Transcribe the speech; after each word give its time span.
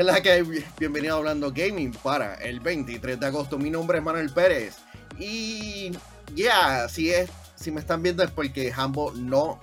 ¿qué 0.00 0.22
que? 0.22 0.64
Bienvenido 0.78 1.14
a 1.14 1.18
Hablando 1.18 1.52
Gaming 1.52 1.92
para 1.92 2.34
el 2.36 2.60
23 2.60 3.20
de 3.20 3.26
agosto. 3.26 3.58
Mi 3.58 3.68
nombre 3.68 3.98
es 3.98 4.04
Manuel 4.04 4.30
Pérez. 4.30 4.78
Y 5.18 5.92
ya, 6.34 6.88
si 6.88 7.10
es, 7.10 7.28
si 7.54 7.70
me 7.70 7.80
están 7.80 8.02
viendo 8.02 8.22
es 8.22 8.30
porque 8.30 8.72
Hambo 8.74 9.12
no, 9.12 9.60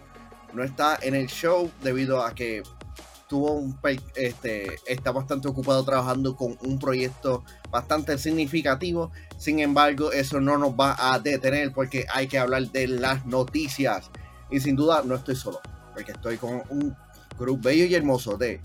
no 0.54 0.64
está 0.64 1.00
en 1.02 1.16
el 1.16 1.26
show 1.26 1.72
debido 1.82 2.24
a 2.24 2.36
que 2.36 2.62
tuvo 3.28 3.54
un 3.54 3.80
este, 4.14 4.76
está 4.86 5.12
bastante 5.12 5.48
ocupado 5.48 5.84
trabajando 5.84 6.36
con 6.36 6.56
un 6.62 6.78
proyecto 6.78 7.44
bastante 7.72 8.16
significativo. 8.20 9.12
Sin 9.40 9.60
embargo, 9.60 10.12
eso 10.12 10.40
no 10.40 10.60
nos 10.60 10.74
va 10.74 10.96
a 11.00 11.18
detener 11.18 11.74
porque 11.74 12.06
hay 12.14 12.28
que 12.28 12.38
hablar 12.38 12.70
de 12.70 12.88
las 12.88 13.26
noticias. 13.26 14.12
Y 14.52 14.60
sin 14.60 14.76
duda 14.76 15.02
no 15.04 15.16
estoy 15.16 15.36
solo, 15.36 15.62
porque 15.96 16.12
estoy 16.12 16.38
con 16.38 16.62
un 16.70 16.96
grupo 17.40 17.64
bello 17.64 17.86
y 17.86 17.96
hermoso 17.96 18.38
de 18.38 18.62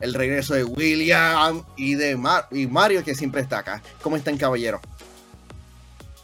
el 0.00 0.14
regreso 0.14 0.54
de 0.54 0.64
William 0.64 1.64
y 1.76 1.94
de 1.94 2.18
y 2.50 2.66
Mario 2.66 3.04
que 3.04 3.14
siempre 3.14 3.40
está 3.40 3.58
acá. 3.58 3.82
¿Cómo 4.02 4.16
están, 4.16 4.36
caballeros? 4.36 4.80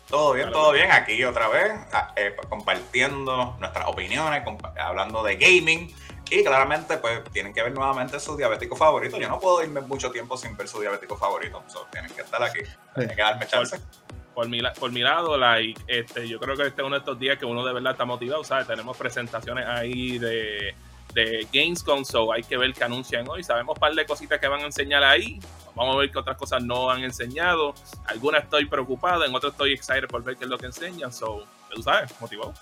Todo 0.09 0.35
bien, 0.35 0.53
todo 0.53 0.73
bien. 0.73 0.91
Aquí 0.91 1.25
otra 1.25 1.49
vez 1.49 1.73
ah, 1.93 2.13
eh, 2.17 2.37
compartiendo 2.49 3.57
nuestras 3.59 3.87
opiniones, 3.89 4.43
hablando 4.77 5.23
de 5.23 5.37
gaming 5.37 5.95
y 6.33 6.43
claramente, 6.43 6.97
pues 6.97 7.23
tienen 7.31 7.53
que 7.53 7.63
ver 7.63 7.73
nuevamente 7.73 8.19
su 8.19 8.37
diabético 8.37 8.75
favorito. 8.75 9.19
Yo 9.19 9.29
no 9.29 9.39
puedo 9.39 9.63
irme 9.63 9.83
mucho 9.83 10.11
tiempo 10.11 10.37
sin 10.37 10.57
ver 10.57 10.67
su 10.67 10.81
diabético 10.81 11.17
favorito. 11.17 11.63
tienen 11.91 12.11
que 12.11 12.23
estar 12.23 12.43
aquí. 12.43 12.61
Tienen 12.95 13.15
que 13.15 13.23
darme 13.23 13.47
chance. 13.47 13.79
Por, 14.35 14.49
mi, 14.49 14.63
por 14.81 14.91
mi 14.93 15.01
lado, 15.01 15.37
like, 15.37 15.79
este, 15.87 16.27
yo 16.27 16.41
creo 16.41 16.57
que 16.57 16.67
este 16.67 16.81
es 16.81 16.87
uno 16.87 16.97
de 16.97 17.01
estos 17.01 17.19
días 17.19 17.37
que 17.37 17.45
uno 17.45 17.65
de 17.67 17.75
verdad 17.75 17.93
está 17.93 18.07
motivado. 18.07 18.45
¿sabes? 18.45 18.67
Tenemos 18.67 18.97
presentaciones 18.97 19.67
ahí 19.67 20.19
de, 20.19 20.75
de 21.15 21.47
Gamescom, 21.53 22.05
so 22.05 22.33
hay 22.33 22.43
que 22.43 22.57
ver 22.57 22.73
qué 22.73 22.85
anuncian 22.85 23.29
hoy. 23.29 23.45
Sabemos 23.45 23.77
un 23.77 23.81
par 23.81 23.95
de 23.95 24.07
cositas 24.07 24.41
que 24.41 24.49
van 24.49 24.61
a 24.61 24.67
enseñar 24.67 25.03
ahí. 25.05 25.39
Vamos 25.75 25.97
a 25.97 25.99
ver 25.99 26.11
qué 26.11 26.19
otras 26.19 26.37
cosas 26.37 26.63
no 26.63 26.91
han 26.91 27.03
enseñado. 27.03 27.75
Algunas 28.07 28.45
estoy 28.45 28.67
preocupado, 28.67 29.25
en 29.25 29.35
otras 29.35 29.53
estoy 29.53 29.73
excited 29.73 30.09
por 30.09 30.23
ver 30.23 30.37
qué 30.37 30.45
es 30.45 30.51
lo 30.51 30.59
que 30.59 30.67
enseñan. 30.67 31.13
So, 31.13 31.47
tú 31.75 31.83
sabes, 31.83 32.11
motivado. 32.21 32.53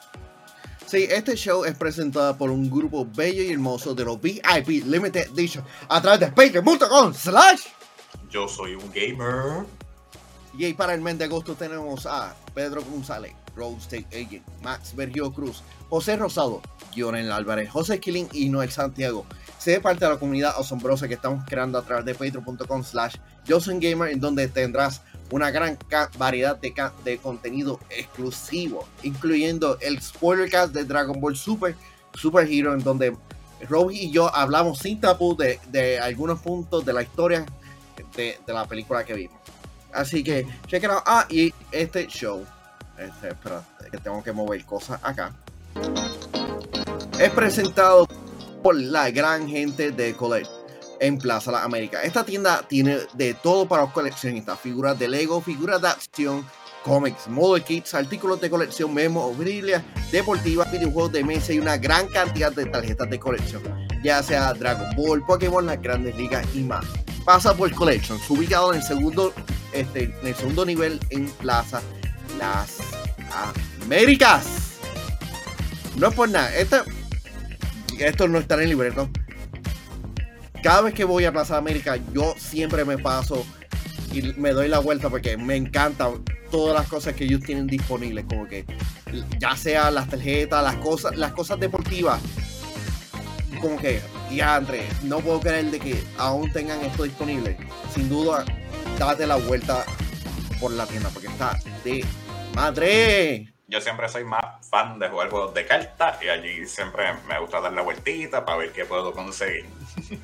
Sí, 0.86 1.06
este 1.08 1.36
show 1.36 1.64
es 1.64 1.76
presentado 1.76 2.36
por 2.36 2.50
un 2.50 2.68
grupo 2.68 3.06
bello 3.06 3.42
y 3.42 3.52
hermoso 3.52 3.94
de 3.94 4.04
los 4.04 4.20
VIP 4.20 4.84
Limited 4.86 5.28
Edition 5.28 5.64
a 5.88 6.02
través 6.02 6.18
de 6.18 6.26
patreon.com 6.28 7.14
slash 7.14 7.60
Yo 8.28 8.48
soy 8.48 8.74
un 8.74 8.90
gamer. 8.92 9.66
Y 10.58 10.72
para 10.74 10.94
el 10.94 11.00
mes 11.00 11.16
de 11.16 11.26
agosto 11.26 11.54
tenemos 11.54 12.06
a 12.06 12.34
Pedro 12.54 12.82
González, 12.82 13.32
Road 13.54 13.76
State 13.78 14.08
Agent, 14.08 14.44
Max 14.62 14.94
Bergio 14.96 15.32
Cruz, 15.32 15.62
José 15.90 16.16
Rosado, 16.16 16.62
Gionel 16.92 17.32
Álvarez, 17.32 17.68
José 17.68 17.98
Killing 17.98 18.28
y 18.32 18.48
Noel 18.48 18.70
Santiago. 18.70 19.26
Sé 19.58 19.80
parte 19.80 20.04
de 20.04 20.12
la 20.12 20.18
comunidad 20.18 20.54
asombrosa 20.56 21.08
que 21.08 21.14
estamos 21.14 21.44
creando 21.46 21.78
a 21.78 21.82
través 21.82 22.04
de 22.04 22.14
patreon.com 22.14 22.84
slash 22.84 23.16
Gamer 23.46 24.12
en 24.12 24.20
donde 24.20 24.46
tendrás 24.46 25.02
una 25.32 25.50
gran 25.50 25.76
variedad 26.16 26.58
de, 26.58 27.18
contenido 27.18 27.80
exclusivo, 27.90 28.86
incluyendo 29.02 29.78
el 29.80 30.00
spoilercast 30.00 30.72
de 30.72 30.84
Dragon 30.84 31.20
Ball 31.20 31.36
Super, 31.36 31.74
Super 32.14 32.48
Hero, 32.48 32.72
en 32.72 32.82
donde 32.82 33.16
Robbie 33.68 34.04
y 34.04 34.10
yo 34.12 34.34
hablamos 34.34 34.78
sin 34.78 35.00
tapu 35.00 35.36
de, 35.36 35.98
algunos 36.00 36.40
puntos 36.40 36.84
de 36.84 36.92
la 36.92 37.02
historia 37.02 37.44
de, 38.16 38.38
la 38.46 38.66
película 38.66 39.04
que 39.04 39.14
vimos. 39.14 39.38
Así 39.92 40.22
que, 40.22 40.46
it 40.70 40.84
out. 40.84 41.02
Ah, 41.04 41.26
y 41.28 41.52
este 41.72 42.06
show, 42.06 42.44
este, 42.96 43.28
espera, 43.28 43.64
que 43.90 43.98
tengo 43.98 44.22
que 44.22 44.32
mover 44.32 44.64
cosas 44.64 45.00
acá, 45.02 45.34
es 47.18 47.30
presentado 47.30 48.08
por 48.62 48.74
la 48.74 49.10
gran 49.10 49.46
gente 49.48 49.90
de 49.90 50.14
Colette 50.14 50.48
en 51.00 51.18
Plaza 51.18 51.50
La 51.50 51.64
América. 51.64 52.02
Esta 52.02 52.24
tienda 52.24 52.62
tiene 52.68 52.98
de 53.14 53.34
todo 53.34 53.66
para 53.66 53.82
los 53.82 53.92
coleccionistas: 53.92 54.58
figuras 54.58 54.98
de 54.98 55.08
Lego, 55.08 55.40
figuras 55.40 55.82
de 55.82 55.88
acción, 55.88 56.46
cómics, 56.84 57.28
model 57.28 57.62
kits, 57.62 57.94
artículos 57.94 58.40
de 58.40 58.48
colección, 58.48 58.94
memorabilia, 58.94 59.84
deportivas, 60.10 60.70
videojuegos 60.72 61.12
de 61.12 61.24
mesa 61.24 61.52
y 61.52 61.58
una 61.58 61.76
gran 61.76 62.06
cantidad 62.08 62.52
de 62.52 62.66
tarjetas 62.66 63.10
de 63.10 63.18
colección, 63.18 63.62
ya 64.02 64.22
sea 64.22 64.52
Dragon 64.54 64.94
Ball, 64.96 65.24
Pokémon, 65.24 65.66
las 65.66 65.80
grandes 65.80 66.16
ligas 66.16 66.46
y 66.54 66.60
más. 66.60 66.84
Pasa 67.24 67.54
por 67.54 67.70
Collections, 67.74 68.28
ubicado 68.30 68.72
en 68.72 68.80
el 68.80 68.86
segundo, 68.86 69.34
este, 69.72 70.04
en 70.04 70.26
el 70.26 70.34
segundo 70.34 70.64
nivel 70.64 70.98
en 71.10 71.26
Plaza 71.26 71.82
Las 72.38 72.78
Américas. 73.82 74.69
No 75.96 76.08
es 76.08 76.14
por 76.14 76.28
nada, 76.28 76.54
esto, 76.56 76.82
esto 77.98 78.28
no 78.28 78.38
está 78.38 78.54
en 78.54 78.62
el 78.62 78.68
libreto, 78.70 79.10
cada 80.62 80.82
vez 80.82 80.94
que 80.94 81.04
voy 81.04 81.24
a 81.24 81.32
Plaza 81.32 81.56
América, 81.56 81.98
yo 82.12 82.34
siempre 82.38 82.84
me 82.84 82.98
paso 82.98 83.46
y 84.12 84.22
me 84.36 84.50
doy 84.50 84.68
la 84.68 84.78
vuelta 84.78 85.08
porque 85.08 85.36
me 85.36 85.56
encanta 85.56 86.10
todas 86.50 86.74
las 86.74 86.88
cosas 86.88 87.14
que 87.14 87.24
ellos 87.24 87.40
tienen 87.40 87.66
disponibles, 87.66 88.24
como 88.28 88.46
que 88.46 88.64
ya 89.38 89.56
sea 89.56 89.90
las 89.90 90.08
tarjetas, 90.08 90.62
las 90.62 90.76
cosas, 90.76 91.16
las 91.16 91.32
cosas 91.32 91.60
deportivas, 91.60 92.20
como 93.60 93.78
que, 93.78 94.00
ya 94.30 94.56
André, 94.56 94.86
no 95.02 95.20
puedo 95.20 95.40
creer 95.40 95.70
de 95.70 95.78
que 95.78 96.02
aún 96.18 96.50
tengan 96.52 96.80
esto 96.82 97.04
disponible. 97.04 97.56
Sin 97.94 98.08
duda, 98.08 98.44
date 98.98 99.26
la 99.26 99.36
vuelta 99.36 99.84
por 100.60 100.72
la 100.72 100.86
tienda 100.86 101.10
porque 101.10 101.28
está 101.28 101.58
de 101.84 102.04
madre. 102.54 103.52
Yo 103.70 103.80
siempre 103.80 104.08
soy 104.08 104.24
más 104.24 104.44
fan 104.68 104.98
de 104.98 105.08
jugar 105.08 105.30
juegos 105.30 105.54
de 105.54 105.64
cartas 105.64 106.20
y 106.20 106.28
allí 106.28 106.66
siempre 106.66 107.04
me 107.28 107.38
gusta 107.38 107.60
dar 107.60 107.72
la 107.72 107.82
vueltita 107.82 108.44
para 108.44 108.58
ver 108.58 108.72
qué 108.72 108.84
puedo 108.84 109.12
conseguir. 109.12 109.66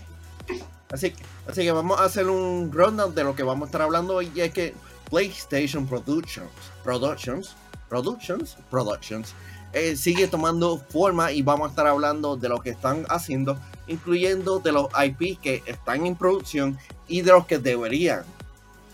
Así, 0.88 1.12
así 1.48 1.62
que 1.64 1.72
vamos 1.72 1.98
a 1.98 2.04
hacer 2.04 2.28
un 2.28 2.70
rundown 2.72 3.12
de 3.12 3.24
lo 3.24 3.34
que 3.34 3.42
vamos 3.42 3.66
a 3.66 3.66
estar 3.66 3.82
hablando 3.82 4.14
hoy. 4.14 4.30
Y 4.36 4.40
es 4.40 4.52
que 4.52 4.72
PlayStation 5.10 5.84
Productions, 5.84 6.48
Productions, 6.84 7.56
Productions, 7.88 8.56
Productions, 8.70 9.34
eh, 9.72 9.96
sigue 9.96 10.28
tomando 10.28 10.78
forma 10.78 11.32
y 11.32 11.42
vamos 11.42 11.66
a 11.66 11.70
estar 11.70 11.88
hablando 11.88 12.36
de 12.36 12.48
lo 12.48 12.60
que 12.60 12.70
están 12.70 13.04
haciendo, 13.08 13.58
incluyendo 13.88 14.60
de 14.60 14.70
los 14.70 14.86
IP 15.04 15.40
que 15.40 15.64
están 15.66 16.06
en 16.06 16.14
producción 16.14 16.78
y 17.08 17.22
de 17.22 17.32
los 17.32 17.46
que 17.46 17.58
deberían 17.58 18.24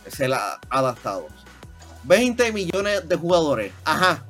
ser 0.06 0.32
adaptados. 0.70 1.30
20 2.04 2.52
millones 2.52 3.06
de 3.06 3.16
jugadores. 3.16 3.72
Ajá. 3.84 4.24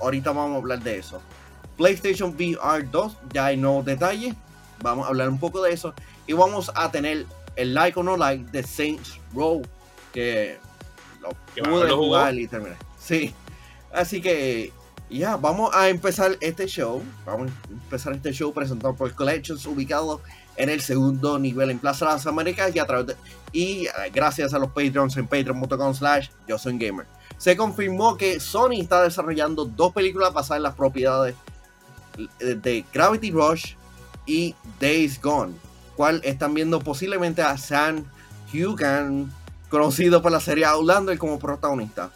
Ahorita 0.00 0.32
vamos 0.32 0.54
a 0.54 0.58
hablar 0.58 0.80
de 0.82 0.98
eso. 0.98 1.20
PlayStation 1.76 2.34
VR 2.34 2.90
2, 2.90 3.16
ya 3.32 3.46
hay 3.46 3.56
nuevos 3.56 3.84
detalles. 3.84 4.34
Vamos 4.82 5.06
a 5.06 5.08
hablar 5.08 5.28
un 5.28 5.38
poco 5.38 5.62
de 5.62 5.72
eso. 5.72 5.94
Y 6.26 6.32
vamos 6.32 6.70
a 6.74 6.90
tener 6.90 7.26
el 7.56 7.74
like 7.74 7.98
o 7.98 8.02
no 8.02 8.16
like 8.16 8.44
de 8.50 8.62
Saints 8.62 9.18
Row. 9.34 9.62
Que 10.12 10.58
lo 11.20 11.30
pude 11.64 11.90
jugar 11.90 12.34
y 12.38 12.46
terminar. 12.46 12.78
Sí. 12.98 13.34
Así 13.92 14.20
que 14.20 14.72
ya, 15.10 15.36
vamos 15.36 15.74
a 15.74 15.88
empezar 15.88 16.36
este 16.40 16.66
show. 16.66 17.02
Vamos 17.26 17.50
a 17.50 17.72
empezar 17.72 18.12
este 18.12 18.32
show 18.32 18.52
presentado 18.52 18.94
por 18.94 19.12
Collections, 19.14 19.66
ubicado 19.66 20.20
en 20.56 20.68
el 20.68 20.80
segundo 20.80 21.38
nivel 21.38 21.70
en 21.70 21.78
Plaza 21.78 22.06
de 22.06 22.12
las 22.12 22.26
Américas 22.26 22.74
y 22.74 22.78
a 22.78 22.86
través 22.86 23.06
de, 23.06 23.16
y 23.52 23.86
eh, 23.86 23.90
gracias 24.12 24.52
a 24.54 24.58
los 24.58 24.68
Patreons 24.68 25.16
en 25.16 25.26
patreon.com 25.26 25.94
slash 25.94 26.28
yo 26.46 26.58
soy 26.58 26.78
gamer. 26.78 27.06
Se 27.40 27.56
confirmó 27.56 28.18
que 28.18 28.38
Sony 28.38 28.82
está 28.82 29.02
desarrollando 29.02 29.64
dos 29.64 29.94
películas 29.94 30.30
basadas 30.34 30.58
en 30.58 30.62
las 30.64 30.74
propiedades 30.74 31.34
de 32.38 32.84
Gravity 32.92 33.30
Rush 33.30 33.76
y 34.26 34.54
Days 34.78 35.18
Gone, 35.22 35.54
cual 35.96 36.20
están 36.22 36.52
viendo 36.52 36.80
posiblemente 36.80 37.40
a 37.40 37.56
Sam 37.56 38.04
Hugan, 38.52 39.32
conocido 39.70 40.20
por 40.20 40.32
la 40.32 40.40
serie 40.40 40.66
Outlander, 40.66 41.16
como 41.16 41.38
protagonista. 41.38 42.10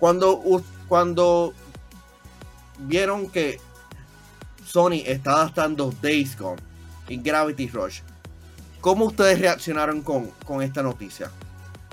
Cuando, 0.00 0.42
cuando 0.88 1.54
vieron 2.78 3.30
que 3.30 3.60
Sony 4.66 5.04
está 5.06 5.34
adaptando 5.34 5.94
Days 6.02 6.36
Gone 6.36 6.60
y 7.08 7.18
Gravity 7.18 7.68
Rush, 7.68 8.00
¿cómo 8.80 9.04
ustedes 9.04 9.38
reaccionaron 9.38 10.02
con, 10.02 10.32
con 10.44 10.60
esta 10.60 10.82
noticia? 10.82 11.30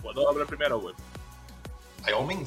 ¿Puedo 0.02 0.28
hablar 0.28 0.48
primero, 0.48 0.80
güey? 0.80 0.96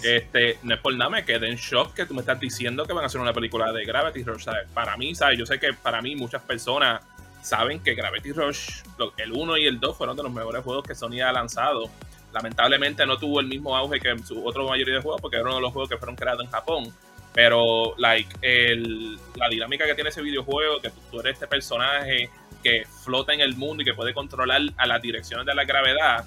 Este, 0.02 0.58
no 0.62 0.74
es 0.74 0.80
por 0.80 0.94
nada, 0.94 1.10
me 1.10 1.24
quedé 1.24 1.48
en 1.48 1.56
shock 1.56 1.94
que 1.94 2.06
tú 2.06 2.14
me 2.14 2.20
estás 2.20 2.40
diciendo 2.40 2.84
que 2.86 2.92
van 2.92 3.04
a 3.04 3.06
hacer 3.06 3.20
una 3.20 3.32
película 3.32 3.72
de 3.72 3.84
Gravity 3.84 4.22
Rush. 4.22 4.46
Para 4.72 4.96
mí, 4.96 5.14
¿sabes? 5.14 5.38
Yo 5.38 5.46
sé 5.46 5.58
que 5.58 5.72
para 5.72 6.02
mí 6.02 6.16
muchas 6.16 6.42
personas 6.42 7.02
saben 7.42 7.80
que 7.80 7.94
Gravity 7.94 8.32
Rush, 8.32 8.82
el 9.18 9.32
1 9.32 9.58
y 9.58 9.66
el 9.66 9.78
2 9.78 9.96
fueron 9.96 10.16
de 10.16 10.22
los 10.22 10.32
mejores 10.32 10.62
juegos 10.64 10.84
que 10.84 10.94
Sony 10.94 11.20
ha 11.24 11.32
lanzado. 11.32 11.90
Lamentablemente 12.32 13.06
no 13.06 13.18
tuvo 13.18 13.40
el 13.40 13.46
mismo 13.46 13.76
auge 13.76 14.00
que 14.00 14.18
su 14.20 14.44
otra 14.44 14.62
mayoría 14.64 14.94
de 14.94 15.02
juegos 15.02 15.20
porque 15.20 15.36
era 15.36 15.44
uno 15.44 15.56
de 15.56 15.60
los 15.60 15.72
juegos 15.72 15.88
que 15.88 15.98
fueron 15.98 16.16
creados 16.16 16.44
en 16.44 16.50
Japón. 16.50 16.92
Pero, 17.32 17.94
like, 17.98 18.32
el, 18.42 19.18
la 19.34 19.48
dinámica 19.48 19.84
que 19.86 19.94
tiene 19.94 20.10
ese 20.10 20.22
videojuego, 20.22 20.80
que 20.80 20.90
tú 21.10 21.20
eres 21.20 21.34
este 21.34 21.48
personaje 21.48 22.30
que 22.62 22.86
flota 23.04 23.34
en 23.34 23.40
el 23.40 23.56
mundo 23.56 23.82
y 23.82 23.84
que 23.84 23.92
puede 23.92 24.14
controlar 24.14 24.62
a 24.76 24.86
las 24.86 25.02
direcciones 25.02 25.44
de 25.44 25.54
la 25.54 25.64
gravedad, 25.64 26.24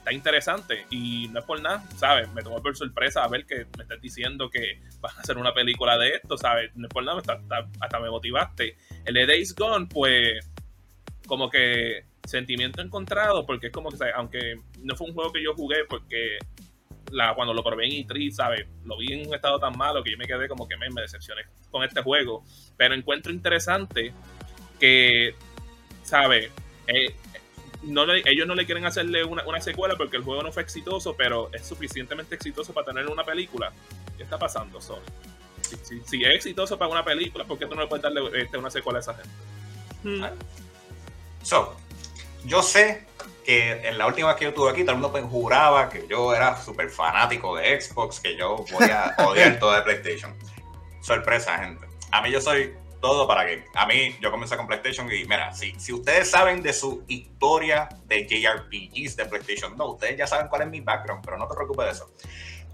está 0.00 0.12
interesante 0.12 0.86
y 0.90 1.28
no 1.28 1.40
es 1.40 1.44
por 1.44 1.60
nada, 1.60 1.84
¿sabes? 1.96 2.32
Me 2.32 2.42
tomó 2.42 2.62
por 2.62 2.74
sorpresa 2.76 3.22
a 3.22 3.28
ver 3.28 3.44
que 3.44 3.66
me 3.76 3.82
estás 3.82 4.00
diciendo 4.00 4.48
que 4.48 4.80
vas 5.00 5.16
a 5.16 5.20
hacer 5.20 5.36
una 5.36 5.52
película 5.52 5.98
de 5.98 6.14
esto, 6.16 6.38
¿sabes? 6.38 6.74
No 6.74 6.86
es 6.86 6.92
por 6.92 7.04
nada, 7.04 7.20
hasta, 7.80 8.00
me 8.00 8.10
motivaste. 8.10 8.76
El 9.04 9.14
de 9.14 9.26
Days 9.26 9.54
Gone, 9.54 9.86
pues, 9.86 10.50
como 11.26 11.50
que 11.50 12.06
sentimiento 12.24 12.80
encontrado, 12.80 13.44
porque 13.44 13.66
es 13.66 13.72
como 13.72 13.90
que, 13.90 13.98
aunque 14.14 14.54
no 14.78 14.96
fue 14.96 15.08
un 15.08 15.14
juego 15.14 15.32
que 15.32 15.42
yo 15.42 15.54
jugué, 15.54 15.84
porque 15.88 16.38
cuando 17.34 17.52
lo 17.52 17.62
probé 17.62 17.86
en 17.86 18.06
E3, 18.06 18.30
¿sabes? 18.30 18.66
Lo 18.84 18.96
vi 18.96 19.12
en 19.12 19.28
un 19.28 19.34
estado 19.34 19.58
tan 19.58 19.76
malo 19.76 20.02
que 20.02 20.12
yo 20.12 20.16
me 20.16 20.26
quedé 20.26 20.48
como 20.48 20.66
que 20.66 20.76
me, 20.76 20.88
decepcioné 21.00 21.42
con 21.70 21.84
este 21.84 22.02
juego. 22.02 22.44
Pero 22.76 22.94
encuentro 22.94 23.32
interesante 23.32 24.12
que, 24.78 25.34
¿sabes? 26.02 26.50
Eh, 26.86 27.14
no 27.82 28.04
ellos 28.12 28.46
no 28.46 28.54
le 28.54 28.66
quieren 28.66 28.84
hacerle 28.84 29.24
una, 29.24 29.60
secuela 29.60 29.96
porque 29.96 30.16
el 30.16 30.22
juego 30.22 30.42
no 30.42 30.52
fue 30.52 30.62
exitoso, 30.62 31.14
pero 31.16 31.50
es 31.52 31.66
suficientemente 31.66 32.34
exitoso 32.34 32.72
para 32.72 32.86
tener 32.86 33.06
una 33.08 33.24
película. 33.24 33.72
¿Qué 34.16 34.22
está 34.22 34.38
pasando, 34.38 34.80
Sony? 34.80 35.00
Si, 35.82 36.22
es 36.22 36.34
exitoso 36.34 36.78
para 36.78 36.90
una 36.90 37.04
película, 37.04 37.44
¿por 37.44 37.58
qué 37.58 37.66
tú 37.66 37.74
no 37.74 37.82
le 37.82 37.86
puedes 37.86 38.02
darle 38.02 38.20
este, 38.42 38.58
una 38.58 38.70
secuela 38.70 38.98
a 38.98 39.02
esa 39.02 39.14
gente? 39.14 39.30
Hmm. 40.02 40.24
So, 41.42 41.76
yo 42.44 42.62
sé 42.62 43.06
que 43.44 43.88
en 43.88 43.96
la 43.98 44.06
última 44.06 44.36
que 44.36 44.46
yo 44.46 44.54
tuve 44.54 44.70
aquí, 44.70 44.82
todo 44.82 44.96
el 44.96 45.00
mundo 45.00 45.28
juraba 45.28 45.88
que 45.88 46.06
yo 46.08 46.34
era 46.34 46.60
súper 46.60 46.90
fanático 46.90 47.56
de 47.56 47.80
Xbox, 47.80 48.20
que 48.20 48.36
yo 48.36 48.64
voy 48.72 48.90
a 48.90 49.14
odiar 49.26 49.58
todo 49.58 49.72
de 49.72 49.82
PlayStation. 49.82 50.34
Sorpresa, 51.02 51.58
gente. 51.58 51.86
A 52.10 52.20
mí 52.20 52.30
yo 52.30 52.40
soy 52.40 52.74
todo 53.00 53.26
para 53.26 53.46
que 53.46 53.64
a 53.74 53.86
mí 53.86 54.16
yo 54.20 54.30
comencé 54.30 54.56
con 54.56 54.66
PlayStation 54.66 55.10
y 55.12 55.24
mira, 55.24 55.52
si, 55.52 55.78
si 55.78 55.92
ustedes 55.92 56.30
saben 56.30 56.62
de 56.62 56.72
su 56.72 57.04
historia 57.08 57.88
de 58.06 58.26
JRPGs 58.26 59.16
de 59.16 59.24
PlayStation 59.26 59.76
no, 59.76 59.92
ustedes 59.92 60.16
ya 60.16 60.26
saben 60.26 60.48
cuál 60.48 60.62
es 60.62 60.68
mi 60.68 60.80
background, 60.80 61.24
pero 61.24 61.38
no 61.38 61.48
te 61.48 61.54
preocupes 61.54 61.86
de 61.86 61.92
eso. 61.92 62.10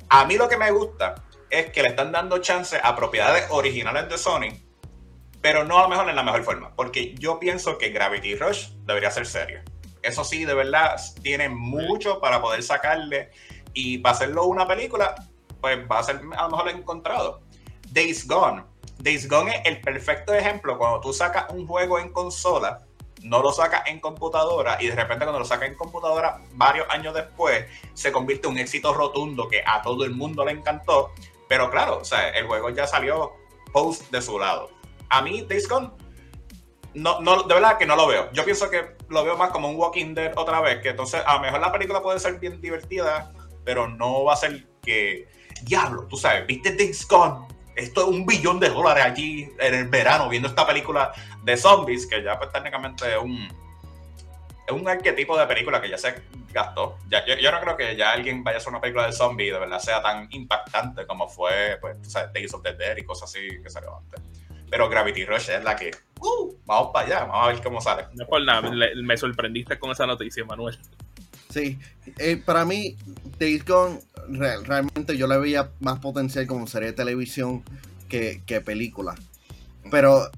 A 0.08 0.24
mí 0.24 0.36
lo 0.36 0.48
que 0.48 0.56
me 0.56 0.70
gusta 0.70 1.14
es 1.50 1.70
que 1.70 1.82
le 1.82 1.90
están 1.90 2.12
dando 2.12 2.38
chance 2.38 2.78
a 2.82 2.94
propiedades 2.96 3.46
originales 3.50 4.08
de 4.08 4.18
Sony, 4.18 4.66
pero 5.40 5.64
no 5.64 5.78
a 5.78 5.82
lo 5.82 5.88
mejor 5.88 6.08
en 6.08 6.16
la 6.16 6.22
mejor 6.22 6.42
forma, 6.42 6.74
porque 6.74 7.14
yo 7.14 7.38
pienso 7.38 7.78
que 7.78 7.90
Gravity 7.90 8.34
Rush 8.36 8.68
debería 8.84 9.10
ser 9.10 9.26
serio. 9.26 9.62
Eso 10.02 10.24
sí, 10.24 10.44
de 10.44 10.54
verdad, 10.54 11.00
tiene 11.22 11.48
mucho 11.48 12.20
para 12.20 12.40
poder 12.40 12.62
sacarle 12.62 13.30
y 13.72 13.98
para 13.98 14.14
hacerlo 14.14 14.44
una 14.44 14.66
película, 14.66 15.14
pues 15.60 15.78
va 15.90 15.98
a 15.98 16.02
ser 16.02 16.20
a 16.36 16.44
lo 16.44 16.50
mejor 16.50 16.68
encontrado. 16.68 17.42
Days 17.90 18.26
Gone 18.26 18.64
Days 18.98 19.28
Gone 19.28 19.54
es 19.54 19.62
el 19.64 19.80
perfecto 19.80 20.34
ejemplo 20.34 20.78
cuando 20.78 21.00
tú 21.00 21.12
sacas 21.12 21.46
un 21.50 21.66
juego 21.66 21.98
en 21.98 22.12
consola, 22.12 22.86
no 23.22 23.42
lo 23.42 23.52
sacas 23.52 23.82
en 23.86 24.00
computadora 24.00 24.78
y 24.80 24.88
de 24.88 24.94
repente 24.94 25.24
cuando 25.24 25.38
lo 25.38 25.44
sacas 25.44 25.68
en 25.68 25.74
computadora 25.74 26.40
varios 26.52 26.88
años 26.90 27.14
después 27.14 27.66
se 27.94 28.12
convierte 28.12 28.46
en 28.46 28.54
un 28.54 28.58
éxito 28.58 28.94
rotundo 28.94 29.48
que 29.48 29.62
a 29.66 29.82
todo 29.82 30.04
el 30.04 30.12
mundo 30.12 30.44
le 30.44 30.52
encantó. 30.52 31.10
Pero 31.48 31.70
claro, 31.70 31.98
o 31.98 32.04
sea, 32.04 32.30
el 32.30 32.46
juego 32.46 32.70
ya 32.70 32.86
salió 32.86 33.32
post 33.72 34.10
de 34.10 34.22
su 34.22 34.38
lado. 34.38 34.70
A 35.08 35.22
mí 35.22 35.42
Days 35.42 35.68
Gone 35.68 35.90
no, 36.96 37.20
no, 37.20 37.42
de 37.42 37.54
verdad 37.54 37.76
que 37.76 37.84
no 37.84 37.94
lo 37.94 38.06
veo. 38.06 38.32
Yo 38.32 38.44
pienso 38.44 38.70
que 38.70 38.96
lo 39.08 39.22
veo 39.22 39.36
más 39.36 39.50
como 39.50 39.68
un 39.68 39.76
Walking 39.76 40.14
Dead 40.14 40.32
otra 40.36 40.60
vez, 40.62 40.80
que 40.80 40.90
entonces 40.90 41.22
a 41.26 41.34
lo 41.34 41.40
mejor 41.40 41.60
la 41.60 41.70
película 41.70 42.02
puede 42.02 42.18
ser 42.18 42.38
bien 42.38 42.60
divertida, 42.60 43.32
pero 43.64 43.86
no 43.86 44.24
va 44.24 44.32
a 44.32 44.36
ser 44.36 44.66
que, 44.82 45.28
diablo, 45.62 46.06
tú 46.08 46.16
sabes, 46.16 46.46
viste 46.46 46.74
Days 46.74 47.06
Gone, 47.06 47.46
esto 47.76 48.02
es 48.02 48.08
un 48.08 48.26
billón 48.26 48.58
de 48.58 48.70
dólares 48.70 49.04
allí 49.04 49.48
en 49.58 49.74
el 49.74 49.88
verano 49.88 50.28
viendo 50.28 50.48
esta 50.48 50.66
película 50.66 51.12
de 51.42 51.56
zombies, 51.56 52.06
que 52.06 52.22
ya 52.22 52.38
pues 52.38 52.50
técnicamente 52.50 53.12
es 53.12 53.18
un, 53.18 53.46
es 54.66 54.72
un 54.72 54.88
arquetipo 54.88 55.38
de 55.38 55.46
película 55.46 55.80
que 55.80 55.90
ya 55.90 55.98
se 55.98 56.22
gastó. 56.52 56.96
Yo, 57.08 57.52
no 57.52 57.60
creo 57.60 57.76
que 57.76 57.94
ya 57.94 58.12
alguien 58.12 58.42
vaya 58.42 58.56
a 58.56 58.58
hacer 58.58 58.70
una 58.70 58.80
película 58.80 59.06
de 59.06 59.12
zombies 59.12 59.52
de 59.52 59.60
verdad 59.60 59.78
sea 59.78 60.02
tan 60.02 60.26
impactante 60.30 61.06
como 61.06 61.28
fue 61.28 61.78
pues, 61.80 61.98
Days 62.32 62.54
of 62.54 62.62
the 62.62 62.72
Dead 62.72 62.96
y 62.96 63.04
cosas 63.04 63.28
así 63.28 63.62
que 63.62 63.68
salió 63.68 63.96
antes. 63.98 64.20
Pero 64.68 64.88
Gravity 64.88 65.24
Rush 65.26 65.50
es 65.50 65.62
la 65.62 65.76
que, 65.76 65.92
uh, 66.20 66.56
vamos 66.64 66.90
para 66.92 67.06
allá, 67.06 67.24
vamos 67.24 67.44
a 67.44 67.52
ver 67.52 67.62
cómo 67.62 67.80
sale. 67.80 68.06
No 68.14 68.26
por 68.26 68.42
nada, 68.42 68.68
me 68.70 69.16
sorprendiste 69.16 69.78
con 69.78 69.92
esa 69.92 70.06
noticia, 70.06 70.44
Manuel. 70.44 70.76
Sí, 71.56 71.78
eh, 72.18 72.36
para 72.36 72.66
mí, 72.66 72.98
Days 73.38 73.64
Gone 73.64 74.00
realmente 74.28 75.16
yo 75.16 75.26
le 75.26 75.38
veía 75.38 75.70
más 75.80 76.00
potencial 76.00 76.46
como 76.46 76.66
serie 76.66 76.88
de 76.88 76.92
televisión 76.92 77.62
que, 78.10 78.42
película. 78.62 79.14
Pero, 79.90 80.30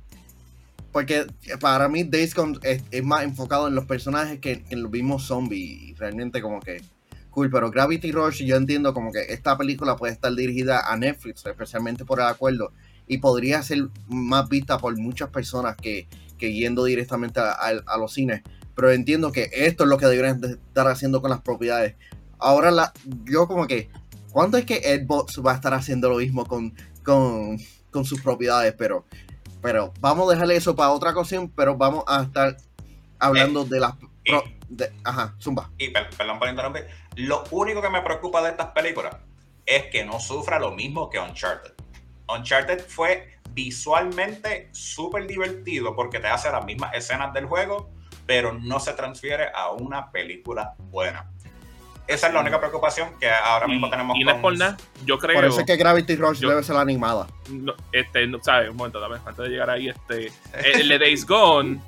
porque 0.93 1.27
para 1.61 1.89
mí 1.89 2.05
Days 2.05 2.37
Gone 2.37 2.61
es, 2.63 2.85
más 3.03 3.25
enfocado 3.25 3.67
en 3.67 3.75
los 3.75 3.87
personajes 3.87 4.39
que 4.39 4.63
en 4.71 4.81
los 4.85 4.93
mismos 4.93 5.25
zombies. 5.25 5.99
Realmente 5.99 6.41
como 6.41 6.61
que 6.61 6.83
cool, 7.31 7.51
pero 7.51 7.69
Gravity 7.69 8.13
Rush 8.13 8.45
yo 8.45 8.55
entiendo 8.55 8.95
como 8.95 9.11
que 9.11 9.23
esta 9.29 9.59
película 9.59 9.97
puede 9.97 10.13
estar 10.13 10.33
dirigida 10.33 10.89
a 10.89 10.97
Netflix, 10.97 11.45
especialmente 11.45 12.05
por 12.05 12.21
el 12.21 12.27
acuerdo, 12.27 12.73
y 13.09 13.19
podría 13.19 13.61
ser 13.65 13.89
más 14.07 14.49
vista 14.49 14.79
por 14.79 14.97
muchas 14.97 15.31
personas 15.31 15.77
que, 15.77 16.07
yendo 16.39 16.85
directamente 16.85 17.41
a, 17.41 17.97
los 17.99 18.13
cines. 18.13 18.43
Pero 18.79 18.93
entiendo 18.93 19.33
que 19.33 19.51
esto 19.53 19.83
es 19.83 19.91
lo 19.91 19.99
que 19.99 20.07
deberían 20.07 20.41
estar 20.45 20.87
haciendo 20.87 21.21
con 21.21 21.31
las 21.31 21.41
propiedades. 21.41 21.97
Ahora 22.39 22.71
la, 22.71 22.93
yo 23.25 23.49
como 23.49 23.67
que 23.67 23.91
¿Cuándo 24.39 24.59
es 24.59 24.67
que 24.67 24.77
Xbox 24.77 25.41
va 25.45 25.53
a 25.53 25.55
estar 25.55 25.75
haciendo 25.75 26.11
lo 26.11 26.19
mismo 26.19 26.47
con, 26.47 26.73
con, 27.03 27.59
sus 28.05 28.21
propiedades? 28.21 28.75
Pero, 28.77 29.05
pero 29.63 29.93
vamos 30.01 30.29
a 30.29 30.35
dejarle 30.35 30.57
eso 30.57 30.77
para 30.77 30.91
otra 30.91 31.11
ocasión, 31.11 31.51
pero 31.51 31.77
vamos 31.77 32.05
a 32.07 32.23
estar 32.23 32.57
hablando 33.19 33.65
de 33.65 33.81
las... 33.81 33.95
ajá, 35.03 35.35
zumba. 35.41 35.71
Y 35.79 35.91
perdón 35.91 36.39
por 36.39 36.49
interrumpir. 36.49 36.87
Lo 37.17 37.45
único 37.51 37.83
que 37.83 37.91
me 37.91 38.03
preocupa 38.03 38.43
de 38.43 38.51
estas 38.51 38.69
películas 38.69 39.17
es 39.67 39.87
que 39.87 40.05
no 40.05 40.21
sufra 40.21 40.59
lo 40.59 40.73
mismo 40.73 41.09
que 41.11 41.19
Uncharted. 41.19 41.73
Uncharted 42.29 42.85
fue 42.87 43.39
visualmente 43.55 44.69
súper 44.73 45.27
divertido 45.27 45.97
porque 45.97 46.21
te 46.21 46.29
hace 46.29 46.51
las 46.51 46.65
mismas 46.65 46.95
escenas 46.95 47.33
del 47.33 47.47
juego, 47.47 47.91
pero 48.29 48.53
no 48.53 48.79
se 48.79 48.93
transfiere 48.93 49.49
a 49.55 49.71
una 49.71 50.13
película 50.13 50.75
buena. 50.79 51.31
Esa 52.07 52.27
es 52.27 52.35
la 52.35 52.41
única 52.41 52.61
preocupación 52.61 53.19
que 53.19 53.31
ahora 53.31 53.67
mismo 53.67 53.89
tenemos. 53.89 54.19
Y 54.19 54.23
no 54.23 54.33
es 54.33 54.37
por 54.39 54.57
nada, 54.57 54.77
yo 55.07 55.19
creo. 55.19 55.35
Por 55.35 55.47
eso 55.47 55.61
es 55.61 55.67
que 55.67 55.77
Gravity 55.77 56.15
Rush 56.15 56.41
debe 56.41 56.63
ser 56.63 56.77
animada. 56.77 57.27
No, 57.49 57.73
este, 57.91 58.31
¿sabes? 58.43 58.69
Un 58.69 58.77
momento, 58.77 59.01
dame, 59.01 59.17
antes 59.25 59.37
de 59.39 59.49
llegar 59.49 59.71
ahí, 59.71 59.89
este. 59.89 60.31
El 60.75 60.89
de 60.89 60.99
Days 60.99 61.27
Gone, 61.27 61.81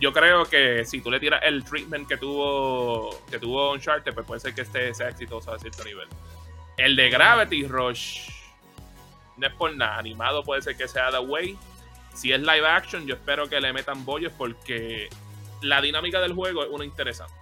yo 0.00 0.12
creo 0.12 0.44
que 0.46 0.84
si 0.84 1.00
tú 1.00 1.12
le 1.12 1.20
tiras 1.20 1.40
el 1.44 1.62
treatment 1.62 2.08
que 2.08 2.16
tuvo 2.16 3.16
que 3.30 3.38
tuvo 3.38 3.72
Uncharted, 3.72 4.12
pues 4.14 4.26
puede 4.26 4.40
ser 4.40 4.52
que 4.52 4.62
este 4.62 4.92
sea 4.94 5.10
exitoso 5.10 5.52
a 5.52 5.60
cierto 5.60 5.84
nivel. 5.84 6.08
El 6.76 6.96
de 6.96 7.08
Gravity 7.08 7.68
Rush, 7.68 8.30
no 9.36 9.46
es 9.46 9.52
por 9.54 9.76
nada, 9.76 9.98
animado 9.98 10.42
puede 10.42 10.60
ser 10.60 10.76
que 10.76 10.88
sea 10.88 11.12
The 11.12 11.20
Way. 11.20 11.56
Si 12.14 12.32
es 12.32 12.40
live 12.40 12.66
action, 12.66 13.06
yo 13.06 13.14
espero 13.14 13.48
que 13.48 13.60
le 13.60 13.72
metan 13.72 14.04
bollos 14.04 14.32
porque 14.36 15.08
la 15.64 15.80
dinámica 15.80 16.20
del 16.20 16.34
juego 16.34 16.62
es 16.62 16.70
una 16.70 16.84
interesante 16.84 17.34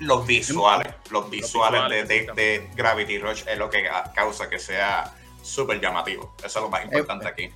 los 0.00 0.26
visuales, 0.26 0.94
los 1.10 1.28
visuales, 1.30 2.08
de, 2.08 2.70
Gravity 2.76 3.18
Rush 3.18 3.42
es 3.46 3.58
lo 3.58 3.68
que 3.68 3.88
causa 4.14 4.48
que 4.48 4.58
sea 4.58 5.12
súper 5.42 5.80
llamativo. 5.80 6.34
Eso 6.38 6.58
es 6.58 6.62
lo 6.62 6.70
más 6.70 6.84
importante 6.84 7.24
eh, 7.24 7.28
aquí. 7.28 7.50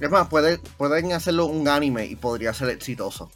Es 0.00 0.10
más, 0.10 0.28
pueden 0.28 1.12
hacerlo 1.12 1.46
un 1.46 1.66
anime 1.66 2.06
y 2.06 2.16
podría 2.16 2.54
ser 2.54 2.70
exitoso. 2.70 3.30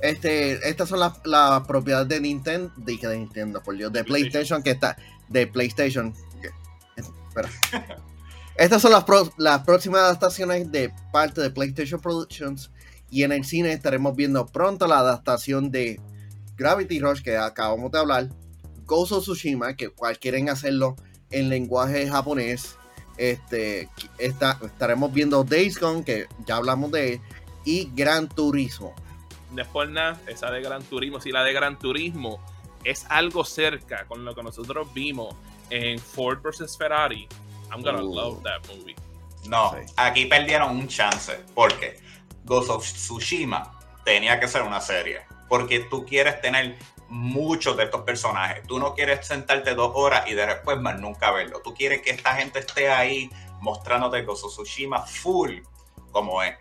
Este, 0.00 0.68
estas 0.68 0.88
son 0.88 0.98
las, 0.98 1.60
propiedades 1.66 2.08
de 2.08 2.20
Nintendo, 2.20 2.72
de, 2.76 2.96
de 2.96 3.18
Nintendo, 3.18 3.62
por 3.62 3.76
Dios, 3.76 3.92
de 3.92 4.02
PlayStation, 4.02 4.62
que 4.62 4.70
está, 4.70 4.96
de 5.28 5.46
PlayStation. 5.46 6.14
Espera. 6.96 7.48
Estas 8.56 8.82
son 8.82 8.92
las, 8.92 9.04
las 9.36 9.60
próximas 9.62 10.00
adaptaciones 10.00 10.70
de 10.72 10.92
parte 11.12 11.40
de 11.40 11.50
PlayStation 11.50 12.00
Productions 12.00 12.70
y 13.10 13.24
en 13.24 13.32
el 13.32 13.44
cine 13.44 13.72
estaremos 13.72 14.14
viendo 14.14 14.46
pronto 14.46 14.86
la 14.86 14.98
adaptación 14.98 15.70
de 15.70 16.00
Gravity 16.56 17.00
Rush, 17.00 17.22
que 17.22 17.36
acabamos 17.36 17.90
de 17.90 17.98
hablar, 17.98 18.28
Ghost 18.84 19.12
of 19.12 19.22
Tsushima, 19.22 19.74
que 19.74 19.88
cual 19.90 20.18
quieren 20.18 20.48
hacerlo 20.48 20.96
en 21.30 21.48
lenguaje 21.48 22.08
japonés. 22.08 22.76
Este, 23.16 23.88
estaremos 24.18 25.12
viendo 25.12 25.44
Days 25.44 25.78
Gone, 25.78 26.04
que 26.04 26.26
ya 26.46 26.56
hablamos 26.56 26.90
de 26.90 27.14
él, 27.14 27.20
y 27.64 27.90
Gran 27.94 28.28
Turismo. 28.28 28.94
Después 29.52 29.90
nada, 29.90 30.20
esa 30.26 30.50
de 30.50 30.62
Gran 30.62 30.82
Turismo, 30.84 31.20
si 31.20 31.30
la 31.30 31.42
de 31.44 31.52
Gran 31.52 31.78
Turismo 31.78 32.40
es 32.84 33.04
algo 33.08 33.44
cerca 33.44 34.06
con 34.06 34.24
lo 34.24 34.34
que 34.34 34.42
nosotros 34.42 34.88
vimos 34.94 35.34
en 35.70 35.98
Ford 35.98 36.40
vs 36.42 36.76
Ferrari, 36.76 37.28
I'm 37.70 37.82
gonna 37.82 38.02
uh. 38.02 38.14
love 38.14 38.42
that 38.42 38.60
movie. 38.68 38.96
No, 39.46 39.74
aquí 39.96 40.26
perdieron 40.26 40.76
un 40.76 40.88
chance, 40.88 41.40
porque 41.54 41.98
Ghost 42.44 42.70
of 42.70 42.84
Tsushima 42.84 43.78
tenía 44.04 44.40
que 44.40 44.48
ser 44.48 44.62
una 44.62 44.80
serie 44.80 45.20
porque 45.48 45.80
tú 45.80 46.06
quieres 46.06 46.40
tener 46.40 46.78
muchos 47.08 47.76
de 47.76 47.84
estos 47.84 48.02
personajes. 48.02 48.62
Tú 48.66 48.78
no 48.78 48.94
quieres 48.94 49.26
sentarte 49.26 49.74
dos 49.74 49.90
horas 49.94 50.28
y 50.28 50.34
después 50.34 50.80
más 50.80 50.98
nunca 51.00 51.32
verlo. 51.32 51.60
Tú 51.60 51.74
quieres 51.74 52.02
que 52.02 52.10
esta 52.10 52.34
gente 52.34 52.60
esté 52.60 52.88
ahí 52.88 53.28
mostrándote 53.60 54.22
Gozo 54.22 54.48
Tsushima 54.48 55.00
full 55.02 55.58
como 56.12 56.42
es. 56.42 56.56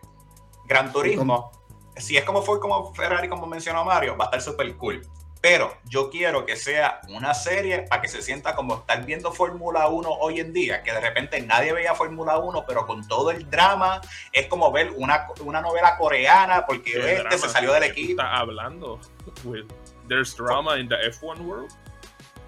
Gran 0.65 0.91
Turismo, 0.91 1.51
si 1.95 2.17
es 2.17 2.23
como 2.23 2.41
fue 2.41 2.59
como 2.59 2.93
Ferrari, 2.93 3.29
como 3.29 3.47
mencionó 3.47 3.85
Mario, 3.85 4.17
va 4.17 4.25
a 4.25 4.27
estar 4.27 4.41
súper 4.41 4.75
cool. 4.77 5.01
Pero 5.41 5.77
yo 5.85 6.09
quiero 6.09 6.45
que 6.45 6.57
sea 6.57 6.99
una 7.07 7.33
serie 7.33 7.83
para 7.83 8.01
que 8.01 8.09
se 8.09 8.21
sienta 8.21 8.55
como 8.55 8.75
estar 8.75 9.05
viendo 9.05 9.31
Fórmula 9.31 9.87
1 9.87 10.09
hoy 10.09 10.41
en 10.41 10.51
día, 10.51 10.83
que 10.83 10.91
de 10.91 10.99
repente 10.99 11.41
nadie 11.41 11.71
veía 11.71 11.95
Fórmula 11.95 12.37
1, 12.39 12.65
pero 12.67 12.85
con 12.85 13.07
todo 13.07 13.31
el 13.31 13.49
drama 13.49 14.01
es 14.33 14.47
como 14.47 14.69
ver 14.71 14.91
una, 14.97 15.27
una 15.45 15.61
novela 15.61 15.97
coreana 15.97 16.65
porque 16.65 17.21
este 17.21 17.37
se 17.37 17.49
salió 17.49 17.71
del 17.71 17.83
equipo. 17.83 18.21
Está 18.21 18.37
hablando. 18.37 18.99
There's 20.09 20.35
drama 20.35 20.77
in 20.77 20.89
the 20.89 20.95
F1 20.95 21.39
world. 21.39 21.71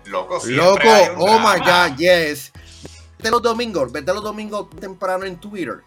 Loco, 0.05 0.41
Loco, 0.47 0.89
oh 1.17 1.39
my 1.39 1.59
god, 1.59 1.95
yes. 1.97 2.51
Vete 3.17 3.29
los 3.29 3.41
domingos, 3.41 3.91
vete 3.91 4.11
los 4.13 4.23
domingos 4.23 4.69
temprano 4.71 5.25
en 5.25 5.39
Twitter. 5.39 5.83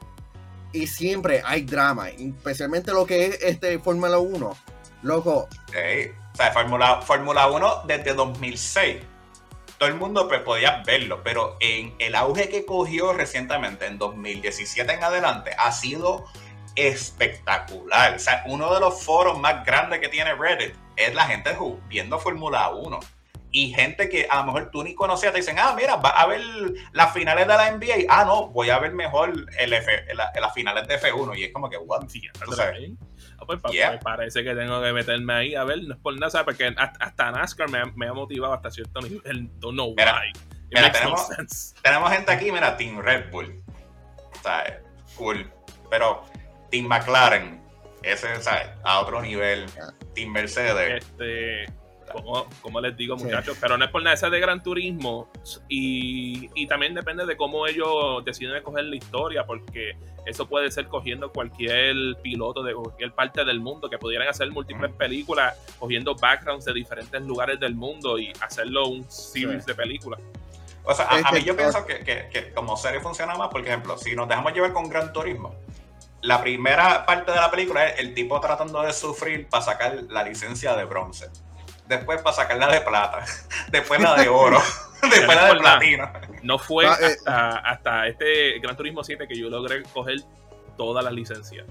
Y 0.72 0.86
siempre 0.86 1.42
hay 1.44 1.62
drama, 1.62 2.08
especialmente 2.08 2.92
lo 2.92 3.04
que 3.04 3.26
es 3.26 3.42
este 3.42 3.78
Fórmula 3.78 4.18
1. 4.18 4.56
Loco. 5.02 5.48
Sí 5.70 6.12
o 6.34 6.36
sea, 6.36 6.50
Fórmula, 6.50 7.00
Fórmula 7.00 7.46
1 7.46 7.82
desde 7.86 8.12
2006. 8.12 9.02
Todo 9.78 9.88
el 9.88 9.94
mundo 9.94 10.26
pues, 10.26 10.40
podía 10.40 10.82
verlo, 10.84 11.22
pero 11.22 11.56
en 11.60 11.94
el 12.00 12.16
auge 12.16 12.48
que 12.48 12.66
cogió 12.66 13.12
recientemente, 13.12 13.86
en 13.86 13.98
2017 13.98 14.92
en 14.92 15.04
adelante, 15.04 15.52
ha 15.56 15.70
sido 15.70 16.24
espectacular. 16.74 18.16
O 18.16 18.18
sea, 18.18 18.42
uno 18.46 18.74
de 18.74 18.80
los 18.80 19.00
foros 19.04 19.38
más 19.38 19.64
grandes 19.64 20.00
que 20.00 20.08
tiene 20.08 20.34
Reddit 20.34 20.74
es 20.96 21.14
la 21.14 21.26
gente 21.26 21.56
viendo 21.88 22.18
Fórmula 22.18 22.68
1. 22.70 22.98
Y 23.52 23.72
gente 23.72 24.08
que 24.08 24.26
a 24.28 24.38
lo 24.38 24.46
mejor 24.46 24.70
tú 24.72 24.82
ni 24.82 24.96
conocías 24.96 25.32
te 25.32 25.38
dicen, 25.38 25.60
ah, 25.60 25.72
mira, 25.76 25.94
va 25.94 26.08
a 26.08 26.26
ver 26.26 26.40
las 26.90 27.12
finales 27.12 27.46
de 27.46 27.54
la 27.54 27.70
NBA. 27.70 28.06
Ah, 28.08 28.24
no, 28.24 28.48
voy 28.48 28.70
a 28.70 28.80
ver 28.80 28.92
mejor 28.92 29.32
el 29.56 29.72
F, 29.72 30.04
las 30.14 30.52
finales 30.52 30.88
de 30.88 31.00
F1. 31.00 31.38
Y 31.38 31.44
es 31.44 31.52
como 31.52 31.70
que, 31.70 31.76
what? 31.76 32.02
Ah, 32.02 32.72
pues, 33.46 33.60
pues, 33.60 33.74
parece 34.02 34.44
que 34.44 34.54
tengo 34.54 34.82
que 34.82 34.92
meterme 34.92 35.32
ahí. 35.32 35.54
A 35.54 35.64
ver, 35.64 35.82
no 35.84 35.94
es 35.94 36.00
por 36.00 36.14
nada, 36.14 36.30
¿sabes? 36.30 36.44
Porque 36.44 36.74
hasta 36.76 37.30
NASCAR 37.30 37.68
me, 37.70 38.06
ha 38.06 38.12
motivado 38.12 38.54
hasta 38.54 38.70
cierto 38.70 39.00
nivel. 39.00 39.48
Don't 39.58 39.74
know 39.74 39.94
why. 39.96 40.32
Mira, 40.70 40.90
tenemos, 40.90 41.28
tenemos, 41.82 42.10
gente 42.10 42.32
aquí, 42.32 42.50
mira, 42.50 42.76
Team 42.76 42.98
Red 43.00 43.30
Bull. 43.30 43.62
¿Sabes? 44.42 44.74
Cool. 45.16 45.50
Pero 45.90 46.24
Team 46.70 46.86
McLaren, 46.86 47.62
ese, 48.02 48.40
¿sabes? 48.42 48.68
A 48.82 49.00
otro 49.00 49.22
nivel. 49.22 49.66
Team 50.14 50.30
Mercedes. 50.30 51.04
Este 51.04 51.66
como, 52.22 52.80
les 52.80 52.96
digo, 52.96 53.16
muchachos, 53.16 53.56
pero 53.60 53.76
no 53.76 53.84
es 53.84 53.90
por 53.90 54.02
nada, 54.02 54.14
esa 54.14 54.30
de 54.30 54.40
Gran 54.40 54.62
Turismo 54.62 55.28
y, 55.68 56.48
y, 56.54 56.66
también 56.66 56.94
depende 56.94 57.26
de 57.26 57.36
cómo 57.36 57.66
ellos 57.66 58.24
deciden 58.24 58.56
escoger 58.56 58.84
la 58.84 58.96
historia, 58.96 59.44
porque 59.44 59.96
eso 60.26 60.48
puede 60.48 60.70
ser 60.70 60.88
cogiendo 60.88 61.32
cualquier 61.32 61.94
piloto 62.22 62.62
de 62.62 62.74
cualquier 62.74 63.12
parte 63.12 63.44
del 63.44 63.60
mundo, 63.60 63.90
que 63.90 63.98
pudieran 63.98 64.28
hacer 64.28 64.50
múltiples 64.50 64.92
películas, 64.92 65.56
cogiendo 65.78 66.14
backgrounds 66.14 66.64
de 66.64 66.72
diferentes 66.72 67.20
lugares 67.22 67.60
del 67.60 67.74
mundo 67.74 68.18
y 68.18 68.32
hacerlo 68.40 68.88
un 68.88 69.10
series 69.10 69.66
de 69.66 69.74
películas. 69.74 70.20
O 70.84 70.94
sea, 70.94 71.06
a, 71.06 71.32
mí 71.32 71.42
yo 71.42 71.56
pienso 71.56 71.84
que, 71.86 72.04
que, 72.04 72.52
como 72.54 72.76
serie 72.76 73.00
funciona 73.00 73.34
más, 73.34 73.48
por 73.48 73.62
ejemplo, 73.62 73.96
si 73.96 74.14
nos 74.14 74.28
dejamos 74.28 74.52
llevar 74.52 74.72
con 74.72 74.88
Gran 74.88 75.12
Turismo, 75.12 75.54
la 76.20 76.40
primera 76.40 77.04
parte 77.04 77.32
de 77.32 77.38
la 77.38 77.50
película 77.50 77.86
es 77.88 78.00
el 78.00 78.14
tipo 78.14 78.38
tratando 78.40 78.82
de 78.82 78.92
sufrir 78.92 79.46
para 79.48 79.62
sacar 79.62 80.04
la 80.08 80.22
licencia 80.22 80.74
de 80.74 80.84
bronce 80.84 81.28
después 81.88 82.22
para 82.22 82.36
sacarla 82.36 82.68
de 82.68 82.80
plata, 82.80 83.24
después 83.70 84.00
la 84.00 84.14
de 84.16 84.28
oro, 84.28 84.58
después 85.02 85.36
la 85.36 85.54
de 85.54 85.60
platino. 85.60 86.12
No 86.42 86.58
fue 86.58 86.86
ah, 86.86 86.96
eh, 87.00 87.16
hasta, 87.26 88.06
este 88.08 88.58
Gran 88.60 88.76
Turismo 88.76 89.02
7 89.02 89.26
que 89.26 89.38
yo 89.38 89.48
logré 89.48 89.82
coger 89.84 90.18
todas 90.76 91.04
las 91.04 91.12
licencias. 91.12 91.66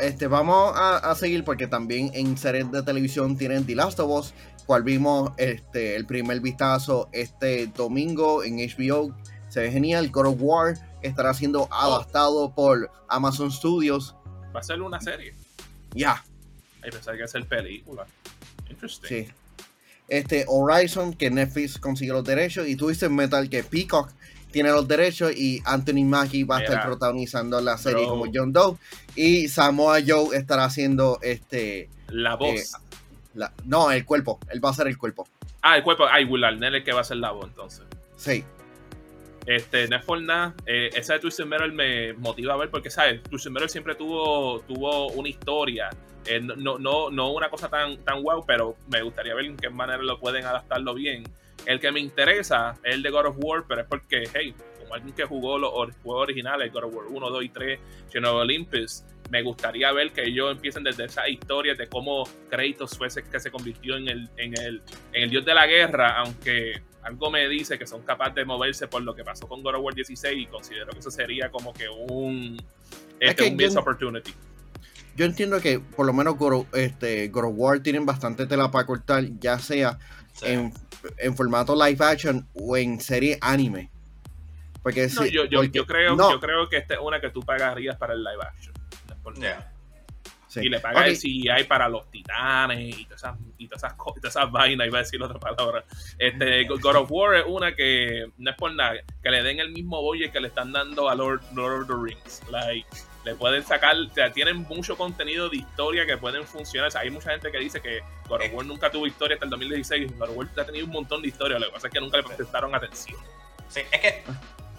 Este, 0.00 0.26
vamos 0.26 0.72
a, 0.74 1.14
seguir 1.14 1.44
porque 1.44 1.68
también 1.68 2.10
en 2.12 2.36
series 2.36 2.70
de 2.72 2.82
televisión 2.82 3.36
tienen 3.36 3.64
The 3.64 3.76
Last 3.76 4.00
of 4.00 4.10
Us, 4.10 4.34
cual 4.66 4.82
vimos 4.82 5.30
este, 5.36 5.94
el 5.94 6.04
primer 6.04 6.40
vistazo 6.40 7.08
este 7.12 7.68
domingo 7.68 8.42
en 8.42 8.56
HBO. 8.56 9.14
Se 9.48 9.60
ve 9.60 9.70
genial. 9.70 10.10
God 10.10 10.26
of 10.26 10.36
War 10.40 10.74
estará 11.00 11.32
siendo 11.32 11.68
adaptado 11.70 12.52
por 12.52 12.90
Amazon 13.08 13.52
Studios. 13.52 14.16
Va 14.54 14.60
a 14.60 14.62
ser 14.64 14.82
una 14.82 15.00
serie. 15.00 15.34
Ya. 15.94 16.24
Hay 16.82 16.90
que 16.90 17.22
hacer 17.22 17.46
película. 17.46 18.04
Sí. 18.86 19.28
Este 20.08 20.44
Horizon, 20.48 21.12
que 21.12 21.30
Netflix 21.30 21.78
consiguió 21.78 22.14
los 22.14 22.24
derechos, 22.24 22.66
y 22.66 22.76
tú 22.76 22.88
dices 22.88 23.10
Metal, 23.10 23.48
que 23.50 23.62
Peacock 23.62 24.10
tiene 24.50 24.70
los 24.70 24.88
derechos, 24.88 25.32
y 25.36 25.60
Anthony 25.64 26.04
Mackie 26.04 26.44
va 26.44 26.58
a 26.58 26.62
estar 26.62 26.84
protagonizando 26.84 27.60
la 27.60 27.76
serie 27.76 28.06
como 28.06 28.26
John 28.32 28.52
Doe, 28.52 28.76
y 29.14 29.48
Samoa 29.48 29.98
Joe 30.06 30.36
estará 30.36 30.64
haciendo 30.64 31.18
este. 31.22 31.90
La 32.08 32.36
voz. 32.36 32.54
Eh, 32.54 33.44
no, 33.64 33.90
el 33.90 34.04
cuerpo, 34.04 34.40
él 34.50 34.64
va 34.64 34.70
a 34.70 34.74
ser 34.74 34.88
el 34.88 34.96
cuerpo. 34.96 35.28
Ah, 35.62 35.76
el 35.76 35.82
cuerpo, 35.82 36.06
ay, 36.10 36.24
Will 36.24 36.44
Arnell 36.44 36.76
es 36.76 36.84
que 36.84 36.92
va 36.92 37.00
a 37.00 37.04
ser 37.04 37.18
la 37.18 37.32
voz 37.32 37.46
entonces. 37.46 37.84
Sí. 38.16 38.44
Este, 39.46 39.88
no 39.88 39.96
es 39.96 40.04
por 40.04 40.20
nada. 40.20 40.54
Eh, 40.66 40.90
esa 40.94 41.14
de 41.14 41.20
Twisted 41.20 41.46
Metal 41.46 41.72
me 41.72 42.12
motiva 42.14 42.54
a 42.54 42.56
ver 42.56 42.70
porque, 42.70 42.90
¿sabes? 42.90 43.22
Twisted 43.22 43.50
Metal 43.50 43.68
siempre 43.70 43.94
tuvo, 43.94 44.60
tuvo 44.60 45.08
una 45.12 45.28
historia. 45.28 45.90
Eh, 46.26 46.40
no, 46.40 46.78
no, 46.78 47.10
no 47.10 47.32
una 47.32 47.48
cosa 47.48 47.68
tan, 47.68 47.98
tan 47.98 48.22
wow, 48.22 48.44
pero 48.46 48.76
me 48.90 49.02
gustaría 49.02 49.34
ver 49.34 49.46
en 49.46 49.56
qué 49.56 49.70
manera 49.70 50.02
lo 50.02 50.18
pueden 50.18 50.44
adaptarlo 50.44 50.94
bien. 50.94 51.24
El 51.66 51.80
que 51.80 51.92
me 51.92 52.00
interesa 52.00 52.76
es 52.82 52.94
el 52.94 53.02
de 53.02 53.10
God 53.10 53.26
of 53.26 53.36
War, 53.38 53.64
pero 53.66 53.82
es 53.82 53.86
porque, 53.86 54.24
hey, 54.34 54.54
como 54.78 54.94
alguien 54.94 55.14
que 55.14 55.24
jugó 55.24 55.58
los, 55.58 55.72
juegos 56.02 56.22
originales, 56.22 56.72
God 56.72 56.84
of 56.84 56.94
War 56.94 57.06
1, 57.08 57.30
2 57.30 57.44
y 57.44 57.48
3, 57.48 57.80
Shadow 58.10 58.36
Olympus, 58.36 59.04
me 59.30 59.42
gustaría 59.42 59.92
ver 59.92 60.12
que 60.12 60.22
ellos 60.22 60.50
empiecen 60.50 60.82
desde 60.82 61.04
esa 61.04 61.28
historia 61.28 61.74
de 61.74 61.86
cómo 61.86 62.24
Kratos 62.48 62.96
fue 62.96 63.08
ese 63.08 63.22
que 63.22 63.38
se 63.40 63.50
convirtió 63.50 63.96
en 63.96 64.08
el, 64.08 64.30
en 64.36 64.58
el, 64.58 64.82
en 65.12 65.24
el 65.24 65.30
dios 65.30 65.44
de 65.44 65.54
la 65.54 65.66
guerra, 65.66 66.18
aunque 66.18 66.82
algo 67.02 67.30
me 67.30 67.46
dice 67.48 67.78
que 67.78 67.86
son 67.86 68.02
capaces 68.02 68.34
de 68.34 68.44
moverse 68.44 68.88
por 68.88 69.02
lo 69.02 69.14
que 69.14 69.24
pasó 69.24 69.46
con 69.46 69.62
God 69.62 69.76
of 69.76 69.82
War 69.82 69.94
16 69.94 70.38
y 70.38 70.46
considero 70.46 70.92
que 70.92 70.98
eso 70.98 71.10
sería 71.10 71.50
como 71.50 71.72
que 71.72 71.88
un, 71.88 72.56
este, 73.20 73.50
un 73.50 73.78
opportunity. 73.78 74.32
Yo 75.18 75.24
entiendo 75.24 75.60
que 75.60 75.80
por 75.80 76.06
lo 76.06 76.12
menos 76.12 76.36
God 76.36 76.52
of, 76.52 76.74
este, 76.74 77.28
War 77.34 77.80
tienen 77.80 78.06
bastante 78.06 78.46
tela 78.46 78.70
para 78.70 78.86
cortar, 78.86 79.24
ya 79.40 79.58
sea 79.58 79.98
en, 80.42 80.72
formato 81.34 81.74
live 81.74 82.04
action 82.04 82.46
o 82.54 82.76
en 82.76 83.00
serie 83.00 83.36
anime. 83.40 83.90
Porque 84.80 85.08
yo, 85.08 85.44
yo, 85.46 85.86
creo, 85.86 86.16
yo 86.16 86.38
creo 86.38 86.68
que 86.68 86.76
esta 86.76 86.94
es 86.94 87.00
una 87.00 87.20
que 87.20 87.30
tú 87.30 87.40
pagarías 87.40 87.96
para 87.96 88.14
el 88.14 88.22
live 88.22 88.38
action. 88.40 88.74
Y 90.54 90.68
le 90.68 90.78
paga 90.78 91.12
si 91.16 91.48
hay 91.48 91.64
para 91.64 91.88
los 91.88 92.08
titanes 92.12 92.96
y 92.96 93.04
todas 93.04 93.22
esas, 93.22 93.38
y 93.58 93.66
todas 93.66 93.96
esas, 94.22 94.52
vainas, 94.52 94.86
iba 94.86 94.98
a 94.98 95.02
decir 95.02 95.20
otra 95.20 95.40
palabra. 95.40 95.84
Este, 96.16 96.64
God 96.64 96.94
of 96.94 97.10
War 97.10 97.34
es 97.34 97.44
una 97.44 97.74
que 97.74 98.30
no 98.38 98.50
es 98.52 98.56
por 98.56 98.72
nada, 98.72 98.94
que 99.20 99.30
le 99.30 99.42
den 99.42 99.58
el 99.58 99.72
mismo 99.72 100.00
boye 100.00 100.30
que 100.30 100.38
le 100.38 100.46
están 100.46 100.70
dando 100.70 101.08
a 101.08 101.16
Lord, 101.16 101.42
of 101.56 101.88
the 101.88 101.94
Rings. 101.94 102.40
Like, 102.50 102.86
le 103.28 103.34
pueden 103.34 103.62
sacar, 103.62 103.94
o 103.94 104.14
sea, 104.14 104.32
tienen 104.32 104.62
mucho 104.62 104.96
contenido 104.96 105.50
de 105.50 105.58
historia 105.58 106.06
que 106.06 106.16
pueden 106.16 106.46
funcionar. 106.46 106.90
Hay 106.96 107.10
mucha 107.10 107.30
gente 107.30 107.50
que 107.52 107.58
dice 107.58 107.80
que 107.80 108.00
God 108.26 108.40
of 108.40 108.54
War 108.54 108.64
nunca 108.64 108.90
tuvo 108.90 109.06
historia 109.06 109.34
hasta 109.34 109.44
el 109.44 109.50
2016. 109.50 110.18
God 110.18 110.30
of 110.30 110.36
War 110.36 110.48
ha 110.56 110.64
tenido 110.64 110.86
un 110.86 110.92
montón 110.92 111.20
de 111.20 111.28
historia, 111.28 111.58
lo 111.58 111.66
que 111.66 111.72
pasa 111.72 111.88
es 111.88 111.92
que 111.92 112.00
nunca 112.00 112.16
le 112.16 112.22
prestaron 112.22 112.74
atención. 112.74 113.20
Sí, 113.68 113.80
es 113.92 114.00
que 114.00 114.24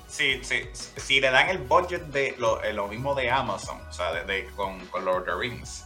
si, 0.08 0.42
si 0.74 1.22
le 1.22 1.30
dan 1.30 1.50
el 1.50 1.60
budget 1.60 2.02
de 2.08 2.34
lo, 2.40 2.64
eh, 2.64 2.74
mismo 2.90 3.14
de 3.14 3.30
Amazon, 3.30 3.80
o 3.88 3.94
sea, 3.94 4.12
de, 4.12 4.48
con, 4.56 4.84
con, 4.88 5.06
Lord 5.06 5.22
of 5.22 5.26
the 5.26 5.36
Rings, 5.36 5.86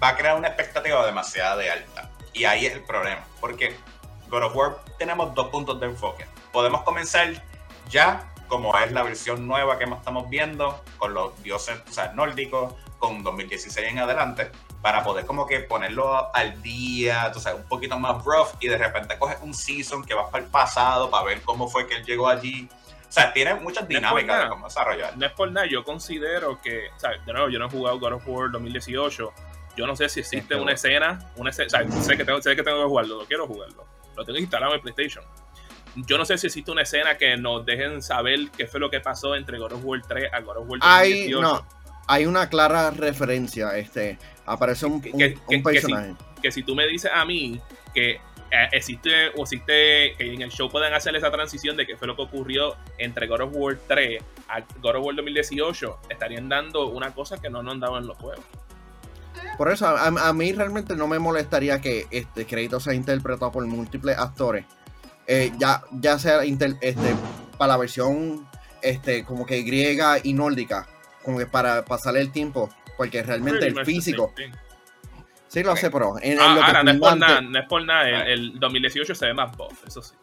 va 0.00 0.10
a 0.10 0.16
crear 0.16 0.36
una 0.36 0.46
expectativa 0.46 1.04
demasiado 1.04 1.58
de 1.58 1.72
alta. 1.72 2.08
Y 2.32 2.44
ahí 2.44 2.66
es 2.66 2.74
el 2.74 2.84
problema, 2.84 3.24
porque 3.40 3.74
God 4.28 4.44
of 4.44 4.54
War 4.54 4.76
tenemos 4.96 5.34
dos 5.34 5.48
puntos 5.48 5.80
de 5.80 5.86
enfoque. 5.86 6.24
Podemos 6.52 6.82
comenzar 6.82 7.42
ya, 7.88 8.32
como 8.46 8.76
es 8.78 8.92
la 8.92 9.02
versión 9.02 9.46
nueva 9.46 9.78
que 9.78 9.84
estamos 9.84 10.28
viendo, 10.28 10.82
con 10.98 11.14
los 11.14 11.42
dioses 11.42 11.82
o 11.88 11.92
sea, 11.92 12.12
nórdicos, 12.12 12.74
con 12.98 13.22
2016 13.22 13.88
en 13.88 13.98
adelante, 13.98 14.50
para 14.82 15.02
poder 15.04 15.26
como 15.26 15.46
que 15.46 15.60
ponerlo 15.60 16.34
al 16.34 16.62
día, 16.62 17.32
o 17.34 17.38
sea, 17.38 17.54
un 17.54 17.68
poquito 17.68 17.98
más 17.98 18.24
rough, 18.24 18.54
y 18.60 18.68
de 18.68 18.78
repente 18.78 19.18
coges 19.18 19.38
un 19.42 19.54
season 19.54 20.04
que 20.04 20.14
va 20.14 20.30
para 20.30 20.44
el 20.44 20.50
pasado, 20.50 21.10
para 21.10 21.24
ver 21.24 21.42
cómo 21.42 21.68
fue 21.68 21.86
que 21.86 21.96
él 21.96 22.04
llegó 22.04 22.28
allí 22.28 22.68
o 23.08 23.12
sea, 23.12 23.32
tiene 23.32 23.54
muchas 23.54 23.86
dinámicas 23.86 24.42
de 24.42 24.48
cómo 24.48 24.66
desarrollar. 24.66 25.16
No 25.16 25.26
es 25.26 25.32
por 25.32 25.50
nada, 25.50 25.66
yo 25.66 25.84
considero 25.84 26.60
que, 26.60 26.88
o 26.94 26.98
sea, 26.98 27.12
de 27.12 27.32
nuevo, 27.32 27.48
yo 27.48 27.58
no 27.58 27.66
he 27.66 27.70
jugado 27.70 27.98
God 27.98 28.14
of 28.14 28.26
War 28.26 28.50
2018. 28.50 29.32
Yo 29.76 29.86
no 29.86 29.94
sé 29.94 30.08
si 30.08 30.20
existe 30.20 30.54
una 30.56 30.72
escena, 30.72 31.30
una 31.36 31.50
escena, 31.50 31.66
o 31.66 31.70
sea, 31.70 32.02
sé 32.02 32.16
que, 32.16 32.24
tengo, 32.24 32.42
sé 32.42 32.56
que 32.56 32.62
tengo 32.62 32.82
que 32.82 32.88
jugarlo, 32.88 33.18
lo 33.20 33.26
quiero 33.26 33.46
jugarlo. 33.46 33.86
Lo 34.16 34.24
tengo 34.24 34.38
instalado 34.38 34.74
en 34.74 34.80
PlayStation. 34.80 35.24
Yo 35.96 36.18
no 36.18 36.24
sé 36.24 36.36
si 36.36 36.48
existe 36.48 36.70
una 36.70 36.82
escena 36.82 37.16
que 37.16 37.36
nos 37.36 37.64
dejen 37.64 38.02
saber 38.02 38.50
qué 38.56 38.66
fue 38.66 38.80
lo 38.80 38.90
que 38.90 39.00
pasó 39.00 39.34
entre 39.34 39.58
God 39.58 39.72
of 39.72 39.84
War 39.84 40.02
3 40.06 40.30
a 40.32 40.40
God 40.40 40.56
of 40.58 40.68
War 40.68 40.80
2018. 40.80 40.82
Hay, 40.82 41.30
no, 41.30 41.66
hay 42.06 42.26
una 42.26 42.48
clara 42.48 42.90
referencia. 42.90 43.76
Este, 43.76 44.18
aparece 44.44 44.86
un, 44.86 45.00
personaje. 45.62 46.14
que 46.42 46.52
si 46.52 46.62
tú 46.62 46.74
me 46.74 46.86
dices 46.86 47.10
a 47.12 47.24
mí 47.24 47.60
que 47.94 48.20
eh, 48.50 48.68
existe 48.72 49.28
o 49.36 49.42
existe 49.42 50.14
que 50.16 50.34
en 50.34 50.42
el 50.42 50.50
show 50.50 50.70
puedan 50.70 50.92
hacer 50.92 51.16
esa 51.16 51.30
transición 51.30 51.76
de 51.76 51.86
que 51.86 51.96
fue 51.96 52.06
lo 52.06 52.14
que 52.14 52.22
ocurrió 52.22 52.76
entre 52.98 53.26
God 53.26 53.40
of 53.40 53.50
War 53.54 53.78
3 53.88 54.22
a 54.48 54.60
God 54.80 54.96
of 54.96 55.04
War 55.06 55.16
2018, 55.16 55.98
estarían 56.10 56.48
dando 56.48 56.88
una 56.88 57.12
cosa 57.12 57.38
que 57.40 57.50
no 57.50 57.62
nos 57.62 57.74
han 57.74 57.80
dado 57.80 57.98
en 57.98 58.06
los 58.06 58.16
juegos. 58.18 58.44
Por 59.58 59.72
eso, 59.72 59.86
a, 59.86 60.06
a 60.06 60.32
mí 60.32 60.52
realmente 60.52 60.94
no 60.94 61.08
me 61.08 61.18
molestaría 61.18 61.80
que 61.80 62.06
este 62.10 62.46
crédito 62.46 62.78
sea 62.80 62.94
interpretado 62.94 63.50
por 63.50 63.66
múltiples 63.66 64.16
actores. 64.16 64.64
Eh, 65.26 65.52
ya, 65.58 65.82
ya 65.92 66.18
sea 66.18 66.44
inter- 66.44 66.76
este, 66.80 67.14
para 67.58 67.72
la 67.72 67.76
versión 67.78 68.46
este, 68.82 69.24
como 69.24 69.44
que 69.46 69.62
griega 69.62 70.18
y 70.22 70.32
nórdica, 70.34 70.86
como 71.24 71.38
que 71.38 71.46
para 71.46 71.84
pasar 71.84 72.16
el 72.16 72.30
tiempo, 72.30 72.70
porque 72.96 73.22
realmente 73.22 73.58
Pretty 73.60 73.78
el 73.80 73.84
físico, 73.86 74.32
sí 75.48 75.62
lo 75.62 75.74
sé, 75.76 75.90
pero 75.90 76.16
en, 76.18 76.32
en 76.34 76.40
Ah, 76.40 76.54
lo 76.54 76.60
que 76.60 76.66
ahora, 76.66 76.82
no 76.84 76.90
es 76.92 76.98
por 76.98 77.16
nada, 77.18 77.40
no 77.40 77.58
es 77.58 77.66
por 77.66 77.84
nada. 77.84 78.08
El, 78.08 78.14
Right. 78.16 78.28
el 78.54 78.60
2018 78.60 79.14
se 79.14 79.26
ve 79.26 79.34
más 79.34 79.56
buff, 79.56 79.84
eso 79.86 80.02
sí. 80.02 80.14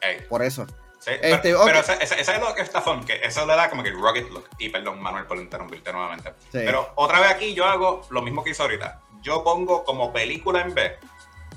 Ey, 0.00 0.22
por 0.28 0.42
eso. 0.42 0.66
sí, 0.98 1.10
Este, 1.20 1.38
pero, 1.42 1.60
ok. 1.60 1.66
pero 1.66 1.78
ese, 1.80 1.92
ese- 2.00 2.20
ese 2.20 2.32
es 2.34 2.40
lo 2.40 2.54
que 2.54 2.62
está 2.62 2.80
fun, 2.80 3.04
que 3.04 3.20
eso 3.22 3.46
le 3.46 3.54
da 3.54 3.68
como 3.70 3.82
que 3.82 3.90
el 3.90 3.94
rugged 3.96 4.28
look. 4.30 4.48
Y 4.58 4.68
perdón, 4.70 5.00
Manuel, 5.00 5.26
por 5.26 5.36
interrumpirte 5.38 5.92
nuevamente. 5.92 6.30
Sí. 6.50 6.58
Pero 6.64 6.92
otra 6.96 7.20
vez 7.20 7.30
aquí 7.30 7.54
yo 7.54 7.64
hago 7.66 8.06
lo 8.10 8.22
mismo 8.22 8.42
que 8.42 8.50
hice 8.50 8.62
ahorita. 8.62 9.00
Yo 9.22 9.42
pongo 9.44 9.84
como 9.84 10.12
película 10.12 10.60
en 10.62 10.74
B 10.74 10.96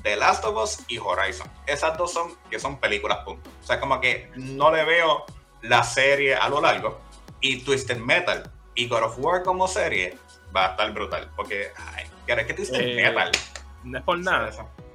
The 0.03 0.15
Last 0.15 0.43
of 0.46 0.55
Us 0.58 0.84
y 0.88 0.98
Horizon. 0.98 1.48
Esas 1.67 1.98
dos 1.98 2.13
son 2.13 2.34
que 2.50 2.60
son 2.60 2.79
películas, 2.79 3.20
punto. 3.20 3.50
O 3.62 3.65
sea, 3.65 3.79
como 3.79 4.00
que 4.01 4.29
no 4.36 4.72
le 4.74 4.84
veo 4.84 5.25
la 5.62 5.84
serie 5.84 6.36
a 6.36 6.50
lo 6.50 6.62
largo. 6.62 7.00
Y 7.39 7.62
Twisted 7.63 7.98
Metal 7.98 8.43
y 8.75 8.88
God 8.88 9.03
of 9.03 9.15
War 9.20 9.43
como 9.43 9.67
serie 9.67 10.17
va 10.55 10.67
a 10.67 10.72
estar 10.72 10.91
brutal. 10.93 11.29
Porque, 11.36 11.72
ay, 11.96 12.05
es 12.27 12.46
que 12.46 12.53
Twisted 12.53 12.79
Eh, 12.81 12.96
Metal. 12.96 13.31
No 13.84 13.98
es 13.98 14.03
por 14.03 14.17
nada. 14.20 14.51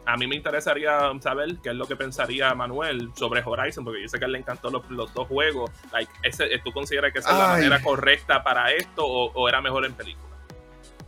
A 0.08 0.16
mí 0.16 0.28
me 0.28 0.36
interesaría 0.36 1.10
saber 1.20 1.56
qué 1.62 1.70
es 1.70 1.74
lo 1.74 1.86
que 1.86 1.96
pensaría 1.96 2.54
Manuel 2.54 3.10
sobre 3.16 3.42
Horizon, 3.44 3.84
porque 3.84 4.02
yo 4.02 4.08
sé 4.08 4.18
que 4.18 4.24
a 4.24 4.26
él 4.26 4.32
le 4.32 4.38
encantó 4.38 4.70
los, 4.70 4.88
los 4.90 5.12
dos 5.12 5.26
juegos. 5.26 5.70
Like, 5.92 6.12
ese, 6.22 6.46
¿Tú 6.64 6.72
consideras 6.72 7.12
que 7.12 7.18
esa 7.18 7.30
es 7.30 7.36
la 7.36 7.54
Ay. 7.54 7.62
manera 7.62 7.82
correcta 7.82 8.44
para 8.44 8.70
esto 8.72 9.04
o, 9.04 9.32
o 9.32 9.48
era 9.48 9.60
mejor 9.60 9.84
en 9.84 9.94
película? 9.94 10.26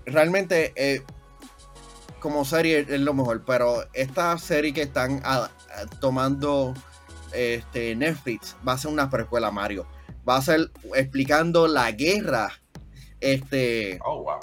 realmente 0.06 0.72
eh, 0.74 1.02
como 2.20 2.44
serie 2.44 2.87
es 2.88 3.00
lo 3.00 3.14
mejor, 3.14 3.44
pero 3.44 3.84
esta 3.92 4.37
serie 4.38 4.72
que 4.72 4.82
están 4.82 5.20
ah, 5.25 5.48
tomando 6.00 6.75
este 7.32 7.94
Netflix 7.96 8.56
va 8.66 8.72
a 8.72 8.78
ser 8.78 8.90
una 8.90 9.10
precuela 9.10 9.50
Mario. 9.50 9.87
Va 10.28 10.37
a 10.37 10.42
ser 10.42 10.70
explicando 10.94 11.68
la 11.68 11.90
guerra 11.92 12.52
este 13.20 13.98
Oh, 14.04 14.22
wow. 14.22 14.38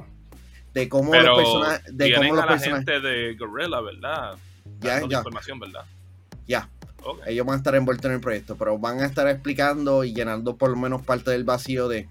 de 0.74 0.90
cómo 0.90 1.12
Pero 1.12 1.36
los 1.36 1.44
personajes 1.44 1.98
de 1.98 2.16
cómo 2.16 2.34
los 2.36 2.44
a 2.44 2.46
la 2.46 2.52
personajes 2.52 2.86
gente 2.86 3.08
de 3.08 3.36
Gorilla, 3.36 3.82
¿verdad? 3.82 4.36
ya 4.80 5.00
ya 5.08 5.18
información, 5.20 5.60
¿verdad? 5.60 5.86
ya 6.48 6.70
Ok. 7.04 7.22
ellos 7.28 7.46
van 7.46 7.54
a 7.56 7.58
estar 7.58 7.76
envueltos 7.76 8.06
en 8.06 8.14
el 8.16 8.20
proyecto, 8.22 8.56
pero 8.58 8.78
van 8.80 9.00
a 9.00 9.06
estar 9.06 9.28
explicando 9.28 10.04
y 10.04 10.14
llenando 10.14 10.56
por 10.58 10.72
lo 10.72 10.76
menos 10.76 11.04
parte 11.04 11.32
del 11.32 11.44
vacío 11.44 11.88
de, 11.88 12.10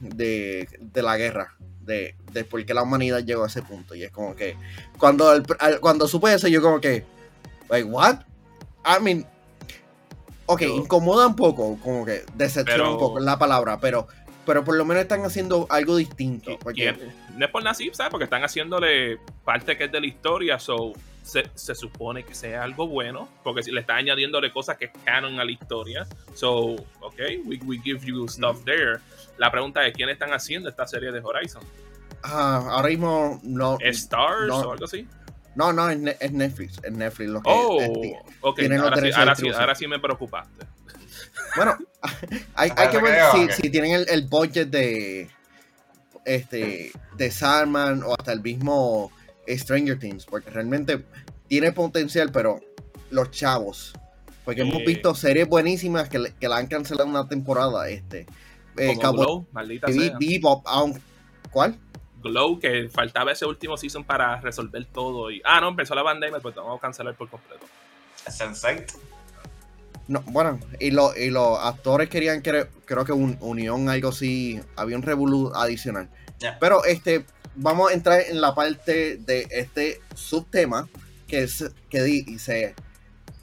de, 0.00 0.68
de 0.80 1.02
la 1.02 1.16
guerra, 1.16 1.54
de, 1.84 2.16
de 2.32 2.44
por 2.44 2.64
qué 2.64 2.74
la 2.74 2.82
humanidad 2.82 3.20
llegó 3.24 3.44
a 3.44 3.46
ese 3.46 3.62
punto. 3.62 3.94
Y 3.94 4.04
es 4.04 4.10
como 4.10 4.34
que, 4.34 4.56
cuando, 4.98 5.32
el- 5.32 5.44
al- 5.58 5.80
cuando 5.80 6.08
supe 6.08 6.32
eso, 6.34 6.48
yo 6.48 6.60
como 6.62 6.80
que, 6.80 7.04
like, 7.68 7.88
what? 7.88 8.20
I 8.86 9.02
mean, 9.02 9.26
ok, 10.46 10.60
Yo- 10.62 10.76
incomoda 10.76 11.26
un 11.26 11.36
poco, 11.36 11.78
como 11.82 12.04
que 12.04 12.22
decepciona 12.34 12.90
un 12.90 12.98
poco 12.98 13.20
la 13.20 13.38
palabra, 13.38 13.78
pero, 13.80 14.06
pero 14.46 14.62
por 14.64 14.76
lo 14.76 14.84
menos 14.84 15.02
están 15.02 15.24
haciendo 15.24 15.66
algo 15.70 15.96
distinto. 15.96 16.50
Y- 16.52 16.56
Porque, 16.58 16.84
y- 16.90 17.38
no 17.38 17.44
es 17.46 17.50
por 17.50 17.62
nada 17.62 17.74
¿sabes? 17.74 18.10
Porque 18.10 18.24
están 18.24 18.42
haciéndole 18.44 19.18
parte 19.44 19.76
que 19.76 19.84
es 19.84 19.92
de 19.92 20.00
la 20.00 20.06
historia, 20.06 20.58
so 20.58 20.92
se, 21.22 21.44
se 21.54 21.74
supone 21.74 22.22
que 22.22 22.34
sea 22.34 22.62
algo 22.62 22.86
bueno, 22.86 23.28
porque 23.42 23.62
le 23.72 23.80
está 23.80 23.96
añadiéndole 23.96 24.52
cosas 24.52 24.76
que 24.76 24.84
es 24.86 24.90
canon 25.04 25.40
a 25.40 25.44
la 25.44 25.50
historia, 25.50 26.06
so, 26.34 26.74
ok, 27.00 27.18
we, 27.46 27.58
we 27.64 27.78
give 27.78 28.04
you 28.06 28.28
stuff 28.28 28.62
there. 28.64 28.98
La 29.38 29.50
pregunta 29.50 29.86
es, 29.86 29.94
¿quién 29.94 30.08
están 30.08 30.30
haciendo 30.32 30.68
esta 30.68 30.86
serie 30.86 31.10
de 31.12 31.20
Horizon? 31.20 31.62
ah, 32.22 32.66
ahora 32.70 32.88
mismo 32.88 33.40
no, 33.42 33.76
¿Stars 33.80 34.46
no. 34.48 34.58
o 34.60 34.72
algo 34.72 34.84
así? 34.84 35.06
no, 35.56 35.72
no, 35.72 35.88
es, 35.90 35.98
Ne- 35.98 36.16
es 36.20 36.32
Netflix, 36.32 36.80
es 36.82 36.92
Netflix 36.92 37.30
lo 37.30 37.42
que 37.42 37.50
Oh, 37.52 37.78
ok, 38.40 38.56
tienen 38.58 38.78
los 38.78 38.84
ahora 38.86 38.96
sí, 38.96 39.00
derechos 39.02 39.16
de 39.16 39.20
ahora, 39.22 39.34
sí, 39.34 39.42
distribución. 39.42 39.60
ahora 39.60 39.74
sí 39.74 39.86
me 39.88 39.98
preocupaste. 40.00 40.66
Bueno, 41.56 41.76
hay, 42.54 42.72
hay 42.76 42.88
que 42.88 42.98
ver 42.98 43.20
si, 43.52 43.70
tienen 43.70 43.92
el, 43.92 44.08
el 44.08 44.22
budget 44.26 44.68
de 44.68 45.30
este 46.24 46.92
de 47.16 47.30
Salman 47.30 48.02
o 48.02 48.14
hasta 48.18 48.32
el 48.32 48.40
mismo 48.40 49.12
Stranger 49.48 49.98
Things, 49.98 50.24
porque 50.24 50.50
realmente 50.50 51.04
tiene 51.48 51.72
potencial, 51.72 52.30
pero 52.32 52.60
los 53.10 53.30
chavos, 53.30 53.92
porque 54.44 54.62
hemos 54.62 54.82
visto 54.84 55.14
series 55.14 55.46
buenísimas 55.48 56.08
que, 56.08 56.32
que 56.40 56.48
la 56.48 56.56
han 56.56 56.66
cancelado 56.66 57.08
una 57.08 57.28
temporada, 57.28 57.88
este, 57.90 58.26
eh, 58.76 58.94
Glow, 58.96 59.46
maldita 59.52 59.88
sea. 59.88 60.16
Bebop, 60.18 60.66
¿cuál? 61.50 61.78
Glow, 62.22 62.58
que 62.58 62.88
faltaba 62.90 63.32
ese 63.32 63.44
último 63.46 63.76
season 63.76 64.02
para 64.04 64.40
resolver 64.40 64.84
todo. 64.86 65.30
Y, 65.30 65.42
ah, 65.44 65.60
no, 65.60 65.68
empezó 65.68 65.94
la 65.94 66.02
pandemia, 66.04 66.40
pues 66.40 66.54
vamos 66.54 66.78
a 66.78 66.80
cancelar 66.80 67.14
por 67.14 67.28
completo. 67.28 67.66
Sense8. 68.26 68.94
No, 70.08 70.20
bueno, 70.26 70.58
y, 70.80 70.90
lo- 70.90 71.16
y 71.16 71.30
los 71.30 71.58
actores 71.58 72.08
querían, 72.10 72.40
creo, 72.42 72.68
creo 72.84 73.04
que 73.04 73.12
un 73.12 73.36
unión, 73.40 73.88
algo 73.88 74.08
así, 74.10 74.60
había 74.76 74.96
un 74.96 75.02
revolú 75.02 75.50
adicional. 75.54 76.08
Pero 76.60 76.84
este, 76.84 77.24
vamos 77.54 77.90
a 77.90 77.94
entrar 77.94 78.20
en 78.20 78.40
la 78.40 78.54
parte 78.54 79.16
de 79.16 79.46
este 79.50 80.00
subtema 80.14 80.88
que 81.26 81.44
es 81.44 81.70
que 81.88 82.02
dice 82.02 82.74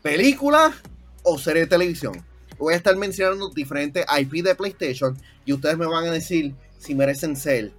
película 0.03 0.71
o 1.23 1.37
serie 1.39 1.63
de 1.63 1.67
televisión. 1.67 2.23
Voy 2.61 2.75
a 2.75 2.77
estar 2.77 2.95
mencionando 2.95 3.49
diferentes 3.49 4.05
IP 4.19 4.43
de 4.43 4.53
PlayStation 4.53 5.17
y 5.45 5.53
ustedes 5.53 5.79
me 5.79 5.87
van 5.87 6.05
a 6.05 6.11
decir 6.11 6.53
si 6.77 6.93
merecen 6.93 7.35
ser 7.35 7.71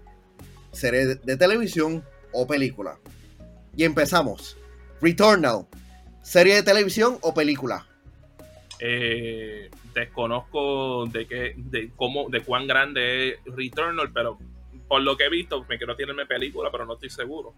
serie 0.73 1.14
de, 1.14 1.37
televisión 1.37 2.05
o 2.33 2.49
película. 2.49 2.99
Y 3.77 3.85
empezamos. 3.85 4.59
Returnal, 5.01 5.68
serie 6.21 6.57
de 6.57 6.64
televisión 6.64 7.16
o 7.21 7.33
película. 7.33 7.87
Eh, 8.81 9.71
desconozco 9.95 11.07
de 11.07 11.29
qué, 11.29 11.55
de 11.57 11.92
cómo, 11.95 12.29
de 12.29 12.40
cuán 12.40 12.66
grande 12.66 13.29
es 13.29 13.38
Returnal, 13.47 14.12
pero 14.12 14.37
por 14.88 15.01
lo 15.01 15.16
que 15.16 15.27
he 15.27 15.31
visto, 15.31 15.64
me 15.68 15.79
quiero 15.79 15.95
tirarme 15.95 16.27
película, 16.27 16.71
pero 16.73 16.87
no 16.87 16.95
estoy 16.95 17.11
seguro. 17.11 17.55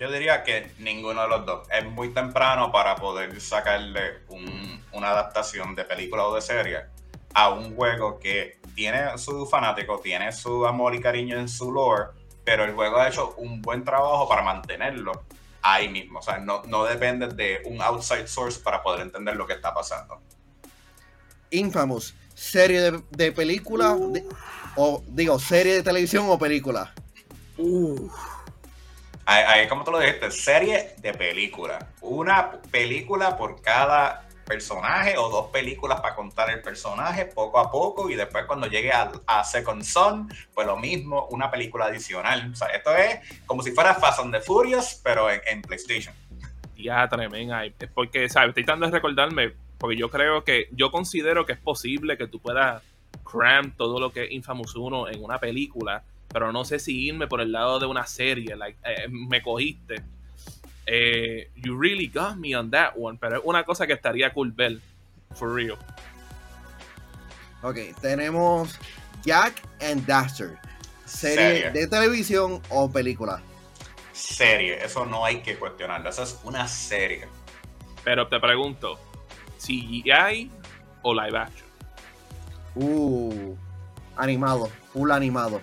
Yo 0.00 0.10
diría 0.10 0.42
que 0.42 0.72
ninguno 0.78 1.20
de 1.22 1.28
los 1.28 1.44
dos. 1.44 1.68
Es 1.70 1.84
muy 1.84 2.08
temprano 2.08 2.72
para 2.72 2.96
poder 2.96 3.38
sacarle 3.38 4.20
un- 4.28 4.82
una 4.92 5.10
adaptación 5.10 5.74
de 5.74 5.84
película 5.84 6.24
o 6.26 6.34
de 6.34 6.40
serie 6.40 6.78
a 7.34 7.50
un 7.50 7.76
juego 7.76 8.18
que 8.18 8.58
tiene 8.74 9.16
su 9.18 9.46
fanático, 9.46 9.98
tiene 9.98 10.32
su 10.32 10.66
amor 10.66 10.94
y 10.94 11.00
cariño 11.02 11.38
en 11.38 11.50
su 11.50 11.70
lore, 11.70 12.04
pero 12.44 12.64
el 12.64 12.72
juego 12.72 12.96
ha 12.96 13.08
hecho 13.08 13.34
un 13.36 13.60
buen 13.60 13.84
trabajo 13.84 14.26
para 14.26 14.40
mantenerlo 14.42 15.12
ahí 15.60 15.90
mismo. 15.90 16.20
O 16.20 16.22
sea, 16.22 16.38
no, 16.38 16.62
no 16.66 16.84
depende 16.84 17.28
de 17.28 17.60
un 17.66 17.82
outside 17.82 18.26
source 18.26 18.58
para 18.58 18.82
poder 18.82 19.02
entender 19.02 19.36
lo 19.36 19.46
que 19.46 19.52
está 19.52 19.74
pasando. 19.74 20.18
Infamous, 21.50 22.14
serie 22.34 22.80
de, 22.80 23.02
de 23.10 23.32
película 23.32 23.94
de- 23.98 24.24
o 24.76 25.02
digo, 25.08 25.38
serie 25.38 25.74
de 25.74 25.82
televisión 25.82 26.24
o 26.30 26.38
película. 26.38 26.94
Ahí, 27.58 28.08
ahí, 29.30 29.68
como 29.68 29.84
tú 29.84 29.90
lo 29.90 30.00
dijiste, 30.00 30.30
serie 30.30 30.94
de 30.98 31.14
película. 31.14 31.78
Una 32.00 32.50
película 32.70 33.36
por 33.36 33.60
cada 33.62 34.26
personaje 34.44 35.16
o 35.16 35.30
dos 35.30 35.46
películas 35.50 36.00
para 36.00 36.16
contar 36.16 36.50
el 36.50 36.60
personaje 36.60 37.24
poco 37.26 37.60
a 37.60 37.70
poco 37.70 38.10
y 38.10 38.16
después 38.16 38.46
cuando 38.46 38.66
llegue 38.66 38.90
a, 38.92 39.44
Second 39.44 39.84
Son, 39.84 40.28
pues 40.52 40.66
lo 40.66 40.76
mismo, 40.76 41.26
una 41.30 41.50
película 41.50 41.86
adicional. 41.86 42.50
O 42.52 42.56
sea, 42.56 42.68
esto 42.68 42.94
es 42.96 43.20
como 43.46 43.62
si 43.62 43.70
fuera 43.70 43.94
Fast 43.94 44.20
and 44.20 44.34
the 44.34 44.40
Furious, 44.40 45.00
pero 45.04 45.30
en, 45.30 45.40
en 45.46 45.62
PlayStation. 45.62 46.14
Ya, 46.76 47.08
tremenda. 47.08 47.64
Es 47.64 47.74
porque, 47.94 48.28
¿sabes? 48.28 48.48
Estoy 48.48 48.64
tratando 48.64 48.86
de 48.86 48.92
recordarme, 48.92 49.54
porque 49.78 49.96
yo 49.96 50.10
creo 50.10 50.42
que, 50.42 50.68
yo 50.72 50.90
considero 50.90 51.46
que 51.46 51.52
es 51.52 51.58
posible 51.58 52.18
que 52.18 52.26
tú 52.26 52.40
puedas 52.40 52.82
cram 53.22 53.72
todo 53.76 54.00
lo 54.00 54.12
que 54.12 54.24
es 54.24 54.32
Infamous 54.32 54.74
1 54.74 55.08
en 55.10 55.22
una 55.22 55.38
película, 55.38 56.02
pero 56.32 56.52
no 56.52 56.64
sé 56.64 56.78
si 56.78 57.06
irme 57.06 57.26
por 57.26 57.40
el 57.40 57.52
lado 57.52 57.78
de 57.78 57.86
una 57.86 58.06
serie. 58.06 58.56
Like, 58.56 58.78
eh, 58.84 59.08
me 59.08 59.42
cogiste. 59.42 60.02
Eh, 60.86 61.50
you 61.56 61.78
really 61.78 62.06
got 62.06 62.36
me 62.36 62.54
on 62.56 62.70
that 62.70 62.94
one, 62.96 63.18
pero 63.20 63.36
es 63.38 63.42
una 63.44 63.64
cosa 63.64 63.86
que 63.86 63.92
estaría 63.92 64.32
cool 64.32 64.50
ver, 64.52 64.78
for 65.34 65.54
real. 65.54 65.78
Ok, 67.62 67.76
tenemos 68.00 68.78
Jack 69.22 69.62
and 69.80 70.06
Daxter, 70.06 70.58
serie, 71.04 71.36
Serie. 71.36 71.70
de 71.70 71.86
televisión 71.86 72.62
o 72.70 72.90
película. 72.90 73.42
Serie, 74.12 74.82
eso 74.84 75.04
no 75.04 75.24
hay 75.24 75.42
que 75.42 75.56
cuestionarlo. 75.56 76.08
Eso 76.08 76.22
es 76.22 76.40
una 76.44 76.66
serie. 76.66 77.26
Pero 78.02 78.28
te 78.28 78.40
pregunto, 78.40 78.98
CGI 79.58 80.50
o 81.02 81.14
live 81.14 81.38
action. 81.38 81.68
Uh, 82.74 83.54
animado, 84.16 84.70
full 84.92 85.10
animado. 85.10 85.60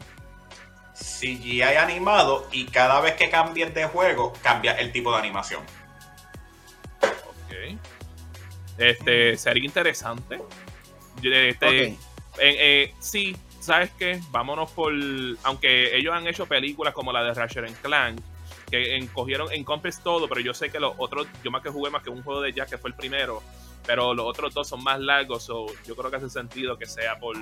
CGI 0.98 1.62
animado 1.62 2.48
y 2.52 2.66
cada 2.66 3.00
vez 3.02 3.14
que 3.14 3.30
cambies 3.30 3.74
de 3.74 3.86
juego, 3.86 4.34
cambia 4.42 4.74
el 4.74 4.92
tipo 4.92 5.12
de 5.12 5.20
animación. 5.20 5.62
Ok. 7.02 7.78
Este, 8.78 9.38
sería 9.38 9.66
interesante. 9.66 10.40
Este, 11.24 11.66
Ok, 11.66 11.74
eh, 11.74 11.98
eh, 12.40 12.94
sí, 13.00 13.36
¿sabes 13.60 13.92
qué? 13.98 14.22
Vámonos 14.32 14.72
por. 14.72 14.94
Aunque 15.44 15.96
ellos 15.98 16.14
han 16.14 16.28
hecho 16.28 16.46
películas 16.46 16.94
como 16.94 17.12
la 17.12 17.24
de 17.24 17.34
Ratchet 17.34 17.66
and 17.66 17.82
Clank, 17.82 18.20
que 18.70 18.96
encogieron 18.96 19.52
en 19.52 19.64
Compass 19.64 20.02
todo, 20.04 20.28
pero 20.28 20.42
yo 20.42 20.54
sé 20.54 20.70
que 20.70 20.80
los 20.80 20.94
otros, 20.98 21.28
yo 21.44 21.52
más 21.52 21.64
que 21.64 21.70
jugué 21.70 21.90
más 21.90 22.04
que 22.04 22.10
un 22.10 22.24
juego 22.24 22.42
de 22.42 22.54
Jack 22.54 22.70
que 22.70 22.78
fue 22.78 22.92
el 22.92 22.96
primero, 22.96 23.42
pero 23.86 24.14
los 24.14 24.26
otros 24.26 24.54
dos 24.54 24.68
son 24.68 24.84
más 24.84 25.00
largos, 25.00 25.44
so 25.44 25.68
yo 25.86 25.96
creo 25.96 26.12
que 26.12 26.18
hace 26.18 26.30
sentido 26.30 26.78
que 26.78 26.86
sea 26.86 27.18
por, 27.20 27.36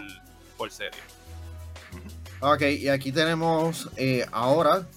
por 0.58 0.72
serie. 0.72 1.00
Ok, 2.40 2.62
y 2.62 2.90
aquí 2.90 3.12
tenemos 3.12 3.90
eh, 3.98 4.26
ahora 4.32 4.88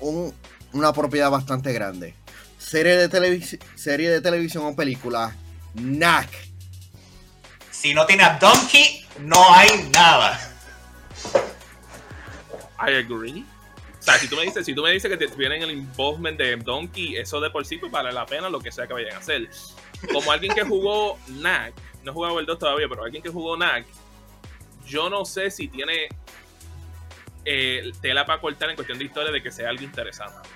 un- 0.00 0.34
una 0.72 0.92
propiedad 0.92 1.30
bastante 1.30 1.72
grande. 1.72 2.14
Serie 2.58 2.96
de, 2.96 3.08
televis- 3.10 3.58
serie 3.74 4.10
de 4.10 4.20
televisión 4.20 4.64
o 4.66 4.76
película, 4.76 5.34
NAC. 5.74 6.28
Si 7.70 7.94
no 7.94 8.04
tiene 8.06 8.24
a 8.24 8.38
Donkey, 8.38 9.06
no 9.20 9.54
hay 9.54 9.88
nada. 9.94 10.38
I 12.78 12.94
agree. 12.96 13.44
O 13.98 14.02
sea, 14.02 14.18
si 14.18 14.28
tú 14.28 14.36
me 14.36 14.42
dices, 14.42 14.64
si 14.64 14.74
tú 14.74 14.82
me 14.82 14.90
dices 14.92 15.10
que 15.10 15.16
te 15.16 15.28
tienen 15.28 15.62
el 15.62 15.70
involvement 15.70 16.38
de 16.38 16.56
Donkey, 16.56 17.16
eso 17.16 17.40
de 17.40 17.50
por 17.50 17.66
sí 17.66 17.76
pues 17.78 17.92
vale 17.92 18.12
la 18.12 18.24
pena 18.26 18.48
lo 18.48 18.58
que 18.60 18.72
sea 18.72 18.86
que 18.86 18.94
vayan 18.94 19.14
a 19.14 19.18
hacer. 19.18 19.48
Como 20.12 20.30
alguien 20.32 20.54
que 20.54 20.62
jugó 20.62 21.18
NAC, 21.28 21.74
no 22.02 22.10
he 22.10 22.14
jugado 22.14 22.40
el 22.40 22.46
2 22.46 22.58
todavía, 22.58 22.86
pero 22.88 23.04
alguien 23.04 23.22
que 23.22 23.28
jugó 23.28 23.56
NAC, 23.58 23.86
yo 24.90 25.08
no 25.08 25.24
sé 25.24 25.50
si 25.50 25.68
tiene 25.68 26.08
eh, 27.44 27.90
tela 28.02 28.26
para 28.26 28.40
cortar 28.40 28.70
en 28.70 28.76
cuestión 28.76 28.98
de 28.98 29.04
historia 29.04 29.32
de 29.32 29.42
que 29.42 29.50
sea 29.50 29.68
algo 29.70 29.82
interesante. 29.82 30.48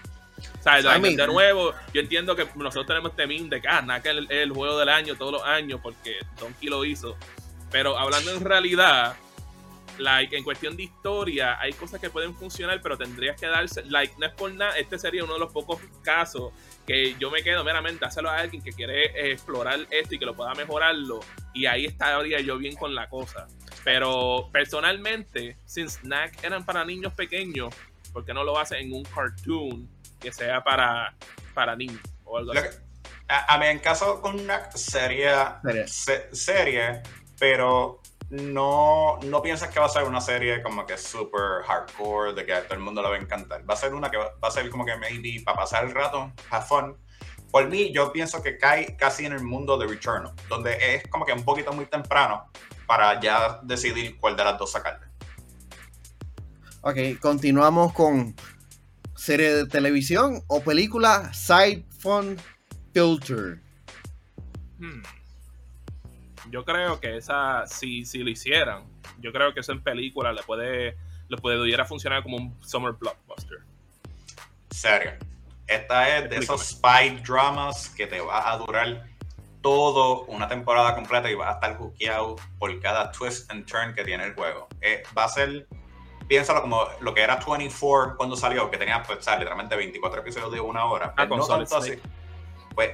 O 0.58 0.62
sea, 0.62 0.80
I 0.80 1.00
mean- 1.00 1.16
de 1.16 1.26
nuevo, 1.26 1.72
yo 1.92 2.00
entiendo 2.00 2.34
que 2.34 2.46
nosotros 2.56 2.86
tenemos 2.86 3.10
este 3.10 3.26
meme 3.26 3.48
de 3.48 3.60
que 3.60 3.68
ah, 3.68 3.82
NAC 3.82 4.06
es 4.06 4.10
el, 4.12 4.30
el 4.32 4.50
juego 4.52 4.78
del 4.78 4.88
año 4.88 5.14
todos 5.16 5.32
los 5.32 5.42
años 5.44 5.80
porque 5.82 6.16
Donkey 6.38 6.68
lo 6.68 6.84
hizo. 6.84 7.16
Pero 7.70 7.98
hablando 7.98 8.32
en 8.32 8.44
realidad, 8.44 9.16
like, 9.98 10.36
en 10.36 10.44
cuestión 10.44 10.76
de 10.76 10.84
historia, 10.84 11.58
hay 11.60 11.72
cosas 11.72 12.00
que 12.00 12.10
pueden 12.10 12.34
funcionar, 12.34 12.80
pero 12.82 12.96
tendrías 12.96 13.38
que 13.40 13.46
darse, 13.46 13.84
like, 13.86 14.14
no 14.18 14.26
es 14.26 14.32
por 14.32 14.52
nada, 14.52 14.76
este 14.78 14.98
sería 14.98 15.24
uno 15.24 15.34
de 15.34 15.40
los 15.40 15.52
pocos 15.52 15.80
casos 16.02 16.52
que 16.86 17.14
yo 17.18 17.30
me 17.30 17.42
quedo 17.42 17.64
meramente, 17.64 18.04
hacerlo 18.04 18.30
a 18.30 18.38
alguien 18.38 18.62
que 18.62 18.72
quiere 18.72 19.06
eh, 19.06 19.32
explorar 19.32 19.78
esto 19.90 20.14
y 20.14 20.18
que 20.18 20.26
lo 20.26 20.34
pueda 20.34 20.54
mejorarlo, 20.54 21.20
y 21.54 21.66
ahí 21.66 21.86
estaría 21.86 22.40
yo 22.40 22.58
bien 22.58 22.76
con 22.76 22.94
la 22.94 23.08
cosa. 23.08 23.46
Pero 23.84 24.48
personalmente, 24.52 25.56
sin 25.66 25.88
Snack 25.88 26.42
eran 26.44 26.64
para 26.64 26.84
niños 26.84 27.12
pequeños, 27.14 27.74
¿por 28.12 28.24
qué 28.24 28.32
no 28.34 28.44
lo 28.44 28.58
hacen 28.58 28.78
en 28.86 28.92
un 28.92 29.02
cartoon 29.04 29.88
que 30.20 30.32
sea 30.32 30.62
para, 30.64 31.14
para 31.54 31.74
niños 31.76 32.00
o 32.24 32.38
algo 32.38 32.52
Lo 32.54 32.60
así? 32.60 32.68
que- 32.70 32.84
a, 33.28 33.54
a 33.54 33.58
mí 33.58 33.66
en 33.66 33.78
caso 33.78 34.20
con 34.20 34.38
una 34.38 34.70
sería 34.72 35.58
Serie. 35.62 35.88
se- 35.88 36.34
serie, 36.34 37.02
pero 37.38 38.00
no, 38.34 39.18
no 39.22 39.42
piensas 39.42 39.70
que 39.70 39.78
va 39.78 39.86
a 39.86 39.88
ser 39.88 40.04
una 40.04 40.20
serie 40.20 40.62
como 40.62 40.84
que 40.86 40.98
super 40.98 41.62
hardcore, 41.66 42.34
de 42.34 42.44
que 42.44 42.52
a 42.52 42.64
todo 42.64 42.74
el 42.74 42.80
mundo 42.80 43.00
le 43.02 43.08
va 43.08 43.14
a 43.14 43.18
encantar. 43.18 43.68
Va 43.68 43.74
a 43.74 43.76
ser 43.76 43.94
una 43.94 44.10
que 44.10 44.16
va, 44.16 44.32
va 44.42 44.48
a 44.48 44.50
ser 44.50 44.68
como 44.70 44.84
que 44.84 44.96
maybe 44.96 45.42
para 45.44 45.58
pasar 45.58 45.84
el 45.84 45.92
rato, 45.92 46.32
have 46.50 46.66
fun. 46.66 46.96
Por 47.50 47.68
mí, 47.68 47.92
yo 47.92 48.12
pienso 48.12 48.42
que 48.42 48.58
cae 48.58 48.96
casi 48.96 49.26
en 49.26 49.32
el 49.32 49.44
mundo 49.44 49.78
de 49.78 49.86
Returnal, 49.86 50.32
donde 50.48 50.96
es 50.96 51.06
como 51.08 51.24
que 51.24 51.32
un 51.32 51.44
poquito 51.44 51.72
muy 51.72 51.86
temprano 51.86 52.50
para 52.86 53.20
ya 53.20 53.60
decidir 53.62 54.18
cuál 54.18 54.36
de 54.36 54.44
las 54.44 54.58
dos 54.58 54.72
sacarle. 54.72 55.06
Ok, 56.80 57.20
continuamos 57.20 57.92
con 57.92 58.34
serie 59.14 59.54
de 59.54 59.66
televisión 59.66 60.42
o 60.48 60.60
película 60.60 61.32
Siphon 61.32 62.36
Filter. 62.92 63.62
Hmm. 64.78 65.02
Yo 66.54 66.64
creo 66.64 67.00
que 67.00 67.16
esa, 67.16 67.66
si, 67.66 68.04
si 68.04 68.18
lo 68.18 68.30
hicieran, 68.30 68.84
yo 69.18 69.32
creo 69.32 69.52
que 69.52 69.58
eso 69.58 69.72
en 69.72 69.82
película 69.82 70.32
le 70.32 70.40
puede, 70.44 70.96
le 71.26 71.36
pudiera 71.38 71.84
funcionar 71.84 72.22
como 72.22 72.36
un 72.36 72.56
summer 72.62 72.92
blockbuster. 72.92 73.58
Serio. 74.70 75.14
Esta 75.66 76.16
es 76.16 76.30
de 76.30 76.36
esos 76.36 76.64
spy 76.64 77.20
dramas 77.26 77.88
que 77.88 78.06
te 78.06 78.20
va 78.20 78.52
a 78.52 78.56
durar 78.56 79.04
todo 79.62 80.26
una 80.26 80.46
temporada 80.46 80.94
completa 80.94 81.28
y 81.28 81.34
vas 81.34 81.48
a 81.48 81.52
estar 81.54 81.76
hookeado 81.76 82.36
por 82.60 82.78
cada 82.78 83.10
twist 83.10 83.50
and 83.50 83.66
turn 83.66 83.92
que 83.92 84.04
tiene 84.04 84.22
el 84.22 84.34
juego. 84.34 84.68
Eh, 84.80 85.02
va 85.18 85.24
a 85.24 85.28
ser, 85.28 85.66
piénsalo 86.28 86.60
como 86.60 86.86
lo 87.00 87.14
que 87.14 87.22
era 87.22 87.40
24 87.44 88.16
cuando 88.16 88.36
salió, 88.36 88.70
que 88.70 88.78
tenía 88.78 89.02
pues, 89.02 89.26
o 89.26 89.30
literalmente 89.32 89.74
24 89.74 90.20
episodios 90.20 90.52
de 90.52 90.60
una 90.60 90.84
hora. 90.84 91.14
Ah, 91.16 91.26
Pues, 91.26 91.28
con 91.30 91.38
no 91.40 91.46
tanto 91.48 91.78
así. 91.78 91.94
Snake. 91.94 92.08
Pues 92.76 92.92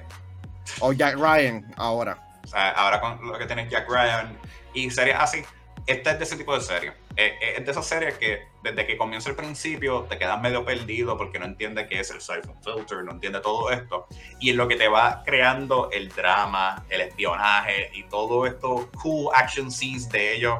O 0.80 0.94
Jack 0.94 1.18
Ryan 1.18 1.74
ahora. 1.76 2.29
Ahora 2.52 3.00
con 3.00 3.26
lo 3.26 3.38
que 3.38 3.46
tiene 3.46 3.68
Jack 3.68 3.88
Ryan 3.88 4.38
y 4.72 4.90
series 4.90 5.16
así, 5.18 5.44
esta 5.86 6.12
es 6.12 6.18
de 6.18 6.24
ese 6.24 6.36
tipo 6.36 6.54
de 6.54 6.60
series. 6.60 6.92
Eh, 7.16 7.36
eh, 7.40 7.54
es 7.58 7.64
de 7.64 7.70
esas 7.70 7.86
series 7.86 8.14
que 8.18 8.44
desde 8.62 8.86
que 8.86 8.96
comienza 8.96 9.30
el 9.30 9.36
principio 9.36 10.02
te 10.08 10.18
quedas 10.18 10.40
medio 10.40 10.64
perdido 10.64 11.16
porque 11.16 11.38
no 11.38 11.46
entiendes 11.46 11.88
qué 11.88 12.00
es 12.00 12.10
el 12.10 12.20
Siphon 12.20 12.56
Filter, 12.62 13.04
no 13.04 13.12
entiende 13.12 13.40
todo 13.40 13.70
esto. 13.70 14.06
Y 14.38 14.50
es 14.50 14.56
lo 14.56 14.68
que 14.68 14.76
te 14.76 14.88
va 14.88 15.22
creando 15.24 15.90
el 15.90 16.08
drama, 16.10 16.84
el 16.88 17.00
espionaje 17.00 17.90
y 17.92 18.04
todo 18.04 18.46
esto 18.46 18.88
cool 19.02 19.30
action 19.34 19.70
scenes 19.70 20.08
de 20.10 20.36
ellos, 20.36 20.58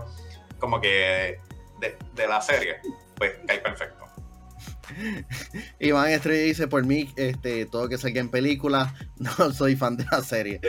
como 0.59 0.81
que 0.81 1.39
de, 1.79 1.97
de 2.15 2.27
la 2.27 2.41
serie, 2.41 2.81
pues 3.17 3.35
cae 3.47 3.59
perfecto. 3.59 4.00
Iván 5.81 6.11
Estrella 6.11 6.43
dice 6.45 6.69
por 6.69 6.85
mí, 6.85 7.13
este, 7.17 7.67
todo 7.67 7.89
que 7.89 7.99
salga 7.99 8.21
en 8.21 8.29
película, 8.31 8.95
no 9.17 9.53
soy 9.53 9.77
fan 9.77 9.97
de 9.97 10.05
la 10.11 10.23
serie. 10.23 10.61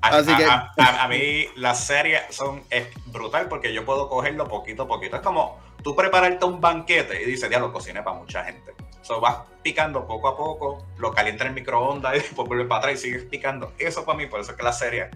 A, 0.00 0.08
Así 0.08 0.30
a- 0.32 0.36
que- 0.36 0.44
a- 0.44 0.72
a- 0.78 1.04
a 1.04 1.08
mí 1.08 1.46
las 1.56 1.84
series 1.84 2.22
son 2.30 2.62
es 2.70 2.86
brutal 3.06 3.48
porque 3.48 3.72
yo 3.72 3.84
puedo 3.84 4.08
cogerlo 4.08 4.48
poquito 4.48 4.84
a 4.84 4.88
poquito. 4.88 5.16
Es 5.16 5.22
como 5.22 5.58
tú 5.82 5.94
prepararte 5.96 6.44
un 6.44 6.60
banquete 6.60 7.22
y 7.22 7.26
dices, 7.26 7.50
ya 7.50 7.58
lo 7.58 7.72
cociné 7.72 8.02
para 8.02 8.18
mucha 8.18 8.44
gente. 8.44 8.72
So, 9.02 9.20
vas 9.20 9.38
picando 9.64 10.06
poco 10.06 10.28
a 10.28 10.36
poco, 10.36 10.86
lo 10.98 11.12
calientas 11.12 11.46
en 11.46 11.48
el 11.48 11.54
microondas 11.60 12.14
y 12.14 12.18
después 12.20 12.46
vuelves 12.46 12.68
para 12.68 12.78
atrás 12.80 12.94
y 13.00 13.02
sigues 13.02 13.24
picando. 13.24 13.72
Eso 13.78 14.04
para 14.04 14.16
mí, 14.16 14.26
por 14.26 14.40
eso 14.40 14.52
es 14.52 14.56
que 14.56 14.62
la 14.62 14.72
serie 14.72 15.10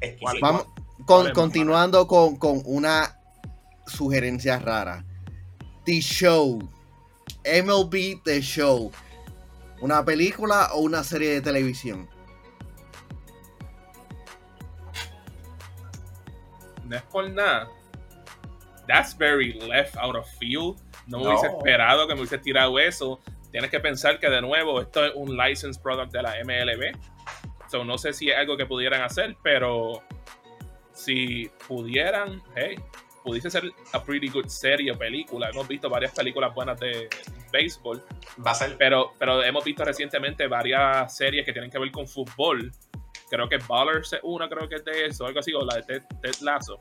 es 0.00 0.10
exquisita. 0.10 0.38
Vamos, 0.46 0.64
con- 0.64 1.04
¿Cuál 1.06 1.26
es, 1.28 1.32
continuando 1.32 2.06
con, 2.08 2.36
con 2.36 2.60
una 2.64 3.16
sugerencia 3.86 4.58
rara. 4.58 5.04
The 5.84 6.00
Show. 6.00 6.68
MLB 7.44 8.22
The 8.22 8.40
Show. 8.40 8.92
¿Una 9.80 10.04
película 10.04 10.70
o 10.74 10.80
una 10.80 11.02
serie 11.02 11.30
de 11.30 11.40
televisión? 11.40 12.08
No 16.84 16.96
es 16.96 17.02
por 17.02 17.30
nada. 17.30 17.68
That's 18.86 19.16
very 19.16 19.52
left 19.60 19.96
out 19.96 20.16
of 20.16 20.28
field. 20.38 20.80
No 21.06 21.20
me 21.20 21.28
hubiese 21.28 21.46
esperado 21.46 22.06
que 22.06 22.14
me 22.14 22.20
hubiese 22.20 22.38
tirado 22.38 22.78
eso. 22.78 23.20
Tienes 23.50 23.70
que 23.70 23.80
pensar 23.80 24.18
que 24.18 24.28
de 24.28 24.42
nuevo 24.42 24.80
esto 24.80 25.06
es 25.06 25.12
un 25.14 25.36
licensed 25.36 25.80
product 25.82 26.12
de 26.12 26.22
la 26.22 26.34
MLB. 26.44 26.96
So, 27.70 27.84
no 27.84 27.96
sé 27.98 28.12
si 28.12 28.30
es 28.30 28.36
algo 28.36 28.56
que 28.56 28.66
pudieran 28.66 29.02
hacer, 29.02 29.36
pero 29.42 30.02
si 30.92 31.50
pudieran, 31.68 32.42
hey, 32.56 32.76
pudiese 33.22 33.50
ser 33.50 33.70
a 33.92 34.02
pretty 34.02 34.28
good 34.28 34.46
serie 34.46 34.92
o 34.92 34.98
película. 34.98 35.50
Hemos 35.50 35.68
visto 35.68 35.88
varias 35.88 36.12
películas 36.12 36.54
buenas 36.54 36.78
de 36.80 37.08
béisbol, 37.52 38.02
Va 38.46 38.52
a 38.52 38.54
ser 38.54 38.76
pero, 38.78 39.12
pero 39.18 39.42
hemos 39.42 39.64
visto 39.64 39.84
recientemente 39.84 40.46
varias 40.46 41.16
series 41.16 41.44
que 41.44 41.52
tienen 41.52 41.70
que 41.70 41.78
ver 41.78 41.90
con 41.90 42.06
fútbol. 42.06 42.70
Creo 43.28 43.48
que 43.48 43.58
Ballers 43.58 44.12
es 44.12 44.20
una, 44.22 44.48
creo 44.48 44.68
que 44.68 44.76
es 44.76 44.84
de 44.84 45.06
eso, 45.06 45.26
algo 45.26 45.40
así, 45.40 45.52
o 45.52 45.64
la 45.64 45.76
de 45.76 45.82
Ted, 45.82 46.02
Ted 46.20 46.40
Lasso. 46.42 46.80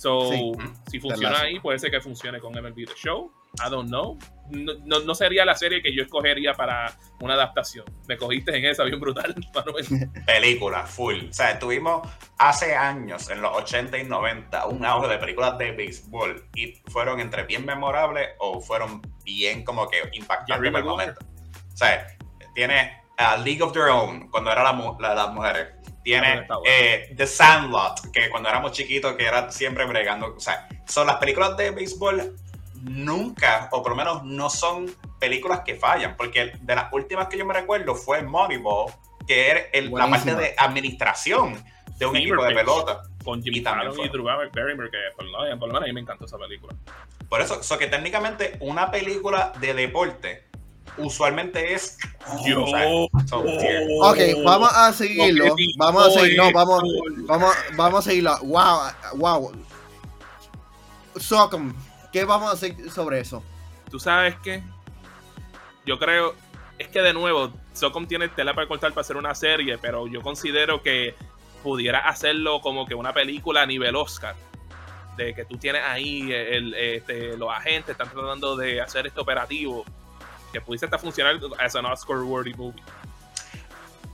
So, 0.00 0.30
Sí. 0.32 0.52
si 0.90 0.98
funciona 0.98 1.40
ahí, 1.42 1.60
puede 1.60 1.78
ser 1.78 1.90
que 1.90 2.00
funcione 2.00 2.40
con 2.40 2.54
MLB 2.56 2.86
The 2.86 2.94
Show. 2.96 3.30
I 3.66 3.68
don't 3.70 3.88
know. 3.88 4.16
No, 4.48 4.72
no- 4.86 5.00
no 5.00 5.14
sería 5.14 5.44
la 5.44 5.54
serie 5.54 5.82
que 5.82 5.94
yo 5.94 6.02
escogería 6.04 6.54
para 6.54 6.96
una 7.20 7.34
adaptación. 7.34 7.84
Me 8.08 8.16
cogiste 8.16 8.56
en 8.56 8.64
esa 8.64 8.84
bien 8.84 8.98
brutal, 8.98 9.34
Manuel. 9.54 10.08
película 10.24 10.86
full. 10.86 11.28
O 11.28 11.32
sea, 11.34 11.58
tuvimos 11.58 12.08
hace 12.38 12.74
años, 12.74 13.28
en 13.28 13.42
los 13.42 13.54
80 13.54 13.98
y 13.98 14.04
90, 14.04 14.66
un 14.68 14.86
auge 14.86 15.08
de 15.08 15.18
películas 15.18 15.58
de 15.58 15.72
béisbol 15.72 16.46
y 16.54 16.76
fueron 16.90 17.20
entre 17.20 17.42
bien 17.44 17.66
memorables 17.66 18.30
o 18.38 18.58
fueron 18.62 19.02
bien 19.24 19.64
como 19.64 19.86
que 19.90 19.98
impactantes 20.14 20.70
por 20.70 20.78
el 20.80 20.84
momento. 20.86 21.20
O 21.74 21.76
sea, 21.76 22.06
tiene 22.54 23.02
a 23.18 23.36
League 23.36 23.62
of 23.62 23.74
Their 23.74 23.88
Own, 23.88 24.30
cuando 24.30 24.50
era 24.50 24.62
la, 24.62 24.72
mu- 24.72 24.98
la- 24.98 25.14
las 25.14 25.30
mujeres. 25.34 25.74
Tiene 26.02 26.46
eh, 26.64 27.12
The 27.16 27.26
Sandlot, 27.26 28.10
que 28.12 28.30
cuando 28.30 28.48
éramos 28.48 28.72
chiquitos, 28.72 29.14
que 29.16 29.26
era 29.26 29.50
siempre 29.50 29.84
bregando. 29.84 30.34
O 30.34 30.40
sea, 30.40 30.66
son 30.86 31.06
las 31.06 31.16
películas 31.16 31.56
de 31.56 31.70
béisbol 31.72 32.34
nunca, 32.82 33.68
o 33.72 33.82
por 33.82 33.90
lo 33.92 33.96
menos 33.96 34.24
no 34.24 34.48
son 34.50 34.90
películas 35.18 35.60
que 35.60 35.74
fallan, 35.74 36.16
porque 36.16 36.52
de 36.60 36.74
las 36.74 36.92
últimas 36.92 37.28
que 37.28 37.36
yo 37.36 37.44
me 37.44 37.54
recuerdo 37.54 37.94
fue 37.94 38.22
Moneyball, 38.22 38.90
que 39.26 39.50
era 39.50 39.60
el- 39.72 39.90
la 39.92 40.08
parte 40.08 40.34
de 40.34 40.54
administración 40.56 41.62
de 41.98 42.06
un 42.06 42.12
Fever 42.12 42.28
equipo 42.28 42.42
de 42.42 42.48
Pitch. 42.48 42.58
pelota. 42.58 43.02
Con 43.22 43.42
Jimmy 43.42 43.58
Y 43.58 43.62
también 43.62 43.92
y 43.92 43.94
fue. 43.94 44.08
Drew 44.08 44.24
Barrymore, 44.24 44.90
que 44.90 44.96
lo, 45.18 45.58
por 45.58 45.68
lo 45.68 45.74
menos 45.74 45.82
a 45.82 45.86
mí 45.86 45.92
me 45.92 46.00
encantó 46.00 46.24
esa 46.24 46.38
película. 46.38 46.74
Por 47.28 47.42
eso, 47.42 47.62
so 47.62 47.76
que 47.76 47.86
técnicamente 47.86 48.56
una 48.60 48.90
película 48.90 49.52
de 49.60 49.74
deporte 49.74 50.44
usualmente 50.98 51.74
es... 51.74 51.98
Yo. 52.46 52.64
o 52.64 52.66
sea, 52.68 53.26
so, 53.26 53.42
tier. 53.42 53.88
Ok, 54.02 54.44
vamos 54.44 54.70
a 54.72 54.92
seguirlo. 54.92 55.54
Vamos 55.78 56.06
a 56.06 56.10
seguir. 56.20 56.36
No, 56.36 56.44
soy- 56.44 56.52
vamos, 56.52 56.82
vamos, 57.26 57.56
vamos 57.76 57.98
a 58.00 58.10
seguirlo. 58.10 58.38
Wow, 58.42 58.80
wow. 59.16 59.52
Socom, 61.16 61.74
¿qué 62.12 62.24
vamos 62.24 62.50
a 62.50 62.52
hacer 62.52 62.90
sobre 62.90 63.20
eso? 63.20 63.42
¿Tú 63.90 63.98
sabes 63.98 64.36
qué? 64.42 64.62
yo 65.86 65.98
creo, 65.98 66.34
es 66.78 66.88
que 66.88 67.00
de 67.02 67.12
nuevo, 67.12 67.50
Socom 67.72 68.06
tiene 68.06 68.28
tela 68.28 68.54
para 68.54 68.68
cortar 68.68 68.92
para 68.92 69.00
hacer 69.00 69.16
una 69.16 69.34
serie, 69.34 69.78
pero 69.78 70.06
yo 70.06 70.22
considero 70.22 70.82
que 70.82 71.14
pudiera 71.62 71.98
hacerlo 72.00 72.60
como 72.60 72.86
que 72.86 72.94
una 72.94 73.12
película 73.12 73.62
a 73.62 73.66
nivel 73.66 73.96
Oscar. 73.96 74.36
De 75.16 75.34
que 75.34 75.44
tú 75.44 75.58
tienes 75.58 75.82
ahí 75.84 76.32
el, 76.32 76.72
este, 76.74 77.36
los 77.36 77.50
agentes 77.50 77.90
están 77.90 78.08
tratando 78.10 78.56
de 78.56 78.80
hacer 78.80 79.06
este 79.08 79.20
operativo 79.20 79.84
que 80.52 80.60
pudiese 80.60 80.86
estar 80.86 81.00
funcionar 81.00 81.38
as 81.58 81.76
an 81.76 81.86
Oscar-worthy 81.86 82.54
movie. 82.54 82.82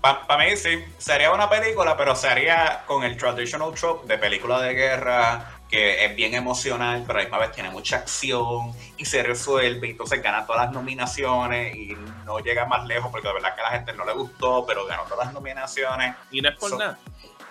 Para 0.01 0.39
mí 0.39 0.57
sí, 0.57 0.85
sería 0.99 1.33
una 1.33 1.49
película, 1.51 1.97
pero 1.97 2.15
sería 2.15 2.85
con 2.87 3.03
el 3.03 3.17
traditional 3.17 3.75
trope 3.75 4.07
de 4.07 4.19
película 4.19 4.61
de 4.61 4.73
guerra, 4.73 5.57
que 5.69 6.05
es 6.05 6.15
bien 6.15 6.35
emocional, 6.35 7.03
pero 7.05 7.19
a 7.19 7.23
la 7.23 7.29
misma 7.29 7.39
vez 7.39 7.53
tiene 7.53 7.71
mucha 7.71 7.97
acción 7.97 8.73
y 8.97 9.05
se 9.05 9.23
resuelve, 9.25 9.89
y 9.89 9.91
entonces 9.91 10.23
gana 10.23 10.47
todas 10.47 10.67
las 10.67 10.73
nominaciones 10.75 11.75
y 11.75 11.97
no 12.25 12.39
llega 12.39 12.67
más 12.67 12.87
lejos 12.87 13.11
porque 13.11 13.27
de 13.27 13.35
verdad 13.35 13.55
que 13.57 13.63
a 13.63 13.65
la 13.65 13.71
gente 13.71 13.93
no 13.95 14.05
le 14.05 14.13
gustó, 14.13 14.65
pero 14.65 14.87
ganó 14.87 15.03
todas 15.05 15.27
las 15.27 15.35
nominaciones. 15.35 16.15
Y 16.31 16.41
no 16.41 16.51
es 16.51 16.57
por 16.57 16.79
nada, 16.79 16.99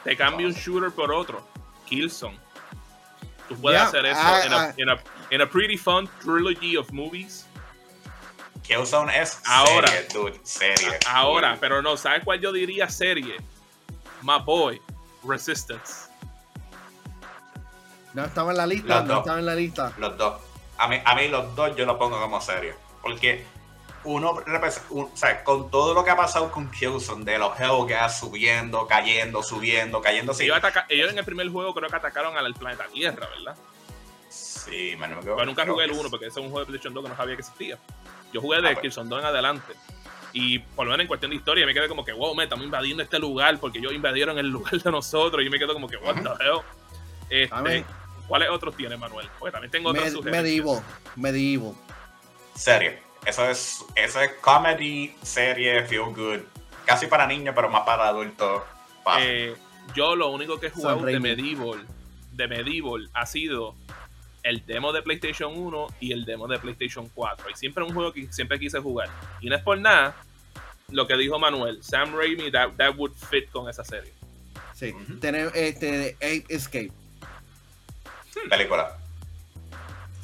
te 0.06 0.16
cambia 0.16 0.48
un 0.48 0.54
shooter 0.54 0.92
por 0.92 1.12
otro, 1.12 1.46
Killzone. 1.86 2.40
Tú 3.50 3.56
puedes 3.58 3.82
hacer 3.82 4.06
eso 4.06 4.22
en, 4.78 4.90
a, 4.90 5.44
a 5.44 5.50
pretty 5.50 5.78
fun 5.78 6.10
trilogy 6.22 6.78
of 6.78 6.90
movies 6.92 7.46
Killzone 8.68 9.22
es 9.22 9.40
ahora, 9.46 9.88
serie, 9.88 10.08
dude, 10.14 10.40
serie. 10.44 11.00
Ahora, 11.08 11.58
pero 11.60 11.82
no, 11.82 11.98
¿sabes 11.98 12.24
cuál 12.24 12.40
yo 12.40 12.52
diría 12.52 12.90
serie? 12.90 13.38
My 14.22 14.40
Boy, 14.44 14.82
Resistance. 15.24 16.10
No 18.14 18.26
estaba 18.26 18.52
en 18.52 18.58
la 18.58 18.66
lista, 18.66 19.04
no 19.04 19.20
estaba 19.20 19.40
en 19.40 19.46
la 19.46 19.56
lista. 19.56 19.94
Los 19.98 20.18
dos. 20.18 20.42
A 20.78 20.88
mí, 20.88 21.00
a 21.04 21.16
mí 21.16 21.28
los 21.28 21.56
dos 21.56 21.76
yo 21.76 21.86
los 21.86 21.98
pongo 21.98 22.20
como 22.20 22.42
serie. 22.42 22.74
Porque 23.02 23.46
uno, 24.06 24.32
o 24.90 25.12
sea, 25.14 25.44
con 25.44 25.70
todo 25.70 25.94
lo 25.94 26.04
que 26.04 26.12
ha 26.12 26.16
pasado 26.16 26.52
con 26.52 26.72
Killzone, 26.72 27.26
de 27.26 27.38
los 27.38 27.60
Hellgas 27.60 28.20
subiendo, 28.20 28.88
cayendo, 28.88 29.44
subiendo, 29.44 30.02
cayendo. 30.02 30.34
Sí. 30.34 30.50
Ellos, 30.90 31.12
en 31.12 31.18
el 31.18 31.26
primer 31.26 31.50
juego 31.50 31.74
creo 31.74 31.90
que 31.90 31.96
atacaron 31.96 32.38
al 32.38 32.54
planeta 32.54 32.86
Tierra, 32.88 33.28
¿verdad? 33.28 33.56
Sí, 34.30 34.96
me 34.98 35.08
Pero 35.08 35.46
nunca 35.46 35.66
jugué 35.66 35.86
el 35.86 35.92
1 35.92 36.10
porque 36.10 36.28
ese 36.28 36.40
es 36.40 36.46
un 36.46 36.52
juego 36.52 36.62
de 36.62 36.66
PlayStation 36.66 36.94
2 36.94 37.04
que 37.04 37.10
no 37.10 37.16
sabía 37.16 37.36
que 37.36 37.42
existía. 37.42 37.78
Yo 38.36 38.42
jugué 38.42 38.62
de 38.62 38.68
ah, 38.68 38.72
pues. 38.74 38.82
Killzone 38.82 39.10
2 39.10 39.20
en 39.20 39.26
adelante. 39.26 39.74
Y 40.34 40.60
por 40.60 40.86
lo 40.86 40.92
menos 40.92 41.04
en 41.04 41.08
cuestión 41.08 41.32
de 41.32 41.38
historia 41.38 41.66
me 41.66 41.74
quedé 41.74 41.88
como 41.88 42.04
que, 42.04 42.12
wow, 42.12 42.36
me 42.36 42.44
estamos 42.44 42.66
invadiendo 42.66 43.02
este 43.02 43.18
lugar 43.18 43.58
porque 43.62 43.80
ellos 43.80 43.94
invadieron 43.94 44.38
el 44.38 44.48
lugar 44.52 44.74
de 44.74 44.92
nosotros. 44.92 45.42
Y 45.46 45.50
me 45.50 45.58
quedo 45.58 45.72
como 45.72 45.88
que, 45.88 45.96
what 45.96 46.16
the 46.16 46.44
hell. 46.44 46.60
Este, 47.30 47.86
¿Cuáles 48.28 48.50
otros 48.50 48.76
tiene 48.76 48.98
Manuel? 48.98 49.30
Porque 49.40 49.54
también 49.54 49.72
tengo 49.72 49.92
otros 49.92 50.22
Med 50.26 50.34
Medieval. 50.34 50.84
Medieval. 51.16 51.76
Serie. 52.56 53.00
Eso 53.26 53.50
es, 53.50 53.86
eso 53.96 54.20
es 54.20 54.34
comedy, 54.42 55.16
serie, 55.22 55.86
feel 55.86 56.14
good. 56.14 56.42
Casi 56.84 57.08
para 57.08 57.26
niños, 57.26 57.56
pero 57.56 57.70
más 57.70 57.84
para 57.84 58.10
adultos. 58.10 58.64
Eh, 59.22 59.56
yo 59.96 60.18
lo 60.18 60.28
único 60.28 60.60
que 60.60 60.68
he 60.68 60.72
jugado 60.72 61.06
de 61.06 61.22
Medieval, 61.22 61.88
de 62.34 62.48
Medieval 62.50 63.10
ha 63.14 63.26
sido 63.26 63.76
el 64.46 64.64
demo 64.66 64.94
de 64.94 65.02
PlayStation 65.02 65.52
1 65.58 65.88
y 66.00 66.14
el 66.14 66.24
demo 66.24 66.48
de 66.48 66.60
PlayStation 66.60 67.10
4. 67.14 67.50
Y 67.50 67.56
siempre 67.56 67.84
un 67.84 67.94
juego 67.94 68.14
que 68.14 68.32
siempre 68.32 68.60
quise 68.60 68.80
jugar. 68.80 69.10
Y 69.42 69.50
no 69.50 69.56
es 69.56 69.64
por 69.64 69.78
nada 69.80 70.16
lo 70.90 71.08
que 71.08 71.18
dijo 71.18 71.40
Manuel, 71.40 71.84
Sam 71.84 72.16
Raimi, 72.16 72.52
that, 72.52 72.70
that 72.78 72.96
would 72.96 73.14
fit 73.14 73.50
con 73.50 73.68
esa 73.68 73.84
serie. 73.84 74.14
Sí, 74.74 74.94
tener 75.20 75.52
este 75.56 76.16
Escape. 76.20 76.92
Película. 78.50 78.96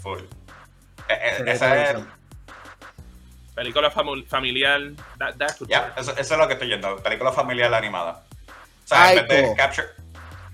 Full. 0.03 0.19
Eh, 0.19 0.25
eh, 1.09 1.43
esa 1.47 1.91
es. 1.91 1.99
Película 3.55 3.89
familiar. 3.89 4.91
eso, 5.97 6.15
es 6.17 6.31
lo 6.31 6.47
que 6.47 6.53
estoy 6.53 6.67
yendo. 6.67 6.97
Película 6.97 7.31
familiar 7.31 7.73
animada. 7.73 8.23
O 8.83 8.87
sea, 8.87 9.13
en 9.13 9.27
vez 9.27 9.49
de 9.49 9.55
Capture. 9.55 9.87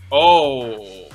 Oh. 0.10 1.10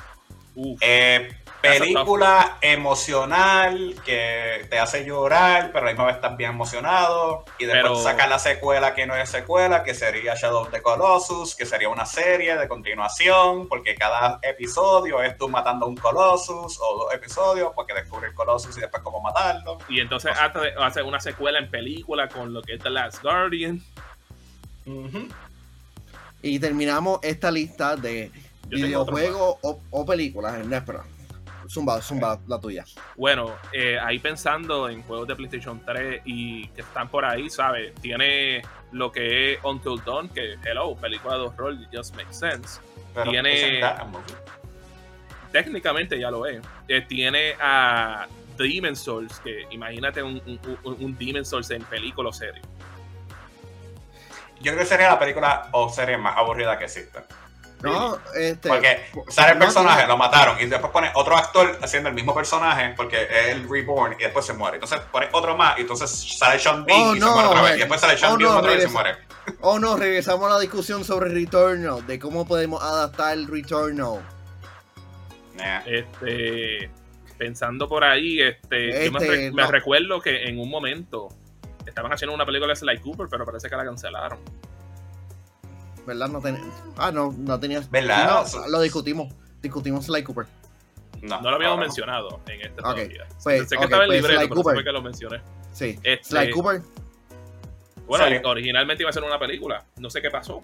Eh, 0.81 1.35
película 1.63 2.57
emocional 2.59 3.95
que 4.03 4.67
te 4.69 4.79
hace 4.79 5.05
llorar, 5.05 5.71
pero 5.71 5.79
a 5.79 5.85
la 5.85 5.91
misma 5.91 6.05
vez 6.07 6.15
estás 6.15 6.35
bien 6.35 6.51
emocionado. 6.51 7.45
Y 7.57 7.65
después 7.65 8.03
sacan 8.03 8.29
la 8.29 8.37
secuela 8.37 8.93
que 8.93 9.07
no 9.07 9.15
es 9.15 9.29
secuela, 9.29 9.81
que 9.81 9.93
sería 9.93 10.35
Shadow 10.35 10.63
of 10.63 10.71
the 10.71 10.81
Colossus, 10.81 11.55
que 11.55 11.65
sería 11.65 11.87
una 11.87 12.05
serie 12.05 12.57
de 12.57 12.67
continuación, 12.67 13.69
porque 13.69 13.95
cada 13.95 14.39
episodio 14.41 15.23
es 15.23 15.37
tú 15.37 15.47
matando 15.47 15.85
a 15.85 15.89
un 15.89 15.95
Colossus, 15.95 16.77
o 16.81 16.97
dos 16.97 17.13
episodios, 17.13 17.71
porque 17.73 17.93
descubre 17.93 18.27
el 18.27 18.33
Colossus 18.33 18.77
y 18.77 18.81
después 18.81 19.01
cómo 19.01 19.21
matarlo. 19.21 19.77
Y 19.87 20.01
entonces 20.01 20.33
hace 20.77 21.01
una 21.01 21.21
secuela 21.21 21.59
en 21.59 21.71
película 21.71 22.27
con 22.27 22.53
lo 22.53 22.61
que 22.61 22.73
es 22.73 22.83
The 22.83 22.89
Last 22.89 23.23
Guardian. 23.23 23.81
Y 26.41 26.59
terminamos 26.59 27.19
esta 27.23 27.49
lista 27.49 27.95
de 27.95 28.31
videojuegos 28.67 29.59
o, 29.61 30.05
películas 30.05 30.55
en 30.55 30.69
Netflix 30.69 31.13
Zumba, 31.67 32.01
zumba, 32.01 32.39
la 32.47 32.59
tuya. 32.59 32.85
Bueno, 33.15 33.55
eh, 33.71 33.97
ahí 33.99 34.19
pensando 34.19 34.89
en 34.89 35.03
juegos 35.03 35.27
de 35.27 35.35
PlayStation 35.35 35.81
3 35.85 36.21
y 36.25 36.67
que 36.69 36.81
están 36.81 37.09
por 37.09 37.25
ahí, 37.25 37.49
¿sabes? 37.49 37.93
Tiene 37.95 38.61
lo 38.91 39.11
que 39.11 39.53
es 39.53 39.59
Until 39.63 40.01
Dawn, 40.05 40.29
que, 40.29 40.55
hello, 40.65 40.95
película 40.95 41.35
de 41.35 41.41
horror, 41.41 41.75
just 41.93 42.15
makes 42.15 42.33
sense. 42.33 42.79
tiene. 43.23 43.81
Técnicamente 45.51 46.19
ya 46.19 46.31
lo 46.31 46.45
es. 46.45 46.61
Eh, 46.87 47.01
tiene 47.01 47.55
a 47.61 48.27
Demon 48.57 48.95
Souls, 48.95 49.39
que 49.39 49.67
imagínate 49.69 50.23
un, 50.23 50.41
un, 50.45 50.97
un 50.99 51.17
Demon 51.17 51.45
Souls 51.45 51.69
en 51.71 51.83
película 51.83 52.29
o 52.29 52.33
serie. 52.33 52.61
Yo 54.63 54.71
creo 54.71 54.79
que 54.79 54.85
sería 54.85 55.09
la 55.09 55.19
película 55.19 55.67
o 55.73 55.89
serie 55.89 56.17
más 56.17 56.37
aburrida 56.37 56.77
que 56.77 56.85
existe. 56.85 57.19
No, 57.83 58.17
este. 58.33 58.69
Porque 58.69 59.05
sale 59.27 59.53
el 59.53 59.59
personaje, 59.59 60.07
lo 60.07 60.17
mataron, 60.17 60.59
y 60.59 60.65
después 60.65 60.91
pone 60.91 61.11
otro 61.15 61.35
actor 61.35 61.77
haciendo 61.81 62.09
el 62.09 62.15
mismo 62.15 62.33
personaje, 62.33 62.93
porque 62.95 63.23
es 63.23 63.49
el 63.49 63.69
reborn, 63.69 64.15
y 64.19 64.23
después 64.23 64.45
se 64.45 64.53
muere. 64.53 64.77
Entonces 64.77 64.99
pone 65.11 65.27
otro 65.33 65.57
más, 65.57 65.77
y 65.77 65.81
entonces 65.81 66.09
sale 66.37 66.59
Sean 66.59 66.85
Bean 66.85 67.01
oh, 67.01 67.15
y 67.15 67.19
se 67.19 67.25
muere 67.25 67.47
otra 67.47 67.61
vez. 67.61 67.75
Y 67.75 67.79
después 67.79 68.01
sale 68.01 68.17
Sean 68.17 68.33
oh, 68.33 68.37
Bean 68.37 68.51
otra 68.51 68.71
vez 68.71 68.79
y 68.79 68.87
se 68.87 68.93
muere. 68.93 69.15
Oh 69.59 69.77
no, 69.77 69.97
regresamos 69.97 70.49
a 70.49 70.55
la 70.55 70.59
discusión 70.61 71.03
sobre 71.03 71.29
Returnal, 71.29 72.07
de 72.07 72.17
cómo 72.17 72.47
podemos 72.47 72.81
adaptar 72.81 73.33
el 73.33 73.47
Returnal. 73.47 74.21
Este. 75.85 76.89
Pensando 77.37 77.89
por 77.89 78.03
ahí, 78.03 78.39
este, 78.41 79.05
yo 79.05 79.11
me, 79.11 79.47
este, 79.47 79.67
recuerdo 79.67 80.21
que 80.21 80.43
en 80.43 80.59
un 80.59 80.69
momento 80.69 81.29
estaban 81.85 82.13
haciendo 82.13 82.33
una 82.33 82.45
película 82.45 82.71
de 82.71 82.77
Sly 82.77 82.99
Cooper, 82.99 83.27
pero 83.29 83.45
parece 83.45 83.69
que 83.69 83.75
la 83.75 83.83
cancelaron. 83.83 84.39
¿Verdad? 86.05 86.27
No 86.27 86.41
ten... 86.41 86.59
Ah, 86.97 87.11
no, 87.11 87.33
no 87.37 87.59
tenías. 87.59 87.89
¿Verdad? 87.89 88.45
No, 88.53 88.67
lo 88.67 88.81
discutimos. 88.81 89.33
Discutimos 89.61 90.05
Sly 90.05 90.23
Cooper. 90.23 90.45
No, 91.21 91.39
no 91.39 91.49
lo 91.51 91.55
habíamos 91.55 91.79
mencionado 91.79 92.41
en 92.47 92.61
este 92.61 92.81
okay. 92.83 93.17
Pues, 93.41 93.69
sé 93.69 93.77
que 93.77 93.83
estaba 93.83 94.03
en 94.05 94.11
el 94.11 94.19
pues, 94.19 94.31
libreto, 94.31 94.49
pero 94.49 94.63
fue 94.63 94.83
que 94.83 94.91
lo 94.91 95.01
mencioné. 95.01 95.41
Sí. 95.71 95.97
Este, 96.03 96.23
Sly 96.23 96.51
Cooper. 96.51 96.81
Bueno, 98.05 98.25
originalmente 98.49 99.03
iba 99.03 99.09
a 99.09 99.13
ser 99.13 99.23
una 99.23 99.39
película. 99.39 99.85
No 99.97 100.09
sé 100.09 100.21
qué 100.21 100.29
pasó. 100.29 100.61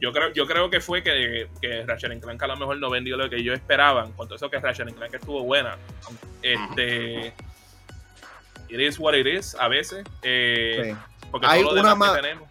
Yo 0.00 0.12
creo, 0.12 0.32
yo 0.32 0.48
creo 0.48 0.68
que 0.68 0.80
fue 0.80 1.04
que, 1.04 1.48
que 1.60 1.84
Ratchet 1.86 2.20
Clank 2.20 2.42
a 2.42 2.48
lo 2.48 2.56
mejor 2.56 2.78
no 2.78 2.90
vendió 2.90 3.16
lo 3.16 3.30
que 3.30 3.36
ellos 3.36 3.54
esperaban. 3.54 4.10
Cuando 4.14 4.34
eso 4.34 4.50
que 4.50 4.58
Ratchet 4.58 4.92
Clank 4.92 5.14
estuvo 5.14 5.44
buena. 5.44 5.78
Este. 6.42 7.28
It 8.68 8.80
is 8.80 8.98
what 8.98 9.14
it 9.14 9.26
is, 9.26 9.54
a 9.54 9.68
veces. 9.68 10.04
Eh, 10.22 10.92
sí. 10.92 11.26
Porque 11.30 11.46
Hay 11.46 11.62
todo 11.62 11.76
lo 11.76 11.82
una 11.82 11.94
más. 11.94 12.16
Que 12.16 12.22
tenemos, 12.22 12.48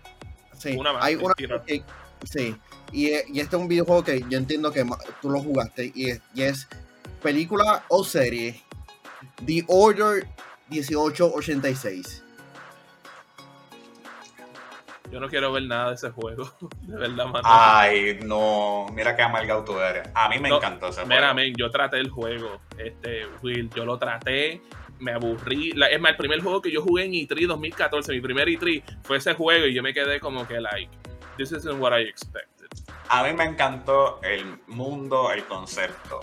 Sí, 0.62 0.78
hay 1.00 1.15
una 1.15 1.34
que, 1.34 1.84
sí, 2.24 2.56
y, 2.91 3.08
y, 3.08 3.39
este 3.39 3.56
es 3.56 3.62
un 3.62 3.67
videojuego 3.67 4.04
que 4.04 4.24
yo 4.30 4.38
entiendo 4.38 4.71
que 4.71 4.86
tú 5.21 5.32
lo 5.32 5.41
jugaste 5.41 5.91
y 5.95 6.12
es, 6.12 6.21
y 6.36 6.43
es 6.43 6.67
película 7.24 7.84
o 7.88 8.04
serie 8.04 8.62
The 9.43 9.65
Order 9.67 10.28
1886. 10.69 12.24
Yo 15.12 15.19
no 15.19 15.28
quiero 15.28 15.52
ver 15.52 15.63
nada 15.63 15.89
de 15.89 15.95
ese 15.95 16.10
juego. 16.12 16.54
De 16.84 16.95
verdad, 16.95 17.26
mano. 17.26 17.41
Ay, 17.43 18.19
no. 18.24 18.86
Mira 18.93 19.15
qué 19.15 19.24
amargado 19.24 19.63
tú 19.65 19.78
eres. 19.80 20.08
A 20.13 20.30
mí 20.30 20.39
me 20.39 20.50
encantó 20.50 20.88
ese 20.88 21.06
mira, 21.06 21.34
juego. 21.34 21.54
yo 21.58 21.71
traté 21.71 21.97
el 21.97 22.10
juego. 22.10 22.62
Este, 22.78 23.26
Will, 23.41 23.69
yo 23.76 23.84
lo 23.84 23.97
traté 23.97 24.62
me 25.02 25.12
aburrí. 25.14 25.74
es 25.92 26.00
más, 26.00 26.12
el 26.12 26.18
primer 26.18 26.42
juego 26.42 26.62
que 26.62 26.72
yo 26.72 26.82
jugué 26.82 27.06
en 27.06 27.12
E3 27.12 27.48
2014, 27.48 28.14
mi 28.14 28.22
primer 28.22 28.48
E3, 28.48 28.84
fue 29.04 29.18
ese 29.18 29.34
juego 29.34 29.66
y 29.66 29.74
yo 29.74 29.84
me 29.84 29.94
quedé 29.94 30.20
como 30.20 30.48
que, 30.48 30.62
like, 30.62 30.90
this 31.38 31.52
isn't 31.52 31.80
what 31.80 31.98
I 31.98 32.04
expected. 32.04 32.68
A 33.10 33.24
mí 33.24 33.34
me 33.34 33.44
encantó 33.44 34.22
el 34.24 34.60
mundo, 34.68 35.32
el 35.32 35.44
concepto. 35.46 36.22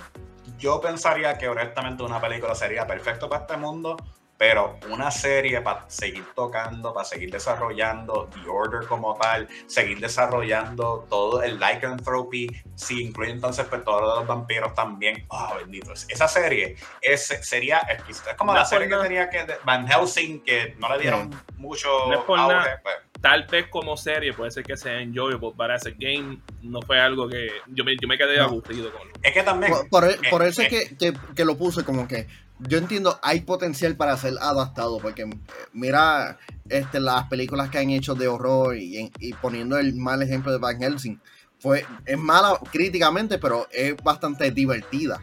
Yo 0.59 0.81
pensaría 0.81 1.37
que 1.37 1.49
honestamente 1.49 2.03
una 2.03 2.21
película 2.21 2.55
sería 2.55 2.87
perfecto 2.87 3.29
para 3.29 3.43
este 3.43 3.57
mundo, 3.57 3.97
pero 4.39 4.79
una 4.89 5.11
serie 5.11 5.61
para 5.61 5.85
seguir 5.91 6.25
tocando, 6.35 6.95
para 6.95 7.05
seguir 7.05 7.31
desarrollando 7.31 8.31
The 8.33 8.49
Order 8.49 8.87
como 8.87 9.17
tal, 9.17 9.49
seguir 9.67 9.99
desarrollando 9.99 11.07
todo 11.11 11.43
el 11.43 11.59
Lycanthropy, 11.59 12.49
si 12.77 13.03
incluye 13.03 13.33
entonces 13.33 13.67
pues, 13.69 13.85
todos 13.85 14.19
los 14.19 14.27
vampiros 14.27 14.73
también. 14.75 15.27
Oh, 15.29 15.57
bendito. 15.59 15.93
Esa 15.93 16.29
serie 16.29 16.77
es, 17.03 17.27
sería 17.43 17.79
es, 17.79 18.23
como 18.37 18.55
la 18.55 18.65
serie 18.65 18.89
que 18.89 18.97
tenía 18.97 19.29
que 19.29 19.45
Van 19.65 19.89
Helsing, 19.89 20.41
que 20.45 20.77
no 20.79 20.89
le 20.95 21.03
dieron 21.03 21.35
mucho 21.57 21.89
auge. 21.91 22.79
Pues. 22.83 22.95
Tal 23.21 23.49
vez 23.49 23.67
como 23.67 23.97
serie 23.97 24.33
puede 24.33 24.53
ser 24.53 24.63
que 24.63 24.77
sea 24.77 25.01
enjoyable, 25.01 25.53
pero 25.59 25.75
ese 25.75 25.91
game 25.99 26.39
no 26.63 26.81
fue 26.83 27.01
algo 27.01 27.29
que 27.29 27.51
yo 27.67 27.85
me, 27.85 27.97
yo 28.01 28.07
me 28.07 28.17
quedé 28.17 28.39
aburrido 28.39 28.93
con. 28.93 29.09
Es 29.21 29.35
que 29.35 29.43
también. 29.43 29.73
Por, 29.91 30.31
por, 30.31 30.43
eso 30.45 30.63
es 30.63 30.69
que, 30.69 30.97
que, 30.97 31.13
que 31.35 31.45
lo 31.45 31.57
puse 31.57 31.83
como 31.83 32.07
que 32.07 32.29
yo 32.61 32.79
entiendo, 32.79 33.19
hay 33.23 33.41
potencial 33.41 33.97
para 33.97 34.17
ser 34.17 34.35
adaptado, 34.41 34.99
porque 34.99 35.23
eh, 35.23 35.31
mira 35.73 36.39
este, 36.69 37.01
las 37.01 37.29
películas 37.29 37.71
que 37.71 37.79
han 37.79 37.91
hecho 37.91 38.15
de 38.15 38.29
horror 38.29 38.77
y, 38.77 39.11
poniendo 39.41 39.79
el 39.79 39.95
mal 39.95 40.23
ejemplo 40.23 40.53
de 40.53 40.59
Van 40.59 40.81
Helsing. 40.81 41.21
Fue, 41.59 41.85
es 42.07 42.19
mala 42.19 42.59
críticamente, 42.71 43.39
pero 43.39 43.67
es 43.71 43.97
bastante 44.03 44.51
divertida. 44.51 45.21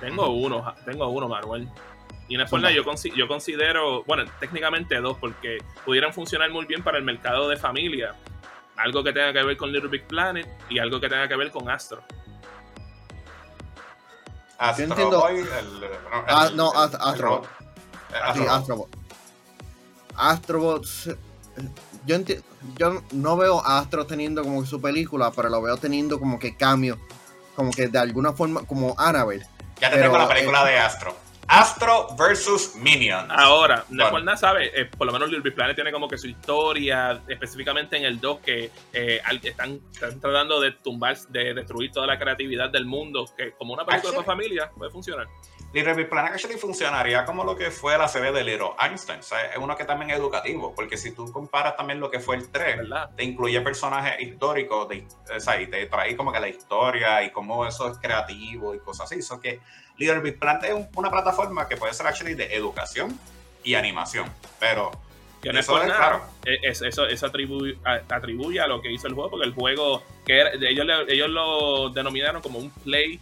Tengo 0.00 0.30
uno, 0.30 0.74
tengo 0.84 1.08
uno, 1.08 1.28
Manuel. 1.28 1.68
Y 2.28 2.34
en 2.34 2.48
forma 2.48 2.72
yo, 2.72 2.82
yo 3.14 3.28
considero, 3.28 4.02
bueno, 4.04 4.24
técnicamente 4.40 4.96
dos, 4.96 5.16
porque 5.18 5.58
pudieran 5.84 6.12
funcionar 6.12 6.50
muy 6.50 6.66
bien 6.66 6.82
para 6.82 6.98
el 6.98 7.04
mercado 7.04 7.48
de 7.48 7.56
familia. 7.56 8.14
Algo 8.76 9.04
que 9.04 9.12
tenga 9.12 9.32
que 9.32 9.42
ver 9.44 9.56
con 9.56 9.72
Little 9.72 9.88
Big 9.88 10.06
Planet 10.06 10.46
y 10.68 10.78
algo 10.78 11.00
que 11.00 11.08
tenga 11.08 11.28
que 11.28 11.36
ver 11.36 11.50
con 11.50 11.70
Astro. 11.70 12.02
Astro 14.58 14.84
entiendo. 14.84 15.28
el, 15.28 15.46
ah, 16.28 16.50
no, 16.54 16.72
Astrobot. 16.72 17.46
Astrobot. 18.48 18.88
Astrobot. 20.16 20.86
Yo, 22.06 22.16
yo 22.78 23.02
no 23.12 23.36
veo 23.36 23.60
a 23.64 23.78
Astro 23.78 24.06
teniendo 24.06 24.42
como 24.42 24.64
su 24.64 24.80
película, 24.80 25.30
pero 25.30 25.48
lo 25.48 25.60
veo 25.60 25.76
teniendo 25.76 26.18
como 26.18 26.38
que 26.38 26.56
cambio. 26.56 26.98
Como 27.54 27.70
que 27.70 27.88
de 27.88 27.98
alguna 27.98 28.32
forma, 28.32 28.66
como 28.66 28.94
Annabelle. 28.98 29.46
Ya 29.80 29.90
te 29.90 30.00
tengo 30.00 30.16
la 30.16 30.28
película 30.28 30.64
de 30.64 30.78
Astro. 30.78 31.14
Astro 31.48 32.08
versus 32.18 32.74
Minions. 32.74 33.28
Ahora, 33.30 33.84
bueno. 33.88 34.20
nada 34.20 34.36
sabe, 34.36 34.70
eh, 34.78 34.86
por 34.86 35.06
lo 35.06 35.12
menos 35.12 35.28
Little 35.28 35.42
Big 35.42 35.54
Planet 35.54 35.76
tiene 35.76 35.92
como 35.92 36.08
que 36.08 36.18
su 36.18 36.26
historia, 36.26 37.22
específicamente 37.28 37.96
en 37.96 38.04
el 38.04 38.20
2, 38.20 38.38
que 38.40 38.70
eh, 38.92 39.20
están, 39.42 39.80
tratando 40.20 40.60
de 40.60 40.72
tumbar, 40.72 41.16
de 41.28 41.54
destruir 41.54 41.92
toda 41.92 42.06
la 42.06 42.18
creatividad 42.18 42.70
del 42.70 42.84
mundo, 42.84 43.28
que 43.36 43.52
como 43.52 43.74
una 43.74 43.84
película 43.84 44.18
de 44.18 44.24
familia 44.24 44.70
puede 44.76 44.90
funcionar. 44.90 45.28
Little 45.72 45.94
Big 45.94 46.08
Planet 46.08 46.32
actually 46.32 46.56
funcionaría 46.56 47.24
como 47.24 47.44
lo 47.44 47.54
que 47.54 47.70
fue 47.70 47.98
la 47.98 48.08
serie 48.08 48.32
de 48.32 48.42
Little 48.42 48.70
Einstein. 48.80 49.20
O 49.20 49.22
sea, 49.22 49.46
es 49.46 49.58
uno 49.58 49.76
que 49.76 49.84
también 49.84 50.10
es 50.10 50.18
educativo, 50.18 50.74
porque 50.74 50.96
si 50.96 51.12
tú 51.12 51.30
comparas 51.30 51.76
también 51.76 52.00
lo 52.00 52.10
que 52.10 52.18
fue 52.18 52.36
el 52.36 52.50
3, 52.50 52.80
te 53.14 53.24
incluye 53.24 53.60
personajes 53.60 54.20
históricos, 54.20 54.88
de, 54.88 55.06
o 55.34 55.40
sea, 55.40 55.60
y 55.60 55.66
te 55.66 55.84
trae 55.86 56.16
como 56.16 56.32
que 56.32 56.40
la 56.40 56.48
historia 56.48 57.22
y 57.22 57.30
cómo 57.30 57.66
eso 57.66 57.90
es 57.90 57.98
creativo 57.98 58.74
y 58.74 58.78
cosas 58.78 59.06
así. 59.06 59.20
Eso 59.20 59.40
que 59.40 59.60
Little 59.98 60.20
Big 60.20 60.38
Planet 60.38 60.64
es 60.64 60.86
una 60.94 61.10
plataforma 61.10 61.68
que 61.68 61.76
puede 61.76 61.94
ser 61.94 62.06
actually 62.06 62.34
de 62.34 62.54
educación 62.54 63.18
y 63.64 63.74
animación, 63.74 64.30
pero 64.60 64.90
que 65.40 65.52
no 65.52 65.60
eso 65.60 65.82
es 65.82 65.92
claro. 65.92 66.22
E, 66.44 66.58
eso, 66.62 67.06
eso 67.06 67.26
atribuye, 67.26 67.78
atribuye, 68.08 68.60
a 68.60 68.66
lo 68.66 68.80
que 68.80 68.92
hizo 68.92 69.06
el 69.06 69.14
juego, 69.14 69.30
porque 69.30 69.46
el 69.46 69.54
juego, 69.54 70.02
que 70.24 70.42
ellos, 70.68 70.86
ellos 71.08 71.28
lo 71.28 71.90
denominaron 71.90 72.42
como 72.42 72.58
un 72.58 72.70
play, 72.70 73.20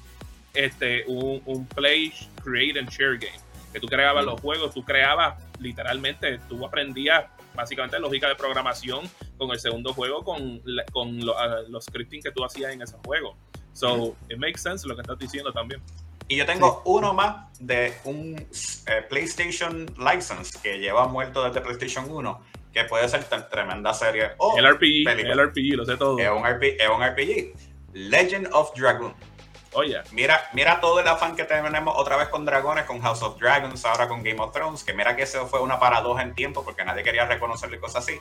este, 0.53 1.05
un, 1.07 1.43
un 1.45 1.67
play, 1.67 2.13
create 2.43 2.79
and 2.79 2.91
share 2.91 3.19
game. 3.19 3.39
Que 3.73 3.81
tú 3.81 3.89
creabas 3.89 4.25
los 4.25 4.41
juegos, 4.41 4.73
tú 4.73 4.85
creabas 4.85 5.35
literalmente, 5.59 6.39
tú 6.49 6.65
aprendías 6.65 7.25
básicamente 7.55 7.99
lógica 7.99 8.29
de 8.29 8.35
programación 8.35 9.09
con 9.37 9.51
el 9.51 9.59
segundo 9.59 9.93
juego, 9.93 10.23
con, 10.25 10.63
con 10.93 11.19
los 11.25 11.85
scripting 11.85 12.23
que 12.23 12.31
tú 12.31 12.45
hacías 12.45 12.73
en 12.73 12.83
ese 12.83 12.97
juego. 13.05 13.37
So, 13.73 14.17
it 14.29 14.39
makes 14.39 14.61
sense 14.61 14.87
lo 14.87 14.95
que 14.95 15.03
estás 15.03 15.19
diciendo 15.19 15.53
también. 15.53 15.83
Y 16.29 16.37
yo 16.37 16.47
tengo 16.47 16.83
uno 16.87 17.13
más 17.13 17.59
de 17.61 17.95
un 18.05 18.37
eh, 18.39 19.03
PlayStation 19.09 19.87
License 19.99 20.59
que 20.63 20.79
lleva 20.79 21.07
muerto 21.07 21.45
desde 21.45 21.61
PlayStation 21.61 22.11
1, 22.11 22.41
que 22.73 22.85
puede 22.85 23.09
ser 23.09 23.25
tremenda 23.25 23.93
serie. 23.93 24.31
O 24.39 24.57
el 24.57 24.67
RPG, 24.67 25.09
el 25.09 25.49
RPG, 25.49 25.77
lo 25.77 25.85
sé 25.85 25.97
todo. 25.97 26.19
Es 26.19 26.31
un, 26.31 26.45
RPG, 26.45 26.81
es 26.81 26.89
un 26.89 27.05
RPG. 27.05 27.75
Legend 27.93 28.49
of 28.53 28.73
Dragon. 28.75 29.15
Oye. 29.75 30.01
Mira, 30.13 30.49
mira 30.53 30.81
todo 30.81 31.01
el 31.01 31.09
afán 31.09 31.35
que 31.37 31.45
tenemos 31.45 31.95
otra 31.97 32.17
vez 32.17 32.29
con 32.29 32.45
dragones, 32.45 32.85
con 32.85 33.01
House 33.01 33.23
of 33.23 33.39
Dragons, 33.39 33.85
ahora 33.85 34.09
con 34.09 34.23
Game 34.23 34.41
of 34.41 34.53
Thrones, 34.53 34.85
que 34.85 34.95
mira 34.95 35.17
que 35.17 35.23
eso 35.25 35.47
fue 35.47 35.61
una 35.61 35.79
paradoja 35.79 36.23
en 36.23 36.35
tiempo 36.35 36.65
porque 36.65 36.85
nadie 36.85 37.03
quería 37.03 37.27
reconocerle 37.27 37.81
cosas 37.81 38.05
así. 38.05 38.19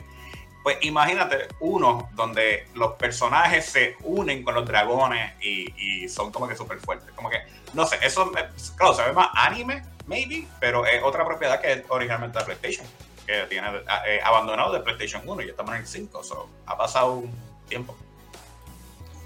Pues 0.63 0.77
imagínate 0.81 1.49
uno 1.59 2.09
donde 2.13 2.67
los 2.73 2.93
personajes 2.93 3.65
se 3.65 3.97
unen 4.01 4.43
con 4.43 4.55
los 4.55 4.65
dragones 4.65 5.33
y, 5.41 6.07
son 6.07 6.31
como 6.31 6.47
que 6.47 6.55
súper 6.55 6.79
fuertes. 6.79 7.11
Como 7.13 7.29
que, 7.29 7.37
no 7.73 7.85
sé, 7.85 7.97
eso, 8.01 8.31
claro, 8.77 8.93
se 8.93 9.03
ve 9.03 9.11
más 9.11 9.27
anime, 9.33 9.83
maybe, 10.07 10.47
pero 10.61 10.85
es 10.85 11.03
otra 11.03 11.25
propiedad 11.25 11.59
que 11.59 11.73
es 11.73 11.83
originalmente 11.89 12.39
de 12.39 12.45
PlayStation, 12.45 12.87
que 13.25 13.45
tiene 13.49 13.67
eh, 14.07 14.21
abandonado 14.23 14.71
de 14.71 14.79
PlayStation 14.79 15.21
1 15.25 15.41
y 15.41 15.49
estamos 15.49 15.75
en 15.75 15.81
el 15.81 15.87
5, 15.87 16.23
so, 16.23 16.49
ha 16.65 16.77
pasado 16.77 17.15
un 17.15 17.31
tiempo. 17.67 17.97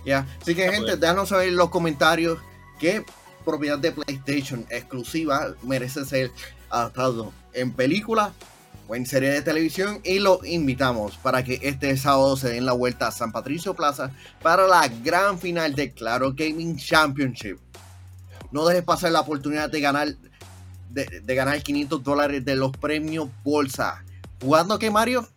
Ya, 0.03 0.25
así 0.41 0.55
que 0.55 0.71
gente, 0.71 0.97
déjanos 0.97 1.29
saber 1.29 1.49
en 1.49 1.55
los 1.55 1.69
comentarios 1.69 2.39
qué 2.79 3.05
propiedad 3.45 3.77
de 3.77 3.91
PlayStation 3.91 4.65
exclusiva 4.69 5.53
merece 5.61 6.03
ser 6.05 6.31
adaptado 6.69 7.31
en 7.53 7.71
película 7.71 8.33
o 8.87 9.05
serie 9.05 9.29
de 9.29 9.41
televisión 9.41 9.99
y 10.03 10.19
lo 10.19 10.39
invitamos 10.45 11.17
para 11.17 11.43
que 11.43 11.59
este 11.63 11.95
sábado 11.97 12.37
se 12.37 12.49
den 12.49 12.65
la 12.65 12.73
vuelta 12.73 13.07
a 13.07 13.11
San 13.11 13.31
Patricio 13.31 13.73
Plaza 13.73 14.11
para 14.41 14.67
la 14.67 14.87
gran 14.87 15.39
final 15.39 15.75
de 15.75 15.91
Claro 15.91 16.33
Gaming 16.33 16.77
Championship. 16.77 17.57
No 18.51 18.65
dejes 18.65 18.83
pasar 18.83 19.11
la 19.11 19.21
oportunidad 19.21 19.69
de 19.69 19.81
ganar 19.81 20.07
de, 20.89 21.35
ganar 21.35 21.61
500 21.61 22.03
dólares 22.03 22.43
de 22.45 22.55
los 22.55 22.71
premios 22.71 23.29
Bolsa. 23.43 24.03
¿Jugando 24.41 24.79
qué, 24.79 24.89
Mario? 24.89 25.27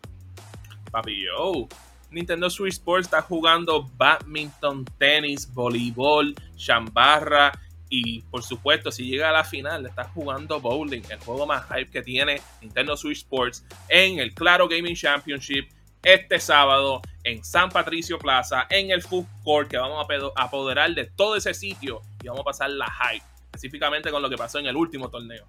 Papi, 0.90 1.24
yo. 1.24 1.68
Nintendo 2.10 2.50
Switch 2.50 2.74
Sports 2.74 3.06
está 3.06 3.22
jugando 3.22 3.88
badminton, 3.96 4.84
tenis, 4.98 5.52
voleibol, 5.52 6.34
chambarra 6.56 7.52
y 7.90 8.22
por 8.22 8.44
supuesto, 8.44 8.92
si 8.92 9.04
llega 9.04 9.28
a 9.28 9.32
la 9.32 9.44
final, 9.44 9.84
estás 9.84 10.06
jugando 10.14 10.60
bowling, 10.60 11.02
el 11.10 11.18
juego 11.18 11.44
más 11.44 11.66
hype 11.66 11.90
que 11.90 12.02
tiene 12.02 12.40
Nintendo 12.62 12.96
Switch 12.96 13.18
Sports 13.18 13.64
en 13.88 14.20
el 14.20 14.32
Claro 14.32 14.68
Gaming 14.68 14.94
Championship 14.94 15.68
este 16.02 16.38
sábado 16.38 17.02
en 17.24 17.44
San 17.44 17.68
Patricio 17.68 18.18
Plaza, 18.18 18.66
en 18.70 18.90
el 18.90 19.02
Food 19.02 19.26
Court, 19.44 19.68
que 19.68 19.76
vamos 19.76 20.06
a 20.36 20.42
apoderar 20.42 20.94
de 20.94 21.04
todo 21.04 21.36
ese 21.36 21.52
sitio 21.52 22.00
y 22.22 22.28
vamos 22.28 22.42
a 22.42 22.44
pasar 22.44 22.70
la 22.70 22.86
hype, 22.90 23.24
específicamente 23.46 24.10
con 24.10 24.22
lo 24.22 24.30
que 24.30 24.36
pasó 24.36 24.60
en 24.60 24.66
el 24.66 24.76
último 24.76 25.10
torneo. 25.10 25.46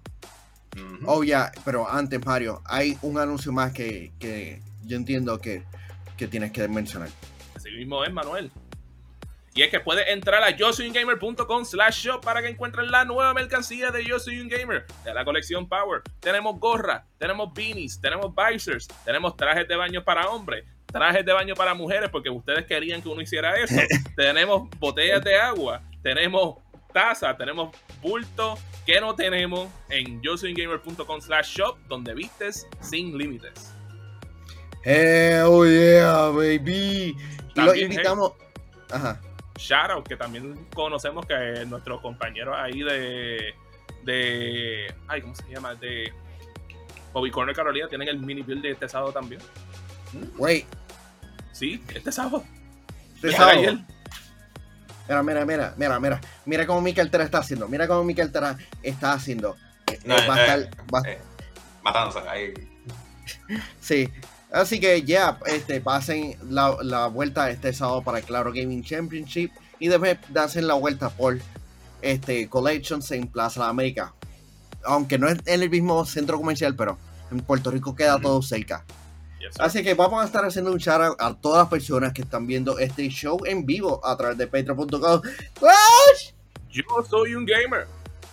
Oh, 1.06 1.22
ya, 1.22 1.52
pero 1.64 1.88
antes, 1.88 2.24
Mario, 2.26 2.60
hay 2.64 2.98
un 3.02 3.18
anuncio 3.18 3.52
más 3.52 3.72
que, 3.72 4.60
yo 4.84 4.96
entiendo 4.96 5.38
que, 5.38 5.62
que 6.16 6.26
tienes 6.26 6.50
que 6.50 6.66
mencionar. 6.66 7.08
Así 7.54 7.70
mismo 7.70 8.04
es, 8.04 8.12
Manuel. 8.12 8.50
Y 9.54 9.62
es 9.62 9.70
que 9.70 9.80
puedes 9.80 10.08
entrar 10.08 10.42
a 10.42 10.50
yo 10.50 10.72
slash 10.72 12.06
shop 12.06 12.22
para 12.22 12.40
que 12.40 12.48
encuentres 12.48 12.88
la 12.88 13.04
nueva 13.04 13.34
mercancía 13.34 13.90
de 13.90 14.02
Yo 14.02 14.18
Soy 14.18 14.40
Un 14.40 14.48
Gamer, 14.48 14.86
de 15.04 15.12
la 15.12 15.24
colección 15.26 15.68
Power. 15.68 16.00
Tenemos 16.20 16.58
gorras, 16.58 17.02
tenemos 17.18 17.52
beanies, 17.52 18.00
tenemos 18.00 18.32
visors, 18.34 18.88
tenemos 19.04 19.36
trajes 19.36 19.68
de 19.68 19.76
baño 19.76 20.02
para 20.02 20.30
hombres, 20.30 20.64
trajes 20.86 21.26
de 21.26 21.32
baño 21.34 21.54
para 21.54 21.74
mujeres, 21.74 22.08
porque 22.08 22.30
ustedes 22.30 22.64
querían 22.64 23.02
que 23.02 23.10
uno 23.10 23.20
hiciera 23.20 23.54
eso. 23.56 23.74
tenemos 24.16 24.70
botellas 24.78 25.22
de 25.22 25.36
agua, 25.36 25.82
tenemos 26.02 26.56
taza, 26.94 27.36
tenemos 27.36 27.76
bulto 28.00 28.58
que 28.86 29.00
no 29.02 29.14
tenemos 29.14 29.68
en 29.90 30.22
yo 30.22 30.36
slash 30.38 31.56
shop, 31.58 31.76
donde 31.88 32.14
vistes 32.14 32.66
sin 32.80 33.18
límites. 33.18 33.74
Hell 34.82 35.68
yeah, 35.68 36.28
baby. 36.28 37.14
Y 37.54 37.60
lo 37.60 37.74
invitamos. 37.74 38.32
Ajá. 38.90 39.20
Shoutout, 39.56 40.06
que 40.06 40.16
también 40.16 40.66
conocemos 40.74 41.26
que 41.26 41.64
nuestros 41.66 42.00
compañeros 42.00 42.56
ahí 42.58 42.82
de. 42.82 43.54
de. 44.04 44.94
Ay, 45.08 45.22
¿cómo 45.22 45.34
se 45.34 45.48
llama? 45.48 45.74
De. 45.74 46.12
Bobby 47.12 47.30
Corner 47.30 47.54
Carolina 47.54 47.88
tienen 47.88 48.08
el 48.08 48.18
mini 48.18 48.42
build 48.42 48.62
de 48.62 48.70
este 48.70 48.88
sábado 48.88 49.12
también. 49.12 49.40
Wait. 50.36 50.66
Sí, 51.52 51.82
este 51.94 52.10
sábado. 52.10 52.44
Este 53.16 53.32
sábado. 53.32 53.78
Mira, 55.08 55.22
mira, 55.22 55.44
mira, 55.44 55.74
mira, 55.76 56.00
mira. 56.00 56.20
Mira 56.46 56.66
cómo 56.66 56.80
Mikel 56.80 57.10
Tera 57.10 57.24
está 57.24 57.38
haciendo. 57.38 57.68
Mira 57.68 57.86
cómo 57.86 58.04
Mikel 58.04 58.32
Tera 58.32 58.56
está 58.82 59.12
haciendo. 59.12 59.56
Eh, 59.90 59.98
no, 60.04 60.14
va 60.28 60.34
a 60.34 60.56
eh, 60.56 60.60
estar. 60.62 61.06
Eh, 61.06 61.18
matándose 61.82 62.28
ahí. 62.28 62.54
sí, 63.80 64.08
Así 64.52 64.80
que 64.80 65.02
ya, 65.02 65.38
este, 65.46 65.80
pasen 65.80 66.36
la, 66.48 66.76
la, 66.82 67.06
vuelta 67.06 67.50
este 67.50 67.72
sábado 67.72 68.02
para 68.02 68.20
Claro 68.20 68.52
Gaming 68.52 68.82
Championship 68.84 69.50
y 69.78 69.88
después 69.88 70.18
hacen 70.34 70.66
la 70.66 70.74
vuelta 70.74 71.08
por 71.08 71.38
este 72.02 72.48
Collections 72.48 73.10
en 73.12 73.28
Plaza 73.28 73.64
de 73.64 73.70
América. 73.70 74.14
aunque 74.84 75.18
no 75.18 75.28
es 75.28 75.38
en 75.46 75.62
el 75.62 75.70
mismo 75.70 76.04
centro 76.04 76.36
comercial, 76.36 76.74
pero 76.76 76.98
en 77.30 77.40
Puerto 77.40 77.70
Rico 77.70 77.94
queda 77.94 78.20
todo 78.20 78.42
cerca. 78.42 78.84
Así 79.58 79.82
que 79.82 79.94
vamos 79.94 80.22
a 80.22 80.26
estar 80.26 80.44
haciendo 80.44 80.72
un 80.72 80.78
shout 80.78 81.16
a 81.18 81.34
todas 81.34 81.60
las 81.60 81.68
personas 81.68 82.12
que 82.12 82.22
están 82.22 82.46
viendo 82.46 82.78
este 82.78 83.08
show 83.08 83.38
en 83.44 83.66
vivo 83.66 84.04
a 84.04 84.16
través 84.16 84.38
de 84.38 84.46
patreon.com. 84.46 85.22
Yo 86.70 86.82
soy 87.08 87.34
un 87.34 87.44
gamer. 87.44 87.86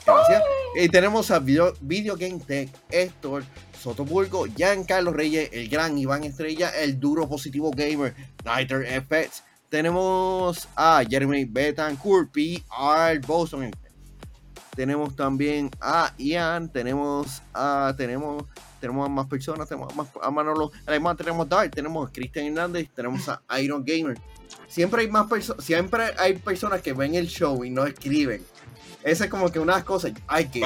Gracias. 0.06 0.44
Y 0.76 0.90
tenemos 0.90 1.30
a 1.32 1.40
Video, 1.40 1.74
Game 2.18 2.40
Tech, 2.40 2.70
Héctor 2.90 3.44
Sotoburgo, 3.80 4.46
Carlos 4.88 5.16
Reyes, 5.16 5.50
el 5.54 5.70
gran 5.70 5.98
Iván 5.98 6.24
Estrella, 6.24 6.70
el 6.70 7.00
duro 7.00 7.28
positivo 7.30 7.72
gamer, 7.72 8.14
Nighter 8.44 8.86
FX. 9.02 9.44
Tenemos 9.70 10.68
a 10.76 11.04
Jeremy 11.08 11.46
Betancourt, 11.46 12.32
P.R. 12.32 13.20
Boston. 13.20 13.72
Tenemos 14.76 15.16
también 15.16 15.70
a 15.80 16.14
Ian, 16.18 16.72
tenemos 16.72 17.42
a, 17.54 17.94
tenemos 17.98 18.46
tenemos 18.80 19.06
a 19.06 19.10
más 19.10 19.28
personas, 19.28 19.68
tenemos 19.68 19.92
a, 19.92 19.96
más, 19.96 20.08
a 20.22 20.32
Manolo, 20.32 20.72
además 20.86 21.18
tenemos 21.18 21.46
a 21.46 21.50
Dark, 21.50 21.72
tenemos 21.72 22.10
a 22.10 22.12
Cristian 22.12 22.46
Hernández, 22.48 22.90
tenemos 22.96 23.28
a 23.28 23.62
Iron 23.62 23.84
Gamer. 23.86 24.18
Siempre 24.68 25.02
hay 25.02 25.10
más 25.10 25.28
personas, 25.28 25.64
siempre 25.64 26.04
hay 26.18 26.34
personas 26.36 26.82
que 26.82 26.94
ven 26.94 27.16
el 27.16 27.28
show 27.28 27.64
y 27.64 27.70
no 27.70 27.86
escriben. 27.86 28.46
Esa 29.04 29.26
es 29.26 29.30
como 29.30 29.52
que 29.52 29.60
una 29.60 29.74
de 29.74 29.80
las 29.80 29.86
cosas, 29.86 30.14
hay 30.28 30.48
que... 30.48 30.60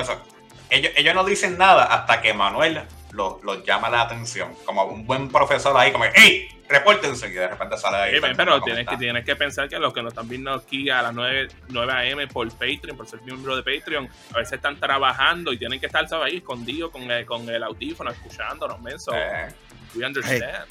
Ellos, 0.69 0.91
ellos 0.95 1.15
no 1.15 1.23
dicen 1.23 1.57
nada 1.57 1.83
hasta 1.85 2.21
que 2.21 2.33
Manuel 2.33 2.83
los, 3.13 3.63
llama 3.65 3.89
la 3.89 4.01
atención. 4.01 4.53
Como 4.65 4.85
un 4.85 5.05
buen 5.05 5.29
profesor 5.29 5.75
ahí, 5.77 5.91
como, 5.91 6.05
¡Ey! 6.05 6.49
Repórtense. 6.67 7.27
Y 7.27 7.33
de 7.33 7.47
repente 7.47 7.77
sale 7.77 7.97
ahí. 7.97 8.21
pero 8.35 8.61
tienes 8.61 8.87
que, 8.87 8.97
tienes 8.97 9.25
que 9.25 9.35
pensar 9.35 9.69
que 9.69 9.77
los 9.77 9.93
que 9.93 10.01
nos 10.01 10.13
están 10.13 10.27
viendo 10.27 10.51
aquí 10.51 10.89
a 10.89 11.01
las 11.01 11.13
9, 11.13 11.49
9 11.69 11.93
a.m. 11.93 12.27
por 12.27 12.49
Patreon, 12.51 12.97
por 12.97 13.07
ser 13.07 13.21
miembro 13.21 13.55
de 13.55 13.63
Patreon, 13.63 14.09
a 14.33 14.37
veces 14.37 14.53
están 14.53 14.79
trabajando 14.79 15.53
y 15.53 15.57
tienen 15.57 15.79
que 15.79 15.85
estar 15.85 16.07
ahí 16.23 16.37
escondidos 16.37 16.91
con 16.91 17.09
el, 17.11 17.25
con 17.25 17.47
el 17.49 17.63
audífono, 17.63 18.11
escuchándonos, 18.11 18.81
menso. 18.81 19.11
Eh. 19.13 19.53
We 19.95 20.05
understand. 20.05 20.65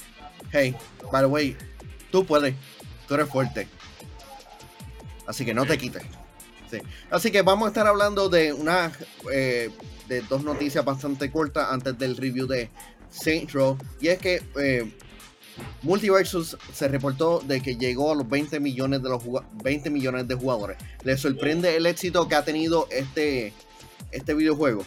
Hey, 0.51 0.75
by 1.11 1.21
the 1.21 1.27
way, 1.27 1.55
tú 2.11 2.25
puedes. 2.25 2.53
Tú 3.07 3.15
eres 3.15 3.29
fuerte. 3.29 3.67
Así 5.27 5.45
que 5.45 5.53
no 5.53 5.65
te 5.65 5.77
quites. 5.77 6.03
Sí. 6.73 6.81
Así 7.11 7.31
que 7.31 7.43
vamos 7.43 7.67
a 7.67 7.69
estar 7.69 7.85
hablando 7.85 8.29
de 8.29 8.51
una 8.51 8.91
eh, 9.31 9.69
de 10.07 10.21
dos 10.21 10.43
noticias 10.43 10.83
bastante 10.83 11.31
cortas 11.31 11.67
antes 11.69 11.97
del 11.99 12.17
review 12.17 12.47
de 12.47 12.71
Saints 13.11 13.53
Row. 13.53 13.77
Y 14.01 14.07
es 14.07 14.17
que 14.17 14.41
eh, 14.59 14.91
Multiversus 15.83 16.57
se 16.73 16.87
reportó 16.87 17.41
de 17.41 17.61
que 17.61 17.75
llegó 17.75 18.11
a 18.11 18.15
los 18.15 18.27
20 18.27 18.59
millones 18.59 19.03
de 19.03 19.09
los 19.09 19.21
20 19.63 19.91
millones 19.91 20.27
de 20.27 20.33
jugadores. 20.33 20.77
¿Le 21.03 21.15
sorprende 21.15 21.75
el 21.75 21.85
éxito 21.85 22.27
que 22.27 22.33
ha 22.33 22.43
tenido 22.43 22.87
este, 22.89 23.53
este 24.11 24.33
videojuego? 24.33 24.83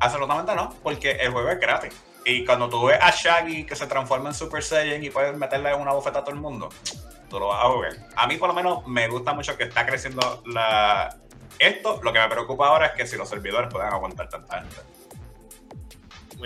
Absolutamente 0.00 0.54
no, 0.54 0.74
porque 0.82 1.10
el 1.12 1.30
juego 1.30 1.50
es 1.50 1.60
gratis. 1.60 1.92
Y 2.24 2.46
cuando 2.46 2.70
tú 2.70 2.86
ves 2.86 2.98
a 3.02 3.10
Shaggy 3.10 3.64
que 3.64 3.76
se 3.76 3.86
transforma 3.86 4.30
en 4.30 4.34
Super 4.34 4.62
Saiyan 4.62 5.04
y 5.04 5.10
puedes 5.10 5.36
meterle 5.36 5.74
una 5.74 5.92
bofeta 5.92 6.20
a 6.20 6.24
todo 6.24 6.34
el 6.34 6.40
mundo, 6.40 6.70
lo 7.30 7.48
vas 7.48 7.64
a 7.64 7.68
jugar. 7.68 7.92
A 8.16 8.26
mí 8.26 8.36
por 8.36 8.48
lo 8.48 8.54
menos 8.54 8.86
me 8.86 9.08
gusta 9.08 9.34
mucho 9.34 9.56
que 9.56 9.64
está 9.64 9.84
creciendo 9.86 10.42
la... 10.46 11.16
esto. 11.58 12.00
Lo 12.02 12.12
que 12.12 12.20
me 12.20 12.28
preocupa 12.28 12.68
ahora 12.68 12.86
es 12.86 12.92
que 12.92 13.06
si 13.06 13.16
los 13.16 13.28
servidores 13.28 13.72
pueden 13.72 13.88
aguantar 13.88 14.28
tanta 14.28 14.60
gente 14.60 14.76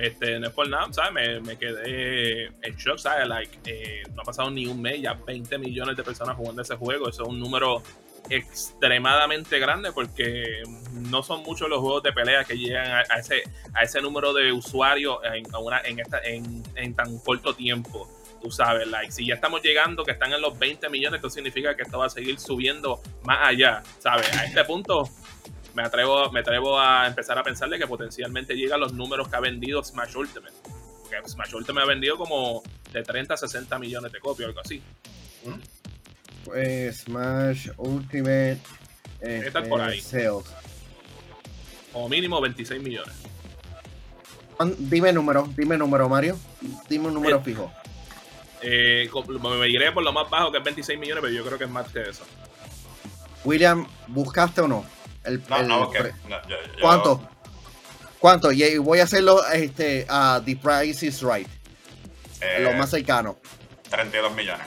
este, 0.00 0.38
no 0.38 0.48
es 0.48 0.52
por 0.52 0.68
nada, 0.68 0.92
¿sabes? 0.92 1.42
Me, 1.42 1.56
quedé 1.56 2.46
en 2.46 2.76
shock, 2.76 2.98
¿sabes? 2.98 3.26
Like, 3.26 3.58
eh, 3.64 4.02
no 4.14 4.22
ha 4.22 4.24
pasado 4.24 4.50
ni 4.50 4.66
un 4.66 4.80
mes, 4.80 5.00
ya 5.00 5.14
20 5.14 5.58
millones 5.58 5.96
de 5.96 6.02
personas 6.02 6.36
jugando 6.36 6.62
ese 6.62 6.76
juego. 6.76 7.08
Eso 7.08 7.22
es 7.22 7.28
un 7.28 7.40
número 7.40 7.82
extremadamente 8.30 9.58
grande 9.58 9.90
porque 9.92 10.62
no 10.92 11.22
son 11.22 11.42
muchos 11.42 11.68
los 11.68 11.80
juegos 11.80 12.02
de 12.02 12.12
pelea 12.12 12.44
que 12.44 12.58
llegan 12.58 13.04
a, 13.08 13.18
ese, 13.18 13.42
a 13.72 13.84
ese 13.84 14.02
número 14.02 14.34
de 14.34 14.52
usuarios 14.52 15.18
en, 15.24 15.46
en, 15.84 15.98
esta, 16.00 16.18
en, 16.20 16.62
en 16.74 16.94
tan 16.94 17.18
corto 17.20 17.54
tiempo 17.54 18.08
tú 18.40 18.50
sabes, 18.50 18.86
like, 18.88 19.12
si 19.12 19.26
ya 19.26 19.34
estamos 19.34 19.62
llegando, 19.62 20.04
que 20.04 20.12
están 20.12 20.32
en 20.32 20.40
los 20.40 20.58
20 20.58 20.88
millones, 20.88 21.18
esto 21.18 21.30
significa 21.30 21.74
que 21.76 21.82
esto 21.82 21.98
va 21.98 22.06
a 22.06 22.10
seguir 22.10 22.38
subiendo 22.38 23.00
más 23.24 23.38
allá, 23.42 23.82
¿sabes? 23.98 24.32
A 24.36 24.44
este 24.44 24.64
punto, 24.64 25.08
me 25.74 25.82
atrevo, 25.82 26.30
me 26.32 26.40
atrevo 26.40 26.78
a 26.78 27.06
empezar 27.06 27.38
a 27.38 27.42
pensarle 27.42 27.78
que 27.78 27.86
potencialmente 27.86 28.54
llega 28.54 28.74
a 28.74 28.78
los 28.78 28.92
números 28.92 29.28
que 29.28 29.36
ha 29.36 29.40
vendido 29.40 29.82
Smash 29.82 30.16
Ultimate. 30.16 30.54
Que 31.10 31.28
Smash 31.28 31.54
Ultimate 31.54 31.84
ha 31.84 31.88
vendido 31.88 32.16
como 32.16 32.62
de 32.92 33.02
30 33.02 33.34
a 33.34 33.36
60 33.36 33.78
millones 33.78 34.12
de 34.12 34.20
copias, 34.20 34.48
algo 34.48 34.60
así. 34.60 34.82
Pues 36.44 36.98
Smash 37.02 37.70
Ultimate 37.76 38.58
eh, 39.20 39.50
por 39.68 39.80
ahí. 39.80 40.00
Sales. 40.00 40.44
Como 41.92 42.08
mínimo 42.08 42.40
26 42.40 42.82
millones. 42.82 43.14
Dime 44.78 45.12
número, 45.12 45.48
dime 45.56 45.78
número, 45.78 46.08
Mario. 46.08 46.36
Dime 46.88 47.08
un 47.08 47.14
número 47.14 47.38
eh, 47.38 47.42
fijo. 47.44 47.72
Eh, 48.62 49.08
me 49.40 49.68
iré 49.68 49.92
por 49.92 50.02
lo 50.02 50.12
más 50.12 50.28
bajo 50.28 50.50
que 50.50 50.58
es 50.58 50.64
26 50.64 50.98
millones, 50.98 51.22
pero 51.22 51.32
yo 51.32 51.44
creo 51.44 51.58
que 51.58 51.64
es 51.64 51.70
más 51.70 51.90
que 51.92 52.02
eso. 52.02 52.24
William, 53.44 53.86
¿buscaste 54.08 54.60
o 54.60 54.68
no? 54.68 54.84
no, 55.50 55.62
no, 55.62 55.90
¿Cuánto? 56.80 57.28
¿Cuánto? 58.18 58.50
Y 58.50 58.78
voy 58.78 58.98
a 59.00 59.04
hacerlo 59.04 59.46
este, 59.48 60.06
a 60.08 60.40
The 60.44 60.56
Price 60.56 61.06
is 61.06 61.22
Right. 61.22 61.48
lo 62.60 62.72
más 62.72 62.90
cercano. 62.90 63.38
32 63.90 64.34
millones. 64.34 64.66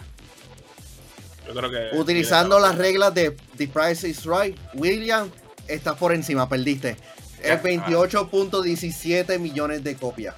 Yo 1.48 1.54
creo 1.54 1.70
que. 1.70 1.98
Utilizando 1.98 2.60
las 2.60 2.78
reglas 2.78 3.14
de 3.14 3.36
The 3.58 3.68
Price 3.68 4.08
is 4.08 4.26
Right, 4.26 4.58
William, 4.74 5.30
estás 5.68 5.98
por 5.98 6.14
encima, 6.14 6.48
perdiste. 6.48 6.98
Es 7.42 7.62
28.17 7.62 9.40
millones 9.40 9.84
de 9.84 9.96
copias. 9.96 10.36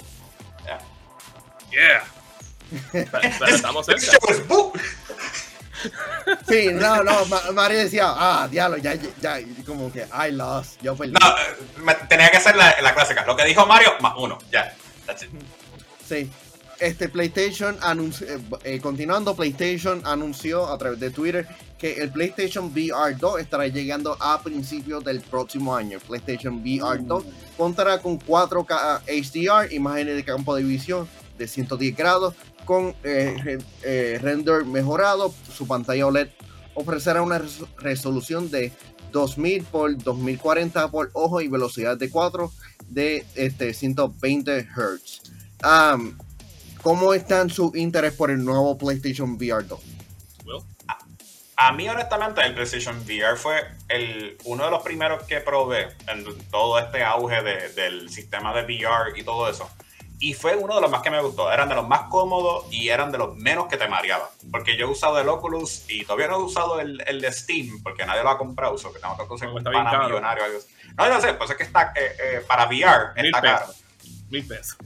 Yeah. 0.66 0.80
yeah. 1.72 2.04
Estamos 3.47 3.86
cerca. 3.86 4.17
Sí, 6.47 6.69
no, 6.71 7.03
no, 7.03 7.26
Mario 7.53 7.80
decía, 7.80 8.05
ah, 8.07 8.47
diablo, 8.49 8.78
ya, 8.78 8.95
ya, 9.21 9.39
como 9.65 9.91
que, 9.91 10.05
I 10.13 10.32
lost, 10.32 10.82
yo 10.82 10.95
perdí. 10.95 11.13
No, 11.13 11.95
tenía 12.07 12.30
que 12.32 12.39
ser 12.39 12.55
la, 12.55 12.76
la, 12.82 12.93
clásica. 12.93 13.26
Lo 13.26 13.36
que 13.36 13.45
dijo 13.45 13.65
Mario, 13.65 13.93
más 13.99 14.13
uno, 14.17 14.38
ya, 14.51 14.74
that's 15.05 15.24
it. 15.24 15.30
Sí. 16.07 16.32
Este 16.80 17.07
PlayStation 17.07 17.78
anunció, 17.82 18.28
eh, 18.28 18.41
eh, 18.63 18.80
continuando, 18.82 19.36
PlayStation 19.36 20.01
anunció 20.05 20.67
a 20.67 20.78
través 20.78 20.99
de 20.99 21.11
Twitter 21.11 21.47
que 21.78 22.01
el 22.01 22.11
PlayStation 22.11 22.71
VR 22.74 23.15
2 23.15 23.41
estará 23.41 23.67
llegando 23.67 24.17
a 24.19 24.41
principios 24.41 25.03
del 25.03 25.21
próximo 25.21 25.76
año. 25.76 25.99
PlayStation 25.99 26.61
VR 26.61 26.99
2 27.03 27.24
contará 27.57 28.01
con 28.01 28.19
4K 28.19 29.01
HDR, 29.05 29.74
imágenes 29.74 30.15
de 30.15 30.24
campo 30.24 30.55
de 30.55 30.63
visión 30.63 31.07
de 31.38 31.47
110 31.47 31.95
grados, 31.95 32.36
con 32.66 32.95
eh, 33.03 33.57
eh, 33.84 34.20
render 34.22 34.66
mejorado. 34.66 35.34
Su 35.51 35.68
pantalla 35.68 36.07
OLED 36.07 36.30
ofrecerá 36.74 37.22
una 37.22 37.41
resolución 37.78 38.49
de 38.49 38.72
2000 39.11 39.64
por 39.64 39.97
2040 39.97 40.89
por 40.91 41.11
ojo 41.14 41.41
y 41.41 41.47
velocidad 41.47 41.97
de 41.97 42.09
4 42.09 42.51
de 42.88 43.26
este, 43.36 43.74
120 43.74 44.68
Hz. 44.76 45.22
¿Cómo 46.82 47.14
está 47.14 47.47
su 47.47 47.72
interés 47.76 48.14
por 48.14 48.30
el 48.30 48.43
nuevo 48.43 48.78
PlayStation 48.78 49.36
VR 49.36 49.66
2? 49.66 49.80
a, 51.55 51.72
mí, 51.72 51.88
honestamente, 51.88 52.41
el 52.41 52.53
PlayStation 52.53 52.97
VR 53.05 53.38
fue 53.38 53.55
el, 53.88 54.38
uno 54.43 54.66
de 54.66 54.72
los 54.72 54.84
primeros 54.84 55.24
que 55.24 55.39
probé 55.39 55.88
en 56.07 56.26
todo 56.51 56.78
este 56.80 57.03
auge 57.03 57.41
del 57.41 58.09
sistema 58.09 58.53
de 58.53 58.64
VR 58.64 59.18
y 59.18 59.24
todo 59.24 59.49
eso 59.49 59.70
y 60.24 60.34
fue 60.34 60.55
uno 60.55 60.76
de 60.76 60.80
los 60.80 60.89
más 60.89 61.01
que 61.01 61.11
me 61.11 61.21
gustó. 61.21 61.51
Eran 61.51 61.67
de 61.67 61.76
los 61.76 61.86
más 61.86 62.03
cómodos 62.03 62.63
y 62.71 62.88
eran 62.88 63.11
de 63.11 63.17
los 63.17 63.36
menos 63.36 63.67
que 63.67 63.76
te 63.76 63.89
mareaban. 63.89 64.30
Porque 64.53 64.78
yo 64.78 64.86
he 64.86 64.89
usado 64.89 65.19
el 65.19 65.28
Oculus 65.28 65.84
y 65.89 66.05
todavía 66.05 66.30
no 66.30 66.38
he 66.38 66.43
usado 66.43 66.80
el, 66.80 66.97
de 66.97 67.32
Steam 67.34 67.84
porque 67.84 68.05
nadie 68.05 68.24
lo 68.24 68.30
ha 68.30 68.38
comprado. 68.38 68.74
Uso 68.74 68.93
que 68.93 68.99
tengo 68.99 69.17
que 69.17 69.28
conseguir 69.28 69.53
un 69.53 69.61
pana 69.61 70.05
millonario. 70.05 70.45
No, 70.97 71.09
no 71.09 71.19
sé, 71.19 71.34
pues 71.34 71.49
es 71.49 71.57
que 71.57 71.63
está 71.63 71.91
eh, 71.97 72.15
eh, 72.17 72.41
para 72.47 72.67
VR 72.67 73.11
está 73.17 73.41
caro. 73.41 73.65
Mil 74.30 74.47
pesos. 74.47 74.78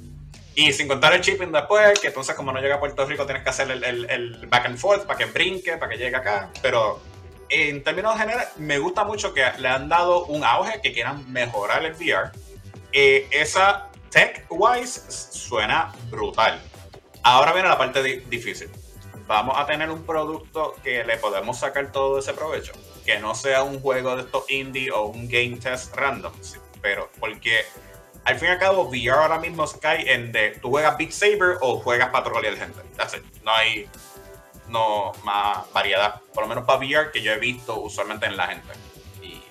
Y 0.55 0.73
sin 0.73 0.87
contar 0.87 1.13
el 1.13 1.21
shipping 1.21 1.51
después, 1.51 1.99
que 1.99 2.07
entonces 2.07 2.33
como 2.33 2.51
no 2.51 2.59
llega 2.59 2.77
a 2.77 2.79
Puerto 2.79 3.05
Rico 3.05 3.27
tienes 3.27 3.43
que 3.43 3.49
hacer 3.51 3.69
el, 3.69 3.83
el, 3.83 4.47
back 4.47 4.65
and 4.65 4.79
forth 4.79 5.05
para 5.05 5.19
que 5.19 5.25
brinque, 5.25 5.77
para 5.77 5.91
que 5.91 5.99
llegue 5.99 6.15
acá. 6.15 6.49
Pero 6.63 6.99
en 7.49 7.83
términos 7.83 8.17
generales, 8.17 8.47
me 8.57 8.79
gusta 8.79 9.03
mucho 9.03 9.35
que 9.35 9.45
le 9.59 9.67
han 9.67 9.87
dado 9.87 10.25
un 10.25 10.43
auge, 10.43 10.81
que 10.81 10.93
quieran 10.93 11.31
mejorar 11.31 11.85
el 11.85 11.93
VR. 11.93 12.31
Eh, 12.91 13.27
esa 13.29 13.86
tech-wise 14.09 15.01
suena 15.09 15.93
brutal. 16.09 16.61
Ahora 17.23 17.53
viene 17.53 17.69
la 17.69 17.77
parte 17.77 18.01
difícil. 18.29 18.69
Vamos 19.27 19.55
a 19.57 19.65
tener 19.65 19.89
un 19.89 20.03
producto 20.03 20.75
que 20.83 21.03
le 21.03 21.17
podemos 21.17 21.59
sacar 21.59 21.91
todo 21.91 22.19
ese 22.19 22.33
provecho. 22.33 22.71
Que 23.05 23.19
no 23.19 23.35
sea 23.35 23.63
un 23.63 23.81
juego 23.81 24.15
de 24.15 24.23
estos 24.23 24.49
indie 24.49 24.91
o 24.91 25.05
un 25.05 25.27
game 25.27 25.57
test 25.57 25.93
random. 25.95 26.31
Pero 26.81 27.09
porque 27.19 27.65
al 28.23 28.37
fin 28.37 28.49
y 28.49 28.51
al 28.51 28.59
cabo 28.59 28.83
VR 28.83 29.19
ahora 29.21 29.39
mismo 29.39 29.65
cae 29.81 30.13
en 30.13 30.31
de 30.31 30.51
tú 30.61 30.69
juegas 30.69 30.97
Beat 30.97 31.11
Saber 31.11 31.57
o 31.61 31.79
juegas 31.79 32.09
Patrol 32.09 32.45
y 32.45 32.57
gente. 32.57 32.81
No 33.43 33.51
hay 33.51 33.89
no 34.69 35.11
más 35.23 35.71
variedad. 35.73 36.21
Por 36.33 36.43
lo 36.43 36.49
menos 36.49 36.65
para 36.65 36.79
VR 36.79 37.11
que 37.11 37.21
yo 37.21 37.31
he 37.31 37.39
visto 37.39 37.79
usualmente 37.79 38.25
en 38.25 38.37
la 38.37 38.47
gente. 38.47 38.73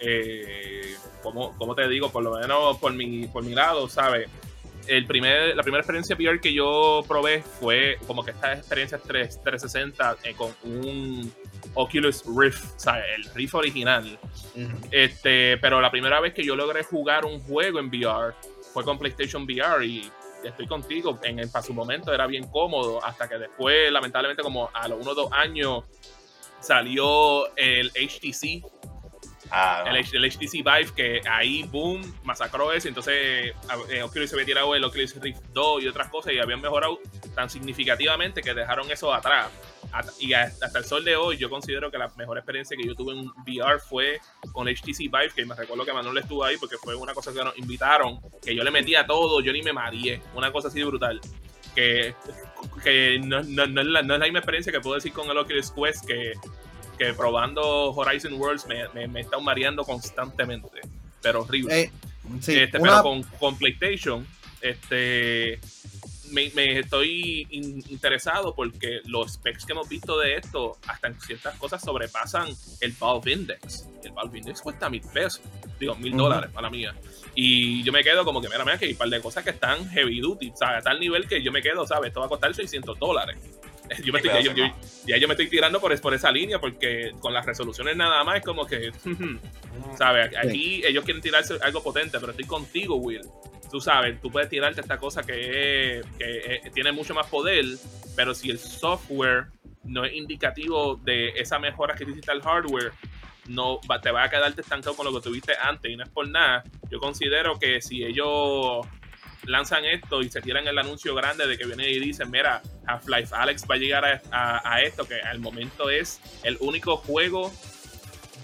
Eh, 0.01 0.97
como, 1.23 1.57
como 1.57 1.75
te 1.75 1.89
digo, 1.89 2.11
por 2.11 2.23
lo 2.23 2.39
menos 2.39 2.79
por 2.79 2.93
mi, 2.93 3.27
por 3.27 3.43
mi 3.43 3.55
lado, 3.55 3.89
¿sabes? 3.89 4.29
El 4.87 5.07
primer, 5.07 5.57
la 5.57 5.63
primera 5.63 5.81
experiencia 5.81 6.17
VR 6.17 6.41
que 6.41 6.53
yo 6.53 7.05
probé 7.07 7.43
fue 7.43 7.99
como 8.07 8.25
que 8.25 8.31
esta 8.31 8.55
experiencia 8.55 8.99
3, 8.99 9.43
360 9.43 10.17
eh, 10.25 10.35
con 10.35 10.55
un 10.65 11.33
Oculus 11.75 12.25
Rift, 12.27 12.79
¿sabes? 12.79 13.05
El 13.17 13.25
Rift 13.35 13.55
original. 13.55 14.19
este, 14.91 15.59
pero 15.59 15.81
la 15.81 15.91
primera 15.91 16.21
vez 16.21 16.35
que 16.35 16.45
yo 16.45 16.57
logré 16.57 16.83
jugar 16.85 17.25
un 17.25 17.41
juego 17.41 17.79
en 17.79 17.89
VR 17.89 18.35
fue 18.73 18.85
con 18.85 18.99
PlayStation 18.99 19.45
VR 19.45 19.85
y 19.85 20.11
estoy 20.45 20.67
contigo, 20.67 21.19
en, 21.23 21.39
el, 21.39 21.51
para 21.51 21.65
su 21.65 21.75
momento 21.75 22.13
era 22.13 22.27
bien 22.27 22.47
cómodo, 22.49 23.05
hasta 23.05 23.29
que 23.29 23.39
después, 23.39 23.91
lamentablemente, 23.91 24.43
como 24.43 24.71
a 24.73 24.89
los 24.89 25.01
uno 25.01 25.11
o 25.13 25.15
dos 25.15 25.33
años, 25.33 25.85
salió 26.61 27.55
el 27.57 27.91
HTC. 27.91 28.65
Ah, 29.51 29.85
el, 29.87 30.25
HTC 30.25 30.53
Vive, 30.53 30.93
que 30.95 31.21
ahí, 31.29 31.63
boom, 31.65 32.03
masacró 32.25 32.73
eso. 32.73 32.89
Entonces, 32.89 33.55
eh, 33.91 34.03
Oculus 34.03 34.31
se 34.31 34.37
había 34.37 34.47
tirado 34.47 34.75
el 34.75 34.85
Oculus 34.85 35.15
Rift 35.21 35.41
2 35.53 35.85
y 35.85 35.89
otras 35.89 36.09
cosas 36.09 36.33
y 36.33 36.39
habían 36.39 36.61
mejorado 36.61 36.99
tan 37.35 37.49
significativamente 37.49 38.43
que 38.43 38.55
dejaron 38.55 38.91
eso 38.91 39.13
atrás. 39.13 39.51
Y 40.19 40.33
hasta 40.33 40.79
el 40.79 40.85
sol 40.85 41.05
de 41.05 41.17
hoy, 41.17 41.37
yo 41.37 41.49
considero 41.49 41.91
que 41.91 41.99
la 41.99 42.09
mejor 42.17 42.39
experiencia 42.39 42.77
que 42.77 42.87
yo 42.87 42.95
tuve 42.95 43.13
en 43.13 43.31
VR 43.47 43.79
fue 43.79 44.21
con 44.53 44.67
HTC 44.67 44.99
Vive, 44.99 45.31
que 45.35 45.47
me 45.47 45.55
recuerdo 45.55 45.85
que 45.85 45.93
Manuel 45.93 46.19
estuvo 46.19 46.45
ahí 46.45 46.57
porque 46.59 46.77
fue 46.77 46.95
una 46.95 47.15
cosa 47.15 47.33
que 47.33 47.43
nos 47.43 47.57
invitaron, 47.57 48.21
que 48.43 48.55
yo 48.55 48.63
le 48.65 48.71
metía 48.71 49.07
todo, 49.07 49.41
yo 49.41 49.53
ni 49.53 49.63
me 49.63 49.73
mareé, 49.73 50.21
una 50.35 50.51
cosa 50.51 50.69
así 50.69 50.81
de 50.81 50.85
brutal 50.85 51.21
que, 51.77 52.15
que 52.83 53.21
no, 53.23 53.43
no, 53.43 53.67
no, 53.67 53.81
es 53.83 53.87
la, 53.87 54.03
no, 54.03 54.15
es 54.15 54.21
la, 54.21 54.27
misma 54.27 54.39
experiencia 54.41 54.73
que 54.73 54.81
puedo 54.81 54.97
decir 54.97 55.13
con 55.13 55.31
el 55.31 55.37
Oculus 55.37 55.71
Quest, 55.71 56.07
que, 56.07 56.33
que 56.97 57.13
probando 57.15 57.93
Horizon 57.93 58.35
Worlds 58.35 58.67
me, 58.67 58.89
me, 58.91 59.09
me 59.09 59.21
está 59.21 59.39
mareando 59.39 59.85
constantemente, 59.85 60.81
pero 61.23 61.43
horrible. 61.43 61.83
Eh, 61.83 61.93
sí, 62.41 62.59
este, 62.59 62.79
Pero 62.79 63.03
con, 63.03 63.23
con, 63.23 63.59
PlayStation, 63.59 64.27
este 64.61 65.61
me, 66.31 66.51
me 66.55 66.79
estoy 66.81 67.47
interesado 67.51 68.55
porque 68.55 69.01
los 69.05 69.35
specs 69.35 69.65
que 69.65 69.73
hemos 69.73 69.89
visto 69.89 70.19
de 70.19 70.37
esto, 70.37 70.77
hasta 70.87 71.09
en 71.09 71.21
ciertas 71.21 71.57
cosas 71.57 71.83
sobrepasan 71.83 72.49
el 72.81 72.93
Valve 72.93 73.33
Index. 73.33 73.87
El 74.03 74.13
Valve 74.13 74.39
Index 74.39 74.61
cuesta 74.61 74.89
mil 74.89 75.03
pesos, 75.03 75.43
digo, 75.79 75.95
mil 75.97 76.17
dólares 76.17 76.51
para 76.53 76.71
mía. 76.71 76.95
Y 77.35 77.83
yo 77.83 77.93
me 77.93 78.03
quedo 78.03 78.25
como 78.25 78.41
que, 78.41 78.49
mira, 78.49 78.65
mira, 78.65 78.79
que 78.79 78.87
hay 78.87 78.93
un 78.93 78.99
par 78.99 79.09
de 79.09 79.21
cosas 79.21 79.45
que 79.45 79.51
están 79.51 79.89
heavy 79.91 80.21
duty, 80.21 80.51
o 80.51 80.57
sea, 80.57 80.79
a 80.79 80.83
tal 80.83 80.99
nivel 80.99 81.29
que 81.29 81.43
yo 81.43 81.53
me 81.53 81.63
quedo, 81.63 81.87
¿sabes? 81.87 82.09
Esto 82.09 82.21
va 82.21 82.27
a 82.27 82.31
costar 82.31 82.55
600 82.55 82.99
dólares. 82.99 83.37
Yo 84.05 84.13
me 84.13 84.19
estoy, 84.19 84.73
ya, 85.07 85.17
yo 85.17 85.29
me 85.29 85.35
estoy 85.35 85.49
tirando 85.49 85.81
por, 85.81 85.99
por 86.01 86.13
esa 86.15 86.33
línea 86.33 86.59
porque 86.59 87.13
con 87.21 87.33
las 87.33 87.47
resoluciones 87.47 87.97
nada 87.97 88.25
más 88.25 88.39
es 88.39 88.45
como 88.45 88.67
que, 88.67 88.91
¿sabes? 89.97 90.31
Aquí 90.37 90.83
ellos 90.85 91.05
quieren 91.05 91.23
tirarse 91.23 91.57
algo 91.63 91.83
potente, 91.83 92.19
pero 92.19 92.33
estoy 92.33 92.47
contigo, 92.47 92.97
Will. 92.97 93.23
Tú 93.71 93.81
sabes, 93.81 94.21
tú 94.21 94.31
puedes 94.31 94.49
tirarte 94.49 94.81
esta 94.81 94.99
cosa 94.99 95.23
que, 95.23 96.03
que 96.19 96.71
tiene 96.75 96.93
mucho 96.93 97.15
más 97.15 97.27
poder, 97.27 97.65
pero 98.17 98.35
si 98.35 98.51
el 98.51 98.59
software 98.59 99.47
no 99.85 100.05
es 100.05 100.15
indicativo 100.15 100.97
de 100.97 101.29
esa 101.31 101.59
mejora 101.59 101.95
que 101.95 102.05
necesita 102.05 102.33
el 102.33 102.43
hardware, 102.43 102.93
no 103.49 103.81
te 104.03 104.11
va 104.11 104.25
a 104.25 104.31
quedarte 104.31 104.61
estancado 104.61 104.97
con 104.97 105.07
lo 105.07 105.13
que 105.13 105.29
tuviste 105.29 105.53
antes 105.61 105.91
y 105.91 105.97
no 105.97 106.05
es 106.05 106.11
por 106.11 106.29
nada. 106.29 106.65
Yo 106.91 106.99
considero 106.99 107.59
que 107.59 107.81
si 107.81 108.05
ellos 108.05 108.87
lanzan 109.47 109.85
esto 109.85 110.23
y 110.23 110.29
se 110.29 110.41
tiran 110.41 110.67
el 110.67 110.79
anuncio 110.79 111.15
grande 111.15 111.47
de 111.47 111.57
que 111.57 111.67
viene 111.67 111.89
y 111.89 111.99
dicen, 111.99 112.31
mira, 112.31 112.63
Half-Life 112.87 113.35
Alex 113.35 113.65
va 113.71 113.75
a 113.75 113.79
llegar 113.79 114.23
a, 114.31 114.83
esto, 114.83 115.07
que 115.07 115.21
al 115.21 115.39
momento 115.39 115.91
es 115.91 116.21
el 116.43 116.57
único 116.61 116.97
juego 116.97 117.53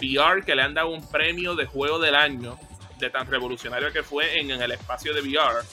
VR 0.01 0.43
que 0.43 0.55
le 0.55 0.61
han 0.61 0.73
dado 0.73 0.89
un 0.89 1.07
premio 1.09 1.55
de 1.55 1.65
juego 1.65 1.99
del 1.99 2.15
año, 2.15 2.57
de 2.99 3.09
tan 3.09 3.27
revolucionario 3.27 3.91
que 3.91 4.03
fue 4.03 4.39
en, 4.39 4.51
el 4.51 4.71
espacio 4.71 5.13
de 5.13 5.21
VR. 5.21 5.63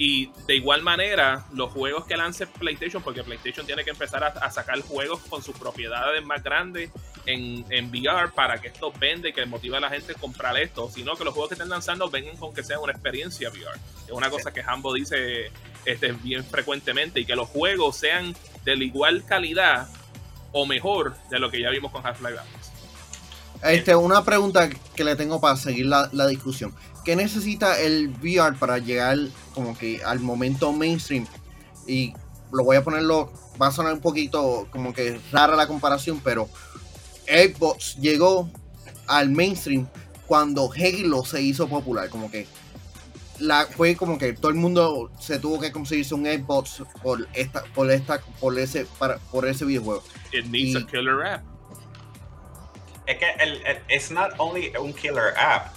Y 0.00 0.30
de 0.46 0.54
igual 0.54 0.82
manera, 0.82 1.44
los 1.52 1.72
juegos 1.72 2.06
que 2.06 2.16
lance 2.16 2.46
PlayStation, 2.46 3.02
porque 3.02 3.24
PlayStation 3.24 3.66
tiene 3.66 3.82
que 3.82 3.90
empezar 3.90 4.22
a, 4.22 4.50
sacar 4.50 4.80
juegos 4.82 5.20
con 5.28 5.42
sus 5.42 5.58
propiedades 5.58 6.24
más 6.24 6.42
grandes 6.42 6.90
en, 7.28 7.64
en, 7.68 7.90
VR 7.90 8.32
para 8.34 8.58
que 8.58 8.68
esto 8.68 8.90
vende 8.98 9.28
y 9.28 9.32
que 9.32 9.44
motive 9.44 9.76
a 9.76 9.80
la 9.80 9.90
gente 9.90 10.12
a 10.12 10.14
comprar 10.14 10.56
esto, 10.56 10.90
sino 10.90 11.14
que 11.14 11.24
los 11.24 11.34
juegos 11.34 11.50
que 11.50 11.54
estén 11.54 11.68
lanzando 11.68 12.08
vengan 12.08 12.36
con 12.36 12.54
que 12.54 12.64
sea 12.64 12.80
una 12.80 12.92
experiencia 12.92 13.50
VR. 13.50 13.78
Es 14.06 14.12
una 14.12 14.30
cosa 14.30 14.50
que 14.50 14.62
Hambo 14.62 14.94
dice 14.94 15.50
este, 15.84 16.12
bien 16.12 16.42
frecuentemente 16.42 17.20
y 17.20 17.26
que 17.26 17.36
los 17.36 17.48
juegos 17.48 17.96
sean 17.96 18.34
de 18.64 18.76
la 18.76 18.84
igual 18.84 19.24
calidad 19.26 19.88
o 20.52 20.64
mejor 20.64 21.16
de 21.28 21.38
lo 21.38 21.50
que 21.50 21.60
ya 21.60 21.68
vimos 21.68 21.92
con 21.92 22.04
Half-Life 22.06 22.40
Este, 23.62 23.94
una 23.94 24.24
pregunta 24.24 24.70
que 24.96 25.04
le 25.04 25.14
tengo 25.14 25.38
para 25.38 25.56
seguir 25.56 25.84
la, 25.84 26.08
la 26.12 26.26
discusión. 26.26 26.74
¿Qué 27.04 27.14
necesita 27.14 27.78
el 27.78 28.08
VR 28.22 28.56
para 28.58 28.78
llegar 28.78 29.18
como 29.54 29.76
que 29.76 30.02
al 30.02 30.20
momento 30.20 30.72
mainstream? 30.72 31.26
Y 31.86 32.14
lo 32.52 32.64
voy 32.64 32.76
a 32.76 32.84
ponerlo, 32.84 33.30
va 33.60 33.68
a 33.68 33.72
sonar 33.72 33.92
un 33.92 34.00
poquito 34.00 34.66
como 34.70 34.94
que 34.94 35.20
rara 35.30 35.56
la 35.56 35.66
comparación, 35.66 36.20
pero 36.24 36.48
Xbox 37.28 37.96
llegó 37.96 38.50
al 39.06 39.30
mainstream 39.30 39.86
cuando 40.26 40.70
Halo 40.72 41.24
se 41.24 41.40
hizo 41.42 41.68
popular, 41.68 42.08
como 42.08 42.30
que 42.30 42.46
la, 43.38 43.66
fue 43.66 43.96
como 43.96 44.18
que 44.18 44.32
todo 44.32 44.50
el 44.50 44.56
mundo 44.56 45.10
se 45.20 45.38
tuvo 45.38 45.60
que 45.60 45.70
conseguirse 45.70 46.14
un 46.14 46.26
Xbox 46.26 46.82
por 47.02 47.28
esta, 47.34 47.62
por 47.74 47.90
esta, 47.90 48.20
por 48.40 48.58
ese, 48.58 48.86
para, 48.98 49.18
por 49.18 49.46
ese 49.46 49.64
videojuego. 49.64 50.02
It 50.32 50.46
needs 50.46 50.76
a 50.76 50.86
killer 50.86 51.24
app. 51.24 51.44
Es 53.06 53.18
que 53.18 53.30
el, 53.38 53.66
el, 53.66 53.78
it's 53.88 54.10
not 54.10 54.32
only 54.38 54.70
un 54.76 54.92
killer 54.92 55.34
app, 55.38 55.74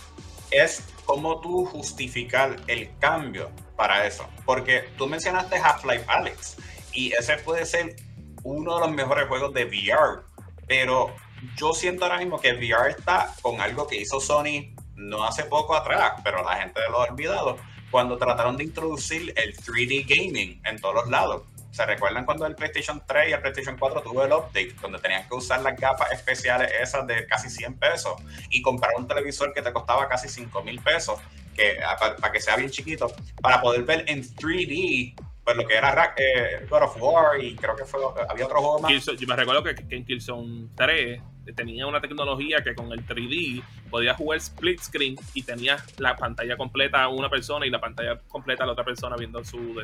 es 0.52 0.84
cómo 1.06 1.39
tú 1.39 1.66
justificar 1.66 2.58
el 2.68 2.89
cambio 2.99 3.52
para 3.78 4.06
eso. 4.06 4.28
Porque 4.45 4.89
tú 4.97 5.08
mencionaste 5.08 5.58
Half-Life 5.58 6.06
Alex 6.08 6.58
y 6.93 7.14
ese 7.14 7.38
puede 7.38 7.66
ser 7.66 7.95
uno 8.43 8.76
de 8.76 8.88
los 8.88 8.91
mejores 8.91 9.28
juegos 9.28 9.54
de 9.54 9.66
VR, 9.66 10.24
pero 10.68 11.14
yo 11.56 11.74
siento 11.74 12.06
ahora 12.06 12.18
mismo 12.18 12.39
que 12.39 12.54
VR 12.54 12.92
está 12.92 13.34
con 13.42 13.62
algo 13.62 13.88
que 13.88 13.98
hizo 13.98 14.20
Sony 14.20 14.74
no 14.96 15.24
hace 15.24 15.44
poco 15.46 15.76
atrás, 15.76 16.14
pero 16.24 16.44
la 16.44 16.58
gente 16.58 16.80
lo 16.89 17.02
ha 17.02 17.06
olvidado, 17.06 17.58
cuando 17.89 18.18
trataron 18.18 18.58
de 18.58 18.64
introducir 18.64 19.34
el 19.36 19.56
3D 19.56 20.06
gaming 20.08 20.62
en 20.66 20.80
todos 20.80 20.96
los 20.96 21.10
lados. 21.10 21.44
¿Se 21.72 21.86
recuerdan 21.86 22.26
cuando 22.26 22.46
el 22.46 22.56
PlayStation 22.56 23.02
3 23.08 23.30
y 23.30 23.34
el 23.34 23.39
PlayStation 23.39 23.78
4 23.78 24.02
tuvo 24.02 24.26
el 24.26 24.32
update? 24.32 24.76
Donde 24.82 25.00
tenían 25.00 25.28
que 25.28 25.36
usar 25.36 25.62
las 25.62 25.80
gafas 25.80 26.12
especiales 26.12 26.70
esas 26.82 27.08
de 27.08 27.26
casi 27.28 27.50
100 27.50 27.76
pesos 27.76 28.14
y 28.50 28.62
comprar 28.62 28.94
un 28.98 29.08
televisor 29.08 29.54
que 29.54 29.62
te 29.62 29.72
costaba 29.72 30.08
casi 30.10 30.28
5 30.28 30.64
mil 30.64 30.82
pesos, 30.82 31.20
que, 31.56 31.80
ah, 31.82 31.96
para, 31.98 32.32
que 32.32 32.42
sea 32.42 32.58
bien 32.58 32.70
chiquito, 32.70 33.14
para 33.42 33.62
poder 33.62 33.84
ver 33.84 34.04
en 34.08 34.22
3D 34.22 35.16
pues 35.44 35.58
lo 35.58 35.66
que 35.66 35.76
era 35.76 36.14
eh, 36.18 36.66
God 36.70 36.84
of 36.84 36.98
War 37.02 37.44
y 37.44 37.56
creo 37.56 37.76
que 37.76 37.86
fue 37.86 38.00
había 38.30 38.46
otro 38.46 38.60
juego 38.60 38.80
más. 38.80 39.06
yo 39.06 39.28
me 39.28 39.36
recuerdo 39.36 39.64
que, 39.64 39.76
que, 39.76 39.96
en 39.96 40.06
Killzone 40.06 40.68
3 40.76 41.22
tenía 41.56 41.88
una 41.88 42.00
tecnología 42.00 42.64
que 42.64 42.76
con 42.76 42.92
el 42.92 43.06
3D 43.06 43.64
podía 43.89 44.14
jugar 44.14 44.38
split 44.38 44.80
screen 44.82 45.16
y 45.34 45.44
tenía 45.44 45.84
la 45.98 46.16
pantalla 46.16 46.56
completa 46.56 47.04
a 47.04 47.08
una 47.10 47.30
persona 47.30 47.66
y 47.66 47.70
la 47.70 47.82
pantalla 47.82 48.20
completa 48.28 48.64
a 48.64 48.68
la 48.68 48.74
otra 48.74 48.86
persona 48.86 49.16
viendo 49.18 49.44
su 49.44 49.82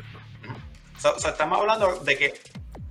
o 1.04 1.18
sea, 1.20 1.30
estamos 1.30 1.58
hablando 1.58 2.00
de 2.00 2.16
que 2.16 2.34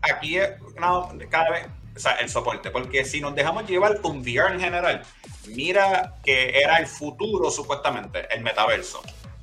aquí 0.02 0.38
no, 0.80 1.12
cada 1.30 1.50
vez, 1.52 1.68
o 1.96 2.00
sea, 2.00 2.14
el 2.14 2.30
soporte, 2.30 2.72
porque 2.72 3.04
si 3.04 3.20
nos 3.20 3.36
dejamos 3.36 3.68
llevar 3.68 4.00
con 4.02 4.20
VR 4.20 4.54
en 4.54 4.60
general, 4.62 5.04
mira 5.48 6.16
que 6.24 6.60
era 6.60 6.78
el 6.78 6.88
futuro 6.88 7.52
supuestamente, 7.52 8.28
el 8.34 8.44
metaverso. 8.44 9.02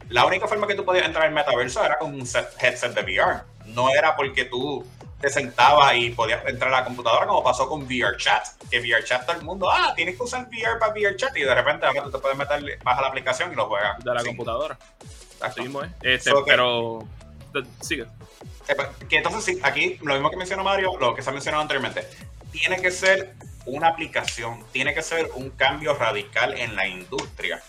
La 0.08 0.26
única 0.26 0.46
forma 0.46 0.66
que 0.66 0.74
tú 0.74 0.84
podías 0.84 1.06
entrar 1.06 1.26
al 1.26 1.32
metaverso 1.32 1.84
era 1.84 1.98
con 1.98 2.14
un 2.14 2.28
headset 2.60 2.94
de 2.94 3.02
VR. 3.02 3.42
No 3.66 3.90
era 3.90 4.14
porque 4.14 4.44
tú 4.44 4.86
te 5.20 5.30
sentabas 5.30 5.94
y 5.96 6.10
podías 6.10 6.46
entrar 6.46 6.72
a 6.74 6.80
la 6.80 6.84
computadora 6.84 7.26
como 7.26 7.42
pasó 7.42 7.66
con 7.66 7.84
VR 7.84 8.16
Chat, 8.18 8.46
que 8.70 8.78
VR 8.78 9.02
Chat 9.04 9.24
todo 9.24 9.36
el 9.36 9.42
mundo, 9.42 9.70
ah, 9.70 9.94
tienes 9.96 10.16
que 10.16 10.22
usar 10.22 10.46
VR 10.48 10.78
para 10.78 10.92
VR 10.92 11.16
Chat 11.16 11.34
y 11.36 11.40
de 11.40 11.54
repente 11.54 11.86
ahora 11.86 12.02
tú 12.02 12.10
te 12.10 12.18
puedes 12.18 12.36
meter, 12.36 12.78
baja 12.82 13.00
la 13.00 13.08
aplicación 13.08 13.50
y 13.52 13.54
lo 13.54 13.66
juegas. 13.66 14.04
De 14.04 14.12
la 14.12 14.22
computadora. 14.22 14.78
Mismo 15.56 15.82
es. 15.82 15.90
Este, 16.02 16.30
pero, 16.46 17.06
sigue. 17.80 18.06
Eh, 18.68 18.76
que 19.08 19.16
entonces 19.16 19.44
sí, 19.44 19.60
aquí 19.62 19.98
lo 20.02 20.14
mismo 20.14 20.30
que 20.30 20.36
mencionó 20.36 20.64
Mario, 20.64 20.96
lo 20.98 21.14
que 21.14 21.22
se 21.22 21.30
ha 21.30 21.32
mencionado 21.32 21.62
anteriormente, 21.62 22.06
tiene 22.50 22.80
que 22.80 22.90
ser 22.90 23.34
una 23.66 23.88
aplicación, 23.88 24.64
tiene 24.72 24.94
que 24.94 25.02
ser 25.02 25.30
un 25.34 25.50
cambio 25.50 25.94
radical 25.94 26.58
en 26.58 26.76
la 26.76 26.86
industria 26.86 27.62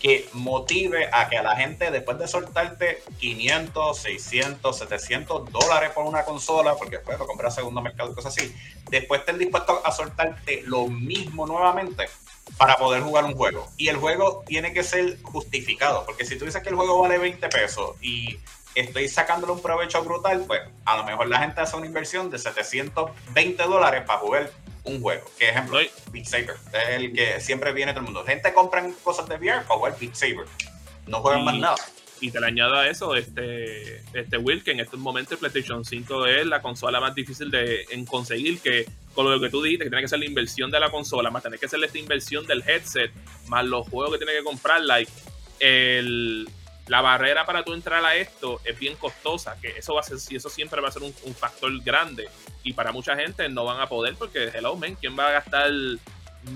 que 0.00 0.28
motive 0.32 1.10
a 1.12 1.28
que 1.28 1.36
a 1.36 1.42
la 1.42 1.54
gente 1.56 1.90
después 1.90 2.18
de 2.18 2.26
soltarte 2.26 3.02
500, 3.18 3.98
600, 3.98 4.78
700 4.78 5.52
dólares 5.52 5.90
por 5.90 6.06
una 6.06 6.24
consola, 6.24 6.74
porque 6.76 6.96
después 6.96 7.18
lo 7.18 7.26
compras 7.26 7.54
segundo 7.54 7.82
mercado 7.82 8.10
y 8.10 8.14
cosas 8.14 8.36
así, 8.36 8.54
después 8.88 9.20
estén 9.20 9.38
dispuestos 9.38 9.78
a 9.84 9.92
soltarte 9.92 10.62
lo 10.64 10.86
mismo 10.86 11.46
nuevamente 11.46 12.08
para 12.56 12.76
poder 12.76 13.02
jugar 13.02 13.24
un 13.24 13.34
juego. 13.34 13.68
Y 13.76 13.88
el 13.88 13.96
juego 13.96 14.42
tiene 14.46 14.72
que 14.72 14.82
ser 14.82 15.20
justificado, 15.22 16.04
porque 16.06 16.24
si 16.24 16.38
tú 16.38 16.46
dices 16.46 16.62
que 16.62 16.70
el 16.70 16.76
juego 16.76 16.98
vale 16.98 17.18
20 17.18 17.48
pesos 17.48 17.96
y 18.00 18.40
estoy 18.74 19.06
sacándole 19.08 19.52
un 19.52 19.60
provecho 19.60 20.02
brutal, 20.02 20.44
pues 20.46 20.62
a 20.86 20.96
lo 20.96 21.04
mejor 21.04 21.28
la 21.28 21.40
gente 21.40 21.60
hace 21.60 21.76
una 21.76 21.86
inversión 21.86 22.30
de 22.30 22.38
720 22.38 23.62
dólares 23.64 24.04
para 24.06 24.20
jugar 24.20 24.50
un 24.84 25.00
juego. 25.00 25.24
Que 25.38 25.50
ejemplo, 25.50 25.78
Beat 26.12 26.26
Saber. 26.26 26.56
Es 26.72 26.88
el 26.90 27.12
que 27.12 27.40
siempre 27.40 27.72
viene 27.72 27.92
todo 27.92 28.00
el 28.00 28.06
mundo. 28.06 28.24
Gente 28.24 28.52
compra 28.52 28.88
cosas 29.02 29.28
de 29.28 29.36
VR 29.36 29.62
para 29.62 29.76
jugar 29.76 29.96
Beat 30.00 30.14
Saber. 30.14 30.46
No 31.06 31.20
juegan 31.20 31.44
más 31.44 31.56
nada. 31.56 31.76
Y 32.20 32.30
te 32.30 32.38
le 32.38 32.46
añado 32.46 32.74
a 32.74 32.86
eso, 32.86 33.14
este, 33.14 34.02
este 34.12 34.36
Will, 34.36 34.62
que 34.62 34.72
en 34.72 34.80
estos 34.80 35.00
momentos 35.00 35.38
PlayStation 35.38 35.84
5 35.84 36.26
es 36.26 36.46
la 36.46 36.60
consola 36.60 37.00
más 37.00 37.14
difícil 37.14 37.50
de 37.50 37.86
en 37.90 38.04
conseguir, 38.04 38.60
que 38.60 38.86
con 39.14 39.30
lo 39.30 39.40
que 39.40 39.48
tú 39.48 39.62
dijiste, 39.62 39.84
que 39.84 39.90
tiene 39.90 40.02
que 40.02 40.08
ser 40.08 40.18
la 40.18 40.26
inversión 40.26 40.70
de 40.70 40.78
la 40.80 40.90
consola, 40.90 41.30
más 41.30 41.42
tener 41.42 41.58
que 41.58 41.64
hacer 41.64 41.82
esta 41.82 41.98
inversión 41.98 42.46
del 42.46 42.62
headset, 42.68 43.10
más 43.48 43.64
los 43.64 43.88
juegos 43.88 44.12
que 44.12 44.18
tiene 44.18 44.38
que 44.38 44.44
comprar, 44.44 44.82
like, 44.82 45.10
el, 45.60 46.46
la 46.90 47.02
barrera 47.02 47.46
para 47.46 47.62
tú 47.62 47.72
entrar 47.72 48.04
a 48.04 48.16
esto 48.16 48.60
es 48.64 48.76
bien 48.76 48.96
costosa, 48.96 49.56
que 49.60 49.78
eso 49.78 49.94
va 49.94 50.00
a 50.00 50.02
ser, 50.02 50.16
eso 50.16 50.50
siempre 50.50 50.80
va 50.80 50.88
a 50.88 50.90
ser 50.90 51.02
un, 51.04 51.34
factor 51.36 51.70
grande. 51.84 52.28
Y 52.64 52.72
para 52.72 52.90
mucha 52.90 53.14
gente 53.14 53.48
no 53.48 53.64
van 53.64 53.80
a 53.80 53.86
poder, 53.86 54.16
porque 54.16 54.50
hello, 54.52 54.74
man, 54.74 54.96
¿quién 54.96 55.16
va 55.16 55.28
a 55.28 55.30
gastar 55.30 55.70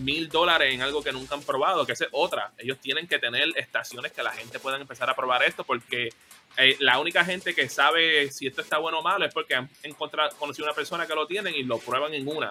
mil 0.02 0.28
dólares 0.28 0.74
en 0.74 0.82
algo 0.82 1.04
que 1.04 1.12
nunca 1.12 1.36
han 1.36 1.42
probado, 1.42 1.86
que 1.86 1.92
es 1.92 2.04
otra. 2.10 2.50
Ellos 2.58 2.78
tienen 2.80 3.06
que 3.06 3.20
tener 3.20 3.50
estaciones 3.54 4.10
que 4.10 4.24
la 4.24 4.32
gente 4.32 4.58
pueda 4.58 4.76
empezar 4.76 5.08
a 5.08 5.14
probar 5.14 5.44
esto, 5.44 5.62
porque 5.62 6.08
eh, 6.56 6.76
la 6.80 6.98
única 6.98 7.24
gente 7.24 7.54
que 7.54 7.68
sabe 7.68 8.28
si 8.32 8.48
esto 8.48 8.60
está 8.60 8.78
bueno 8.78 8.98
o 8.98 9.02
malo 9.02 9.24
es 9.24 9.32
porque 9.32 9.54
han 9.54 9.70
encontrado, 9.84 10.36
conocido 10.36 10.66
una 10.66 10.74
persona 10.74 11.06
que 11.06 11.14
lo 11.14 11.28
tienen 11.28 11.54
y 11.54 11.62
lo 11.62 11.78
prueban 11.78 12.12
en 12.12 12.26
una. 12.26 12.50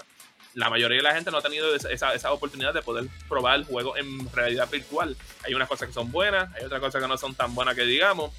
La 0.54 0.70
mayoría 0.70 0.98
de 0.98 1.04
la 1.04 1.16
gente 1.16 1.32
no 1.32 1.38
ha 1.38 1.42
tenido 1.42 1.74
esa, 1.76 2.14
esa 2.14 2.32
oportunidad 2.32 2.74
de 2.74 2.82
poder 2.82 3.06
probar 3.28 3.56
el 3.60 3.66
juego 3.66 3.98
en 3.98 4.32
realidad 4.32 4.70
virtual. 4.70 5.18
Hay 5.44 5.54
unas 5.54 5.68
cosas 5.68 5.88
que 5.88 5.94
son 5.94 6.12
buenas, 6.12 6.54
hay 6.56 6.66
otras 6.66 6.80
cosas 6.80 7.02
que 7.02 7.08
no 7.08 7.18
son 7.18 7.34
tan 7.34 7.56
buenas 7.56 7.76
que 7.76 7.84
digamos. 7.84 8.32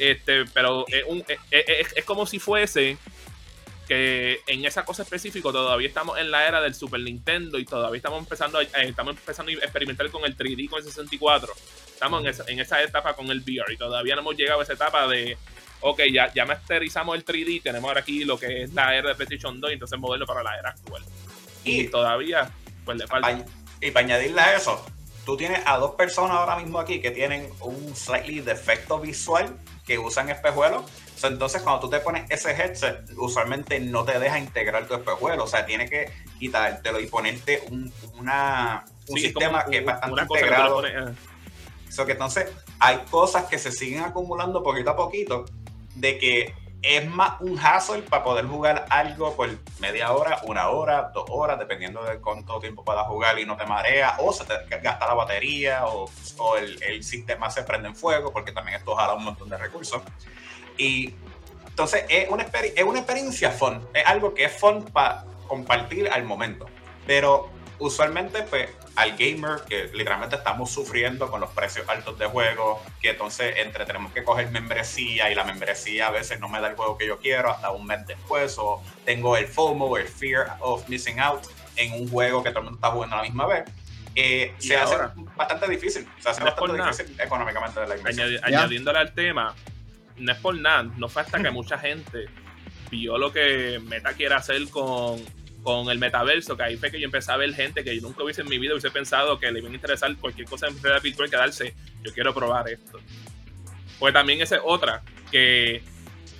Este, 0.00 0.46
pero 0.46 0.86
es, 0.88 2.04
como 2.06 2.24
si 2.24 2.38
fuese 2.38 2.96
que 3.86 4.40
en 4.46 4.64
esa 4.64 4.84
cosa 4.84 5.02
específica 5.02 5.50
todavía 5.52 5.88
estamos 5.88 6.18
en 6.18 6.30
la 6.30 6.48
era 6.48 6.62
del 6.62 6.74
Super 6.74 7.00
Nintendo 7.00 7.58
y 7.58 7.66
todavía 7.66 7.98
estamos 7.98 8.20
empezando 8.20 8.58
a, 8.58 8.62
eh, 8.62 8.68
estamos 8.76 9.16
empezando 9.16 9.50
a 9.50 9.54
experimentar 9.56 10.08
con 10.10 10.24
el 10.24 10.36
3D 10.36 10.70
con 10.70 10.78
el 10.78 10.84
64. 10.86 11.52
Estamos 11.92 12.22
en 12.22 12.30
esa, 12.30 12.44
en 12.46 12.60
esa 12.60 12.82
etapa 12.82 13.14
con 13.14 13.30
el 13.30 13.40
VR 13.40 13.74
y 13.74 13.76
todavía 13.76 14.14
no 14.14 14.22
hemos 14.22 14.36
llegado 14.36 14.60
a 14.60 14.62
esa 14.62 14.72
etapa 14.72 15.06
de, 15.06 15.36
ok, 15.80 16.00
ya, 16.10 16.32
ya 16.32 16.46
masterizamos 16.46 17.14
el 17.16 17.24
3D, 17.26 17.62
tenemos 17.62 17.88
ahora 17.88 18.00
aquí 18.00 18.24
lo 18.24 18.38
que 18.38 18.62
es 18.62 18.72
la 18.72 18.96
era 18.96 19.10
de 19.10 19.14
PlayStation 19.16 19.60
2 19.60 19.70
y 19.70 19.74
entonces 19.74 19.98
modelo 19.98 20.24
para 20.24 20.42
la 20.42 20.58
era 20.58 20.70
actual. 20.70 21.02
Y, 21.64 21.88
todavía, 21.88 22.50
pues 22.84 22.98
le 22.98 23.06
falta. 23.06 23.44
Y 23.80 23.90
para 23.90 24.06
añadirle 24.06 24.40
a 24.40 24.56
eso, 24.56 24.84
tú 25.24 25.36
tienes 25.36 25.60
a 25.66 25.78
dos 25.78 25.94
personas 25.94 26.36
ahora 26.36 26.56
mismo 26.56 26.78
aquí 26.78 27.00
que 27.00 27.10
tienen 27.10 27.50
un 27.60 27.94
slightly 27.94 28.40
defecto 28.40 28.98
visual 28.98 29.56
que 29.86 29.98
usan 29.98 30.28
espejuelos 30.28 30.84
entonces, 31.28 31.62
cuando 31.62 31.80
tú 31.80 31.90
te 31.90 32.00
pones 32.00 32.30
ese 32.30 32.50
headset, 32.50 33.10
usualmente 33.16 33.78
no 33.80 34.04
te 34.04 34.18
deja 34.18 34.38
integrar 34.38 34.86
tu 34.86 34.94
espejuelo. 34.94 35.44
O 35.44 35.46
sea, 35.46 35.66
tiene 35.66 35.88
que 35.88 36.10
quitártelo 36.38 37.00
y 37.00 37.06
ponerte 37.06 37.62
un, 37.70 37.92
una, 38.18 38.84
un 39.08 39.18
sistema 39.18 39.64
que 39.66 39.78
es 39.78 39.84
bastante 39.84 40.22
integrado. 40.22 40.82
Eso 41.88 42.06
que 42.06 42.12
entonces 42.12 42.48
hay 42.78 42.98
cosas 43.10 43.46
que 43.46 43.58
se 43.58 43.72
siguen 43.72 44.02
acumulando 44.02 44.62
poquito 44.62 44.90
a 44.90 44.96
poquito 44.96 45.44
de 45.96 46.18
que 46.18 46.54
es 46.82 47.06
más 47.06 47.40
un 47.40 47.58
hassle 47.58 48.02
para 48.02 48.24
poder 48.24 48.46
jugar 48.46 48.86
algo 48.88 49.34
por 49.36 49.50
media 49.80 50.12
hora, 50.12 50.40
una 50.44 50.68
hora, 50.68 51.10
dos 51.12 51.24
horas, 51.28 51.58
dependiendo 51.58 52.02
de 52.04 52.18
cuánto 52.20 52.58
tiempo 52.58 52.84
puedas 52.84 53.06
jugar 53.06 53.38
y 53.38 53.44
no 53.44 53.56
te 53.56 53.66
marea, 53.66 54.16
o 54.18 54.32
se 54.32 54.44
te 54.44 54.54
gasta 54.78 55.06
la 55.06 55.14
batería, 55.14 55.86
o, 55.86 56.10
o 56.38 56.56
el, 56.56 56.82
el, 56.82 57.04
sistema 57.04 57.50
se 57.50 57.62
prende 57.64 57.88
en 57.88 57.96
fuego, 57.96 58.32
porque 58.32 58.52
también 58.52 58.78
esto 58.78 58.94
jala 58.94 59.14
un 59.14 59.24
montón 59.24 59.48
de 59.48 59.58
recursos. 59.58 60.02
Y 60.78 61.14
entonces 61.66 62.04
es 62.08 62.28
una, 62.30 62.44
es 62.44 62.84
una 62.84 62.98
experiencia 63.00 63.50
fun, 63.50 63.86
es 63.92 64.06
algo 64.06 64.32
que 64.32 64.44
es 64.44 64.52
fun 64.52 64.84
para 64.84 65.24
compartir 65.46 66.08
al 66.10 66.24
momento. 66.24 66.66
Pero 67.06 67.50
usualmente, 67.80 68.42
pues, 68.42 68.70
al 68.94 69.16
gamer 69.16 69.62
que 69.68 69.90
literalmente 69.92 70.36
estamos 70.36 70.70
sufriendo 70.70 71.30
con 71.30 71.40
los 71.40 71.50
precios 71.50 71.88
altos 71.88 72.18
de 72.18 72.26
juegos, 72.26 72.80
que 73.00 73.10
entonces 73.10 73.54
entre 73.58 73.84
tenemos 73.86 74.12
que 74.12 74.22
coger 74.22 74.50
membresía 74.50 75.30
y 75.30 75.34
la 75.34 75.44
membresía 75.44 76.08
a 76.08 76.10
veces 76.10 76.38
no 76.38 76.48
me 76.48 76.60
da 76.60 76.68
el 76.68 76.76
juego 76.76 76.96
que 76.96 77.06
yo 77.06 77.18
quiero 77.18 77.50
hasta 77.50 77.70
un 77.70 77.86
mes 77.86 78.06
después, 78.06 78.56
o 78.58 78.82
tengo 79.04 79.36
el 79.36 79.46
FOMO, 79.46 79.96
el 79.96 80.06
fear 80.06 80.56
of 80.60 80.88
missing 80.88 81.18
out 81.18 81.42
en 81.76 81.92
un 81.94 82.08
juego 82.08 82.42
que 82.42 82.50
todo 82.50 82.60
el 82.60 82.64
mundo 82.66 82.78
está 82.78 82.90
jugando 82.90 83.16
a 83.16 83.18
la 83.18 83.24
misma 83.24 83.46
vez. 83.46 83.64
Eh, 84.14 84.54
se 84.58 84.76
hace 84.76 84.96
bastante 85.36 85.68
difícil, 85.68 86.06
se 86.18 86.28
hace 86.28 86.42
bastante 86.42 86.82
difícil 86.82 87.20
económicamente 87.20 87.80
de 87.80 87.86
la 87.86 87.96
inversión. 87.96 88.28
añadiéndole 88.42 88.98
al 88.98 89.14
tema, 89.14 89.54
no 90.16 90.32
es 90.32 90.38
por 90.38 90.58
nada, 90.58 90.82
no 90.82 91.08
fue 91.08 91.22
hasta 91.22 91.40
que 91.42 91.50
mucha 91.50 91.78
gente 91.78 92.26
vio 92.90 93.16
lo 93.16 93.32
que 93.32 93.80
Meta 93.84 94.12
quiere 94.12 94.34
hacer 94.34 94.68
con, 94.68 95.24
con 95.62 95.90
el 95.90 95.98
metaverso, 95.98 96.56
que 96.56 96.62
ahí 96.62 96.76
fue 96.76 96.90
que 96.90 96.98
yo 96.98 97.04
empecé 97.04 97.32
a 97.32 97.36
ver 97.36 97.54
gente 97.54 97.84
que 97.84 97.94
yo 97.94 98.02
nunca 98.02 98.22
hubiese 98.22 98.42
en 98.42 98.48
mi 98.48 98.58
vida 98.58 98.72
hubiese 98.72 98.90
pensado 98.90 99.38
que 99.38 99.50
le 99.50 99.58
iba 99.58 99.68
a 99.68 99.72
interesar 99.72 100.14
cualquier 100.16 100.48
cosa 100.48 100.68
en 100.68 100.82
realidad 100.82 101.02
virtual 101.02 101.28
y 101.28 101.30
quedarse, 101.30 101.74
yo 102.02 102.12
quiero 102.12 102.34
probar 102.34 102.68
esto. 102.68 102.98
Pues 103.98 104.14
también 104.14 104.40
esa 104.40 104.56
es 104.56 104.62
otra, 104.64 105.02
que 105.30 105.82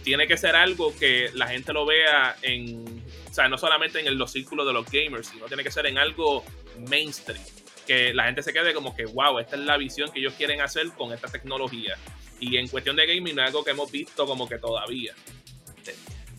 tiene 0.02 0.26
que 0.26 0.36
ser 0.36 0.56
algo 0.56 0.96
que 0.96 1.30
la 1.34 1.46
gente 1.48 1.72
lo 1.72 1.84
vea 1.84 2.36
en, 2.42 3.02
o 3.28 3.34
sea, 3.34 3.48
no 3.48 3.58
solamente 3.58 4.00
en 4.00 4.16
los 4.16 4.32
círculos 4.32 4.66
de 4.66 4.72
los 4.72 4.90
gamers, 4.90 5.28
sino 5.28 5.46
tiene 5.46 5.62
que 5.62 5.70
ser 5.70 5.86
en 5.86 5.98
algo 5.98 6.44
mainstream, 6.88 7.42
que 7.86 8.14
la 8.14 8.24
gente 8.24 8.42
se 8.42 8.52
quede 8.52 8.72
como 8.72 8.96
que, 8.96 9.04
wow, 9.04 9.38
esta 9.38 9.56
es 9.56 9.62
la 9.62 9.76
visión 9.76 10.10
que 10.10 10.20
ellos 10.20 10.34
quieren 10.34 10.60
hacer 10.62 10.88
con 10.96 11.12
esta 11.12 11.28
tecnología. 11.28 11.96
Y 12.38 12.56
en 12.56 12.68
cuestión 12.68 12.96
de 12.96 13.06
gaming 13.06 13.36
no 13.36 13.42
es 13.42 13.48
algo 13.48 13.62
que 13.62 13.72
hemos 13.72 13.92
visto 13.92 14.24
como 14.24 14.48
que 14.48 14.56
todavía. 14.56 15.14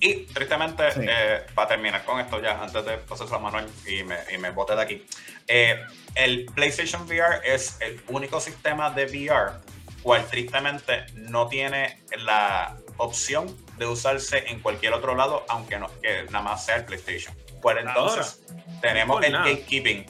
Y 0.03 0.25
tristemente, 0.25 0.83
eh, 0.97 1.45
para 1.53 1.69
terminar 1.69 2.03
con 2.03 2.19
esto 2.19 2.41
ya, 2.41 2.61
antes 2.61 2.83
de 2.83 2.97
pasar 2.97 3.27
a 3.31 3.37
Manuel 3.37 3.67
y 3.87 4.03
me, 4.03 4.17
y 4.33 4.37
me 4.39 4.49
bote 4.49 4.75
de 4.75 4.81
aquí, 4.81 5.05
eh, 5.47 5.79
el 6.15 6.45
PlayStation 6.55 7.03
VR 7.03 7.39
es 7.43 7.79
el 7.81 8.01
único 8.07 8.41
sistema 8.41 8.89
de 8.89 9.05
VR 9.05 9.59
cual 10.01 10.25
tristemente 10.25 11.05
no 11.13 11.47
tiene 11.47 12.01
la 12.17 12.75
opción 12.97 13.55
de 13.77 13.85
usarse 13.85 14.43
en 14.47 14.59
cualquier 14.59 14.93
otro 14.93 15.15
lado, 15.15 15.45
aunque 15.49 15.77
no, 15.77 15.87
que 16.01 16.23
nada 16.31 16.41
más 16.41 16.65
sea 16.65 16.77
el 16.77 16.85
PlayStation. 16.85 17.35
Pues 17.61 17.77
entonces 17.77 18.43
tenemos 18.81 19.23
el 19.23 19.33
gatekeeping. 19.33 20.07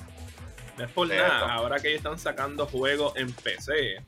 No 0.78 0.86
es 0.86 0.92
por 0.92 1.08
nada, 1.10 1.54
ahora 1.54 1.82
que 1.82 1.90
ellos 1.90 2.00
están 2.00 2.18
sacando 2.18 2.66
juegos 2.66 3.14
en 3.18 3.34
PC, 3.34 4.02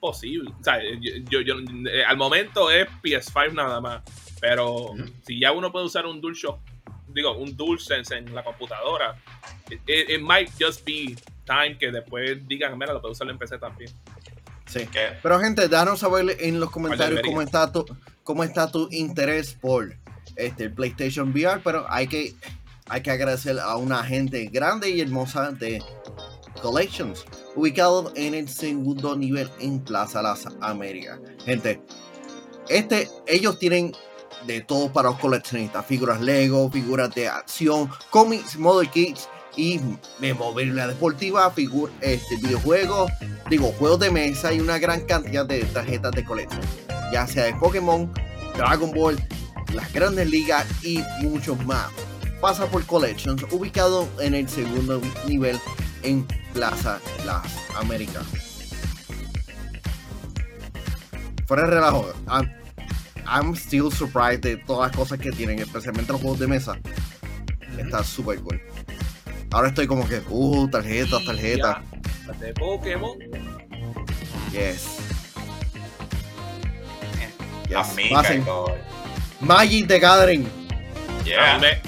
posible. 0.00 0.50
O 0.58 0.64
sea, 0.64 0.80
yo, 1.28 1.40
yo, 1.40 1.54
eh, 1.88 2.04
al 2.04 2.16
momento 2.16 2.70
es 2.70 2.88
PS5 3.02 3.52
nada 3.52 3.80
más. 3.80 4.02
Pero 4.40 4.94
si 5.26 5.38
ya 5.38 5.52
uno 5.52 5.70
puede 5.70 5.86
usar 5.86 6.06
un 6.06 6.20
DualShock, 6.20 6.58
digo, 7.08 7.36
un 7.36 7.56
DualSense 7.56 8.16
en 8.16 8.34
la 8.34 8.42
computadora, 8.42 9.16
it, 9.86 10.20
might 10.20 10.50
just 10.58 10.84
be 10.84 11.16
time 11.44 11.76
que 11.78 11.90
después 11.90 12.46
digan, 12.48 12.78
mira, 12.78 12.92
lo 12.92 13.00
puedo 13.00 13.12
usar 13.12 13.28
en 13.28 13.38
PC 13.38 13.58
también. 13.58 13.90
Sí. 14.66 14.88
Pero 15.22 15.40
gente, 15.40 15.68
danos 15.68 15.98
saber 16.00 16.36
en 16.38 16.60
los 16.60 16.70
comentarios 16.70 17.20
cómo 17.24 17.42
está 17.42 17.72
tu, 17.72 17.84
cómo 18.22 18.44
está 18.44 18.70
tu 18.70 18.88
interés 18.92 19.54
por 19.54 19.96
este 20.36 20.64
el 20.64 20.72
PlayStation 20.72 21.30
VR, 21.30 21.60
pero 21.62 21.86
hay 21.88 22.06
que 22.06 22.34
hay 22.88 23.02
que 23.02 23.10
agradecer 23.10 23.58
a 23.58 23.76
una 23.76 24.02
gente 24.04 24.46
grande 24.46 24.90
y 24.90 25.00
hermosa 25.00 25.50
de 25.52 25.82
Collections, 26.60 27.24
ubicado 27.54 28.12
en 28.16 28.34
el 28.34 28.48
segundo 28.48 29.16
nivel 29.16 29.48
en 29.60 29.80
Plaza 29.80 30.22
Las 30.22 30.46
Américas. 30.60 31.20
Gente, 31.44 31.80
este, 32.68 33.08
ellos 33.26 33.58
tienen 33.58 33.92
de 34.46 34.60
todo 34.60 34.92
para 34.92 35.10
los 35.10 35.18
coleccionistas: 35.18 35.84
figuras 35.86 36.20
Lego, 36.20 36.70
figuras 36.70 37.14
de 37.14 37.28
acción, 37.28 37.90
cómics, 38.10 38.56
model 38.56 38.88
kits 38.90 39.28
y 39.56 39.80
memorabilia 40.20 40.86
deportiva, 40.86 41.50
figuras, 41.50 41.94
este, 42.00 42.36
videojuegos, 42.36 43.10
digo, 43.48 43.72
juegos 43.78 44.00
de 44.00 44.10
mesa 44.10 44.52
y 44.52 44.60
una 44.60 44.78
gran 44.78 45.00
cantidad 45.02 45.44
de 45.44 45.64
tarjetas 45.64 46.12
de 46.12 46.24
colección, 46.24 46.62
ya 47.12 47.26
sea 47.26 47.44
de 47.44 47.54
Pokémon, 47.54 48.12
Dragon 48.56 48.92
Ball, 48.92 49.18
las 49.74 49.92
grandes 49.92 50.30
ligas 50.30 50.66
y 50.84 51.02
muchos 51.22 51.62
más. 51.66 51.88
Pasa 52.40 52.66
por 52.66 52.86
Collections, 52.86 53.44
ubicado 53.50 54.08
en 54.18 54.34
el 54.34 54.48
segundo 54.48 55.00
nivel 55.26 55.60
en 56.02 56.26
Plaza 56.54 56.98
Las 57.26 57.44
Américas. 57.76 58.24
Fuera 61.46 61.64
de 61.64 61.70
relajo, 61.70 62.06
I'm, 63.26 63.54
still 63.54 63.90
surprised 63.90 64.42
de 64.42 64.56
todas 64.56 64.90
las 64.90 64.96
cosas 64.96 65.18
que 65.18 65.32
tienen, 65.32 65.58
especialmente 65.58 66.12
los 66.12 66.20
juegos 66.20 66.38
de 66.38 66.46
mesa. 66.46 66.78
Está 67.78 68.04
súper 68.04 68.40
cool. 68.40 68.60
Ahora 69.52 69.68
estoy 69.68 69.86
como 69.86 70.08
que, 70.08 70.22
uh, 70.28 70.68
tarjetas, 70.68 71.24
tarjetas. 71.24 71.78
De 72.38 72.52
Pokémon. 72.54 73.18
Yes. 74.52 74.98
yes. 77.68 77.96
Magic 79.40 79.88
the 79.88 79.98
Gathering. 79.98 80.60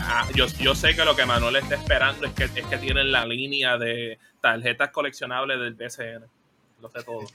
Ah, 0.01 0.27
yo, 0.35 0.47
yo, 0.47 0.75
sé 0.75 0.95
que 0.95 1.05
lo 1.05 1.17
que 1.17 1.25
Manuel 1.27 1.57
está 1.57 1.75
esperando 1.75 2.27
es 2.27 2.33
que, 2.33 2.45
es 2.45 2.67
que 2.67 2.79
tienen 2.79 3.11
la 3.11 3.25
línea 3.25 3.77
de 3.79 4.19
tarjetas 4.41 4.91
coleccionables 4.91 5.59
del 5.59 5.75
PCN. 5.75 6.25
Lo 6.81 6.91
sé 6.91 7.03
todo. 7.03 7.27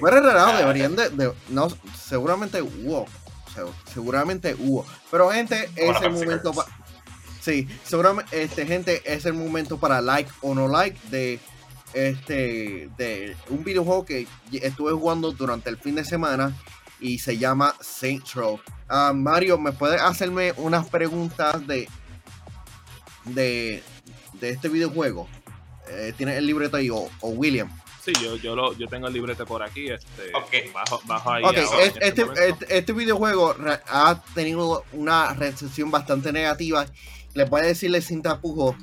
Bueno, 0.00 0.28
ah, 0.30 0.56
deberían 0.56 0.96
de, 0.96 1.32
No, 1.48 1.68
seguramente 1.96 2.62
hubo. 2.62 3.06
Seguramente 3.92 4.54
hubo. 4.58 4.86
Pero, 5.10 5.30
gente, 5.30 5.68
ese 5.76 6.08
momento. 6.08 6.52
Sí, 7.40 7.68
seguramente, 7.84 8.42
este, 8.42 8.66
gente, 8.66 9.02
es 9.04 9.24
el 9.24 9.34
momento 9.34 9.78
para 9.78 10.00
like 10.00 10.30
o 10.42 10.54
no 10.54 10.68
like 10.68 10.98
de 11.10 11.40
este 11.94 12.88
de 12.96 13.36
un 13.48 13.64
videojuego 13.64 14.04
que 14.04 14.26
estuve 14.52 14.92
jugando 14.92 15.32
durante 15.32 15.70
el 15.70 15.76
fin 15.78 15.94
de 15.94 16.04
semana 16.04 16.54
y 17.00 17.18
se 17.18 17.38
llama 17.38 17.74
Saints 17.80 18.34
Row. 18.34 18.60
Ah, 18.88 19.12
Mario, 19.14 19.58
¿me 19.58 19.72
puedes 19.72 20.00
hacerme 20.00 20.52
unas 20.56 20.86
preguntas 20.88 21.66
de 21.66 21.88
de, 23.24 23.82
de 24.34 24.50
este 24.50 24.68
videojuego? 24.68 25.28
Eh, 25.88 26.12
¿Tienes 26.16 26.36
el 26.36 26.46
libreto 26.46 26.76
ahí 26.76 26.90
o, 26.90 27.08
William? 27.22 27.68
Sí, 28.12 28.24
yo, 28.24 28.36
yo, 28.36 28.56
lo, 28.56 28.72
yo 28.74 28.88
tengo 28.88 29.06
el 29.06 29.12
librete 29.12 29.44
por 29.44 29.62
aquí. 29.62 29.90
Este, 29.90 30.32
bajo, 30.72 31.00
bajo 31.04 31.30
ahí. 31.30 31.44
Okay, 31.44 31.64
este, 31.82 32.08
este, 32.08 32.26
este, 32.48 32.78
este, 32.78 32.92
videojuego 32.92 33.54
ha 33.88 34.20
tenido 34.34 34.84
una 34.92 35.34
recepción 35.34 35.90
bastante 35.90 36.32
negativa. 36.32 36.86
Le 37.34 37.46
puedo 37.46 37.64
decirle 37.64 38.00
sin 38.00 38.22
tapujos 38.22 38.74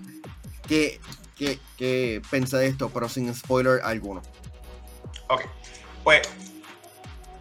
que, 0.68 1.00
que, 1.36 1.60
que 1.78 2.22
pensé 2.30 2.58
de 2.58 2.68
esto, 2.68 2.90
pero 2.90 3.10
sin 3.10 3.34
spoiler 3.36 3.82
alguno. 3.84 4.22
Ok, 5.30 5.42
pues 6.04 6.22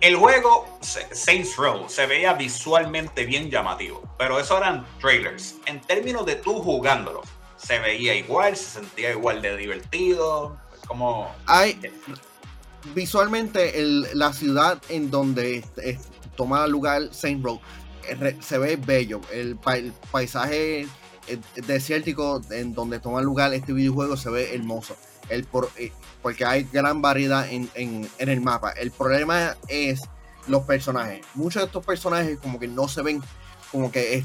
el 0.01 0.17
juego 0.17 0.79
Saints 0.81 1.57
Row 1.57 1.89
se 1.89 2.07
veía 2.07 2.33
visualmente 2.33 3.25
bien 3.25 3.51
llamativo, 3.51 4.03
pero 4.19 4.41
eso 4.41 4.59
eran 4.59 4.85
trailers. 5.01 5.55
En 5.67 5.81
términos 5.81 6.27
de 6.27 6.37
tú 6.37 6.61
jugándolo, 6.61 7.23
se 7.57 7.79
veía 7.79 8.15
igual, 8.15 8.57
se 8.57 8.81
sentía 8.81 9.11
igual 9.11 9.41
de 9.41 9.57
divertido, 9.57 10.59
como... 10.87 11.31
Hay, 11.47 11.79
visualmente 12.95 13.73
la 14.15 14.33
ciudad 14.33 14.81
en 14.89 15.11
donde 15.11 15.65
toma 16.37 16.67
lugar 16.67 17.09
Saint 17.13 17.45
Row 17.45 17.61
eh, 18.09 18.37
se 18.41 18.59
ve 18.59 18.77
bello. 18.77 19.21
El, 19.33 19.57
paisaje 20.11 20.83
eh, 20.83 21.39
desértico 21.67 22.41
en 22.51 22.75
donde 22.75 23.01
toma 23.01 23.23
lugar 23.23 23.53
este 23.55 23.73
videojuego 23.73 24.17
se 24.17 24.31
ve 24.31 24.55
hermoso. 24.55 24.97
El 25.29 25.45
por, 25.45 25.71
eh, 25.77 25.93
porque 26.23 26.45
hay 26.45 26.65
gran 26.73 27.03
variedad 27.03 27.47
en, 27.51 28.09
el 28.19 28.41
mapa. 28.41 28.71
El 28.73 28.91
problema 28.91 29.57
es 29.69 30.03
los 30.47 30.63
personajes. 30.63 31.25
Muchos 31.35 31.63
de 31.63 31.67
estos 31.67 31.85
personajes 31.85 32.39
como 32.39 32.59
que 32.59 32.69
no 32.69 32.87
se 32.89 33.03
ven 33.03 33.23
como 33.73 33.91
que, 33.91 34.25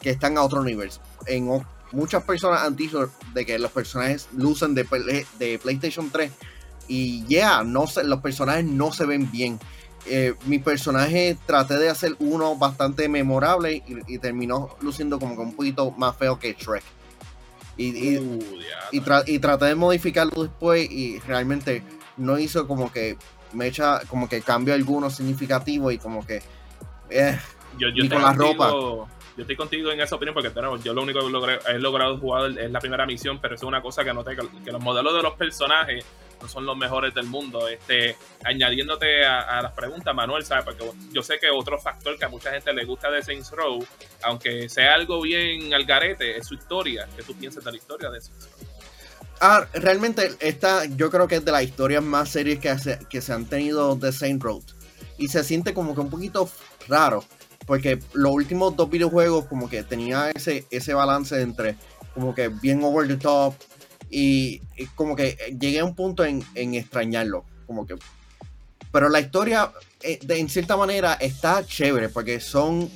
que 0.00 0.10
están 0.10 0.36
a 0.36 0.42
otro 0.42 0.62
nivel. 0.62 0.90
En, 1.26 1.64
muchas 1.94 2.24
personas 2.24 2.62
han 2.62 2.76
dicho 2.76 3.10
de 3.32 3.46
que 3.46 3.58
los 3.58 3.70
personajes 3.70 4.28
lucen 4.36 4.74
de, 4.74 5.26
de 5.38 5.58
PlayStation 5.58 6.10
3 6.10 6.30
y 6.88 7.24
ya, 7.26 7.64
no 7.64 7.86
los 8.04 8.20
personajes 8.20 8.64
no 8.64 8.92
se 8.92 9.06
ven 9.06 9.30
bien. 9.30 9.58
Eh, 10.06 10.34
mi 10.44 10.58
personaje 10.58 11.36
traté 11.46 11.78
de 11.78 11.88
hacer 11.88 12.14
uno 12.18 12.56
bastante 12.56 13.08
memorable 13.08 13.82
y, 14.06 14.18
terminó 14.18 14.76
luciendo 14.82 15.18
como 15.18 15.34
que 15.34 15.42
un 15.42 15.56
poquito 15.56 15.90
más 15.92 16.16
feo 16.16 16.38
que 16.38 16.52
Shrek. 16.52 16.82
Y, 17.76 18.18
uh, 18.18 18.38
y, 18.92 19.38
traté 19.40 19.64
de 19.64 19.74
modificarlo 19.74 20.42
después 20.42 20.88
y 20.90 21.18
realmente 21.20 21.82
no 22.16 22.38
hizo 22.38 22.68
como 22.68 22.92
que 22.92 23.16
me 23.52 23.66
echa 23.66 24.00
como 24.08 24.28
que 24.28 24.42
cambio 24.42 24.74
alguno 24.74 25.10
significativo 25.10 25.90
y 25.90 25.98
como 25.98 26.24
que 26.24 26.42
eh, 27.10 27.38
yo, 27.78 27.88
yo 27.88 28.08
con 28.08 28.22
la 28.22 28.32
ropa 28.32 28.72
yo 29.36 29.42
estoy 29.42 29.56
contigo 29.56 29.90
en 29.90 30.00
esa 30.00 30.14
opinión 30.14 30.34
porque 30.34 30.50
yo 30.84 30.94
lo 30.94 31.02
único 31.02 31.20
que 31.20 31.72
he 31.72 31.78
logrado 31.78 32.18
jugar 32.18 32.56
es 32.56 32.70
la 32.70 32.78
primera 32.78 33.04
misión, 33.04 33.40
pero 33.40 33.54
eso 33.54 33.66
es 33.66 33.68
una 33.68 33.82
cosa 33.82 34.04
que 34.04 34.14
noté, 34.14 34.36
que, 34.36 34.70
los 34.70 34.80
modelos 34.80 35.14
de 35.14 35.22
los 35.22 35.34
personajes 35.34 36.04
no 36.40 36.48
son 36.48 36.64
los 36.64 36.76
mejores 36.76 37.14
del 37.14 37.26
mundo. 37.26 37.66
Este, 37.66 38.16
añadiéndote 38.44 39.24
a, 39.26 39.60
las 39.60 39.72
preguntas, 39.72 40.14
Manuel, 40.14 40.44
¿sabes? 40.44 40.64
Porque 40.64 40.84
yo 41.12 41.22
sé 41.22 41.38
que 41.38 41.50
otro 41.50 41.80
factor 41.80 42.16
que 42.16 42.24
a 42.24 42.28
mucha 42.28 42.52
gente 42.52 42.72
le 42.72 42.84
gusta 42.84 43.10
de 43.10 43.22
Saints 43.22 43.50
Row, 43.50 43.84
aunque 44.22 44.68
sea 44.68 44.94
algo 44.94 45.20
bien 45.20 45.74
al 45.74 45.84
garete, 45.84 46.36
es 46.36 46.46
su 46.46 46.54
historia. 46.54 47.08
¿Qué 47.16 47.22
tú 47.24 47.34
piensas 47.34 47.64
de 47.64 47.72
la 47.72 47.76
historia 47.76 48.10
de 48.10 48.20
Saints 48.20 48.48
Row? 48.52 48.68
Ah, 49.40 49.66
realmente 49.74 50.30
esta 50.38 50.84
yo 50.84 51.10
creo 51.10 51.26
que 51.26 51.36
es 51.36 51.44
de 51.44 51.50
las 51.50 51.64
historias 51.64 52.04
más 52.04 52.28
serias 52.28 52.60
que 52.60 52.78
se, 52.78 53.00
que 53.10 53.20
se 53.20 53.32
han 53.32 53.46
tenido 53.46 53.96
de 53.96 54.12
Saints 54.12 54.44
Row. 54.44 54.62
Y 55.18 55.28
se 55.28 55.42
siente 55.42 55.74
como 55.74 55.94
que 55.94 56.00
un 56.00 56.10
poquito 56.10 56.48
raro 56.88 57.24
porque 57.66 57.98
los 58.12 58.32
últimos 58.32 58.76
dos 58.76 58.90
videojuegos 58.90 59.46
como 59.46 59.68
que 59.68 59.82
tenía 59.82 60.30
ese, 60.30 60.66
ese 60.70 60.94
balance 60.94 61.40
entre 61.40 61.76
como 62.14 62.34
que 62.34 62.48
bien 62.48 62.82
over 62.84 63.08
the 63.08 63.16
top 63.16 63.54
y, 64.10 64.60
como 64.94 65.16
que 65.16 65.36
llegué 65.58 65.80
a 65.80 65.84
un 65.84 65.94
punto 65.94 66.24
en, 66.24 66.44
extrañarlo, 66.54 67.44
como 67.66 67.86
que... 67.86 67.96
Pero 68.92 69.08
la 69.08 69.18
historia 69.18 69.72
eh, 70.02 70.20
en 70.28 70.48
cierta 70.48 70.76
manera 70.76 71.14
está 71.14 71.66
chévere 71.66 72.08
porque 72.08 72.38
son 72.38 72.88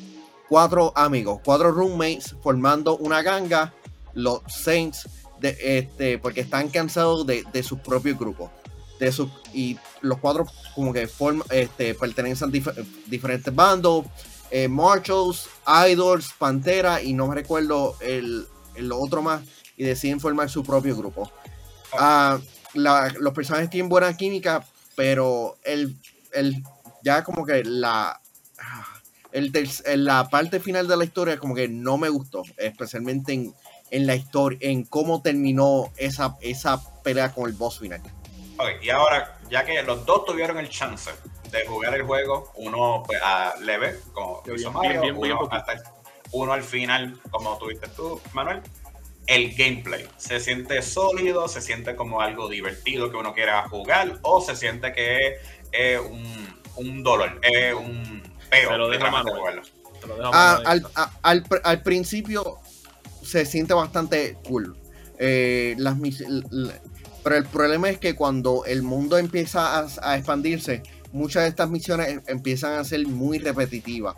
cuatro 0.49 0.93
amigos, 0.97 1.41
cuatro 1.45 1.73
roommates 1.73 2.37
formando 2.41 2.97
una 2.99 3.23
ganga, 3.23 3.75
los 4.15 4.43
Saints, 4.47 5.09
de, 5.41 5.57
este, 5.61 6.19
porque 6.19 6.41
están 6.41 6.69
cansados 6.69 7.27
de, 7.27 7.45
de 7.53 7.63
sus 7.65 7.81
propios 7.81 8.17
grupos. 8.17 8.51
De 9.01 9.11
su, 9.13 9.31
y 9.53 9.77
los 10.01 10.19
cuatro 10.19 10.47
como 10.75 10.93
que 10.93 11.07
forman, 11.07 11.47
este, 11.51 11.95
pertenecen 11.95 12.49
a 12.49 12.53
diferentes 13.07 13.55
bandos, 13.55 14.07
eh, 14.51 14.69
Marshalls, 14.69 15.49
Idols, 15.89 16.33
Pantera 16.39 17.03
y 17.03 17.13
no 17.13 17.27
me 17.27 17.35
recuerdo 17.35 17.97
el, 18.01 18.47
otro 18.93 19.23
más 19.23 19.43
y 19.77 19.85
deciden 19.85 20.21
formar 20.21 20.49
su 20.49 20.63
propio 20.63 20.97
grupo. 20.97 21.31
Ah, 21.93 22.39
los 22.75 23.33
personajes 23.33 23.71
tienen 23.71 23.89
buena 23.89 24.17
química, 24.17 24.65
pero 24.95 25.57
el, 25.65 25.97
el 26.33 26.63
ya 27.03 27.25
como 27.25 27.45
que 27.45 27.65
la 27.65 28.21
el 29.33 29.53
la 29.97 30.29
parte 30.29 30.61
final 30.61 30.89
de 30.89 30.97
la 30.97 31.05
historia 31.05 31.39
como 31.39 31.55
que 31.55 31.69
no 31.69 31.99
me 31.99 32.09
gustó, 32.09 32.43
especialmente 32.57 33.33
en, 33.91 34.07
la 34.07 34.15
historia, 34.15 34.59
en 34.63 34.85
cómo 34.85 35.23
terminó 35.23 35.93
esa, 35.97 36.37
esa 36.41 36.81
pelea 37.03 37.33
con 37.33 37.49
el 37.49 37.55
boss 37.55 37.79
final. 37.79 38.01
y 38.83 38.91
ahora, 38.91 39.39
ya 39.51 39.65
que 39.65 39.83
los 39.83 40.05
dos 40.07 40.25
tuvieron 40.25 40.59
el 40.59 40.69
chance 40.69 41.11
de 41.51 41.67
jugar 41.67 41.95
el 41.95 42.03
juego, 42.03 42.53
uno 42.57 43.03
pues 43.07 43.21
a 43.23 43.55
leve, 43.61 43.97
como 44.13 44.43
hizo 44.55 44.71
Mario, 44.73 45.15
uno, 45.17 45.49
hasta 45.51 45.83
uno 46.33 46.53
al 46.53 46.63
final, 46.63 47.19
como 47.31 47.57
tuviste 47.59 47.89
tú, 47.89 48.21
Manuel. 48.33 48.61
El 49.27 49.55
gameplay 49.55 50.09
se 50.17 50.41
siente 50.41 50.81
sólido, 50.81 51.49
se 51.49 51.61
siente 51.61 51.95
como 51.97 52.21
algo 52.21 52.49
divertido 52.49 53.11
que 53.11 53.17
uno 53.17 53.35
quiera 53.35 53.69
jugar, 53.69 54.19
o 54.23 54.41
se 54.41 54.57
siente 54.57 54.93
que 54.93 55.37
es 55.73 56.01
un, 56.01 56.63
un 56.77 57.03
dolor, 57.03 57.39
es 57.43 57.75
un 57.75 58.23
peo. 58.49 58.71
Ah, 60.33 60.61
al, 60.65 60.87
al, 61.23 61.45
al, 61.63 61.83
principio 61.83 62.59
se 63.23 63.45
siente 63.45 63.75
bastante 63.75 64.39
cool. 64.49 64.77
Eh, 65.19 65.75
las, 65.77 65.97
pero 67.23 67.37
el 67.37 67.45
problema 67.45 67.91
es 67.91 67.99
que 67.99 68.15
cuando 68.15 68.65
el 68.65 68.83
mundo 68.83 69.19
empieza 69.19 69.85
a 70.01 70.17
expandirse, 70.17 70.83
muchas 71.13 71.45
de 71.45 71.49
estas 71.51 71.71
misiones 71.71 72.09
em, 72.09 72.23
empiezan 72.27 72.79
a 72.79 72.85
ser 72.85 73.07
muy 73.07 73.39
repetitivas 73.39 74.17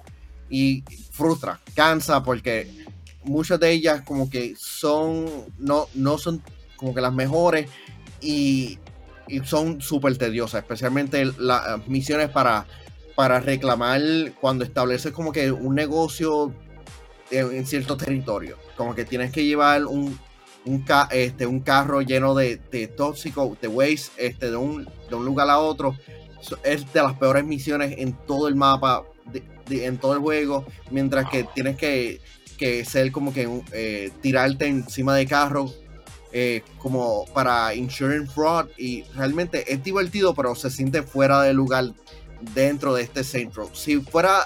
y 0.48 0.82
frustra, 1.12 1.60
cansa 1.74 2.22
porque 2.22 2.84
muchas 3.24 3.60
de 3.60 3.70
ellas 3.70 4.02
como 4.02 4.28
que 4.28 4.54
son, 4.58 5.26
no, 5.58 5.86
no 5.94 6.18
son 6.18 6.42
como 6.76 6.94
que 6.94 7.00
las 7.00 7.12
mejores 7.12 7.68
y, 8.20 8.78
son 9.44 9.80
súper 9.80 10.18
tediosas, 10.18 10.62
especialmente 10.62 11.24
las 11.38 11.86
misiones 11.86 12.30
para, 12.30 12.66
para 13.14 13.38
reclamar 13.38 14.00
cuando 14.40 14.64
estableces 14.64 15.12
como 15.12 15.30
que 15.30 15.52
un 15.52 15.76
negocio 15.76 16.52
en, 17.30 17.64
cierto 17.64 17.96
territorio, 17.96 18.58
como 18.76 18.92
que 18.92 19.04
tienes 19.04 19.30
que 19.30 19.44
llevar 19.44 19.84
un, 19.86 20.18
un, 20.64 20.84
este, 21.12 21.46
un 21.46 21.60
carro 21.60 22.02
lleno 22.02 22.34
de, 22.34 22.56
de 22.72 22.88
tóxico, 22.88 23.56
de 23.62 23.68
waste, 23.68 24.10
este, 24.16 24.50
de, 24.50 24.56
un, 24.56 24.88
de 25.08 25.14
un 25.14 25.24
lugar 25.24 25.48
a 25.48 25.60
otro 25.60 25.96
es 26.62 26.92
de 26.92 27.02
las 27.02 27.18
peores 27.18 27.44
misiones 27.44 27.94
en 27.98 28.12
todo 28.26 28.48
el 28.48 28.54
mapa, 28.54 29.04
en 29.70 29.98
todo 29.98 30.14
el 30.14 30.20
juego, 30.20 30.66
mientras 30.90 31.28
que 31.30 31.44
tienes 31.54 31.76
que, 31.76 32.20
ser 32.84 33.10
como 33.10 33.32
que 33.32 33.48
eh, 33.72 34.10
tirarte 34.20 34.66
encima 34.66 35.16
de 35.16 35.26
carro 35.26 35.72
eh, 36.32 36.62
como 36.78 37.24
para 37.32 37.74
insurance 37.74 38.30
fraud 38.32 38.66
y 38.76 39.02
realmente 39.16 39.72
es 39.72 39.82
divertido 39.82 40.34
pero 40.34 40.54
se 40.54 40.70
siente 40.70 41.02
fuera 41.02 41.40
de 41.42 41.54
lugar 41.54 41.86
dentro 42.54 42.94
de 42.94 43.02
este 43.02 43.24
Saint 43.24 43.54
Road. 43.54 43.70
Si 43.72 44.00
fuera 44.00 44.44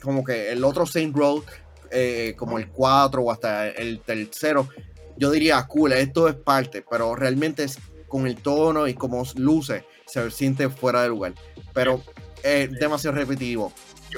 como 0.00 0.24
que 0.24 0.50
el 0.52 0.64
otro 0.64 0.86
Saint 0.86 1.14
Road, 1.14 1.42
eh, 1.90 2.34
como 2.36 2.58
el 2.58 2.68
4 2.68 3.20
o 3.20 3.32
hasta 3.32 3.68
el 3.68 4.00
tercero, 4.00 4.68
yo 5.16 5.30
diría 5.30 5.62
cool, 5.66 5.92
esto 5.92 6.28
es 6.28 6.34
parte, 6.34 6.84
pero 6.88 7.14
realmente 7.14 7.64
es 7.64 7.78
con 8.08 8.26
el 8.26 8.36
tono 8.36 8.88
y 8.88 8.94
como 8.94 9.22
luce, 9.36 9.84
se 10.10 10.30
siente 10.30 10.68
fuera 10.68 11.02
de 11.02 11.08
lugar. 11.08 11.34
Pero 11.72 12.02
es 12.42 12.70
demasiado 12.72 13.16
repetitivo. 13.16 13.72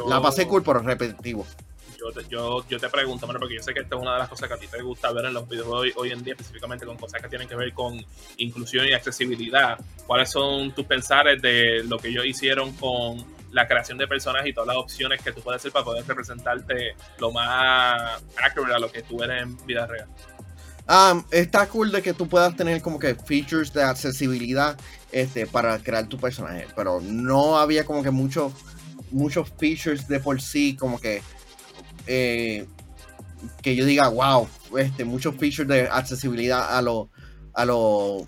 la 0.09 0.21
pasé 0.21 0.47
cool, 0.47 0.63
pero 0.63 0.81
repetitivo. 0.81 1.47
Yo 1.99 2.11
te, 2.11 2.29
yo, 2.29 2.67
yo 2.69 2.81
te 2.81 2.89
pregunto, 2.89 3.29
porque 3.29 3.55
yo 3.55 3.63
sé 3.63 3.73
que 3.73 3.81
esta 3.81 3.95
es 3.95 4.03
una 4.03 4.15
de 4.15 4.19
las 4.19 4.29
cosas 4.29 4.49
que 4.49 4.55
a 4.55 4.59
ti 4.59 4.67
te 4.67 4.83
gusta 4.83 5.13
ver 5.13 5.27
en 5.27 5.35
los 5.35 5.49
videojuegos 5.49 5.83
hoy, 5.83 5.93
hoy 5.95 6.11
en 6.11 6.25
día, 6.25 6.33
específicamente 6.33 6.85
con 6.85 6.97
cosas 6.97 7.23
que 7.23 7.29
tienen 7.29 7.47
que 7.47 7.55
ver 7.55 7.73
con 7.73 8.05
inclusión 8.39 8.87
y 8.89 8.93
accesibilidad. 8.93 9.79
¿Cuáles 10.07 10.31
son 10.31 10.73
tus 10.73 10.85
pensares 10.85 11.41
de 11.41 11.85
lo 11.85 11.99
que 11.99 12.09
ellos 12.09 12.27
hicieron 12.27 12.73
con 12.73 13.25
la 13.53 13.69
creación 13.69 13.99
de 13.99 14.09
personajes 14.09 14.49
y 14.49 14.53
todas 14.53 14.67
las 14.67 14.77
opciones 14.77 15.23
que 15.23 15.31
tú 15.31 15.43
puedes 15.43 15.61
hacer 15.61 15.71
para 15.71 15.85
poder 15.85 16.07
representarte 16.07 16.97
lo 17.19 17.31
más 17.31 18.21
accurate 18.43 18.75
a 18.75 18.79
lo 18.79 18.91
que 18.91 19.03
tú 19.03 19.23
eres 19.23 19.43
en 19.43 19.57
vida 19.65 19.87
real. 19.87 20.09
Um, 20.89 21.23
está 21.31 21.69
cool 21.69 21.93
de 21.93 22.03
que 22.03 22.13
tú 22.13 22.29
puedas 22.29 22.57
tener 22.57 22.83
como 22.83 22.99
que 22.99 23.15
features 23.15 23.73
de 23.73 23.85
accesibilidad 23.85 24.77
este, 25.13 25.47
para 25.47 25.79
crear 25.79 26.09
tu 26.09 26.19
personaje, 26.19 26.67
pero 26.75 27.01
no 27.01 27.59
había 27.59 27.85
como 27.85 28.03
que 28.03 28.11
muchos 28.11 28.53
muchos 29.11 29.51
features 29.59 30.09
de 30.09 30.21
por 30.21 30.41
sí 30.41 30.75
como 30.75 30.99
que 30.99 31.23
eh, 32.07 32.67
que 33.61 33.77
yo 33.77 33.85
diga 33.85 34.09
wow 34.09 34.49
este 34.79 35.05
muchos 35.05 35.37
features 35.37 35.69
de 35.69 35.83
accesibilidad 35.83 36.79
a 36.79 36.81
lo 36.81 37.11
a 37.53 37.67
lo 37.67 38.27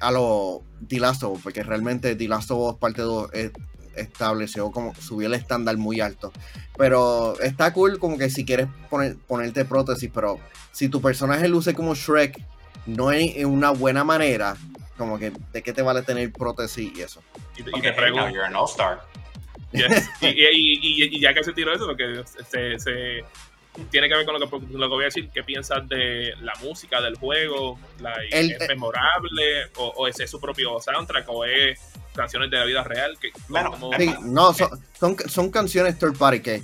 a 0.00 0.10
lo 0.10 0.62
The 0.88 1.00
porque 1.42 1.62
realmente 1.62 2.14
The 2.14 2.28
Last 2.28 2.50
parte 2.78 3.02
2 3.02 3.30
eh, 3.32 3.52
estableció 3.96 4.70
como 4.70 4.94
subió 4.94 5.26
el 5.26 5.34
estándar 5.34 5.76
muy 5.76 6.00
alto. 6.00 6.32
Pero 6.76 7.38
está 7.40 7.72
cool 7.72 7.98
como 7.98 8.16
que 8.16 8.30
si 8.30 8.44
quieres 8.44 8.68
poner, 8.88 9.16
ponerte 9.16 9.64
prótesis 9.64 10.10
pero 10.14 10.38
si 10.72 10.88
tu 10.88 11.00
personaje 11.00 11.48
luce 11.48 11.74
como 11.74 11.94
Shrek 11.94 12.40
no 12.86 13.10
es 13.10 13.36
en 13.36 13.48
una 13.48 13.70
buena 13.70 14.04
manera 14.04 14.56
como 14.98 15.18
que 15.18 15.32
de 15.52 15.62
qué 15.62 15.72
te 15.72 15.80
vale 15.80 16.02
tener 16.02 16.30
prótesis 16.32 16.92
y 16.94 17.00
eso 17.00 17.22
Y, 17.56 17.62
te- 17.62 17.70
y 17.70 17.74
Okay, 17.78 17.82
te 17.82 17.92
pregunto, 17.94 18.28
you're 18.28 18.44
an 18.44 18.54
all-star. 18.56 19.00
Yes. 19.72 20.08
Y, 20.20 20.26
y- 20.26 20.78
y- 20.82 21.16
y 21.16 21.20
ya 21.20 21.32
que 21.32 21.42
se 21.44 21.52
tiró 21.52 21.72
eso, 21.74 21.86
porque 21.86 22.22
se, 22.50 22.78
se- 22.78 23.24
tiene 23.90 24.08
que 24.08 24.14
ver 24.16 24.26
con 24.26 24.38
lo 24.40 24.50
que, 24.50 24.66
lo 24.72 24.88
que 24.88 24.94
voy 24.94 25.02
a 25.04 25.06
decir, 25.06 25.30
¿qué 25.32 25.44
piensas 25.44 25.88
de 25.88 26.34
la 26.40 26.52
música 26.62 27.00
del 27.00 27.14
juego? 27.16 27.78
Like, 28.00 28.36
El- 28.38 28.52
¿Es 28.52 28.68
memorable? 28.68 29.66
O, 29.76 29.86
¿O 29.96 30.08
ese 30.08 30.24
es 30.24 30.30
su 30.30 30.40
propio 30.40 30.80
soundtrack? 30.80 31.26
¿O 31.28 31.44
es 31.44 31.78
canciones 32.14 32.50
de 32.50 32.56
la 32.58 32.64
vida 32.64 32.82
real? 32.82 33.16
que 33.20 33.30
Bueno, 33.48 33.70
como- 33.70 33.92
Sí, 33.96 34.12
no, 34.22 34.52
son, 34.52 34.68
son, 34.98 35.16
son 35.28 35.50
canciones 35.50 35.96
third 35.98 36.16
party 36.18 36.40
que, 36.40 36.62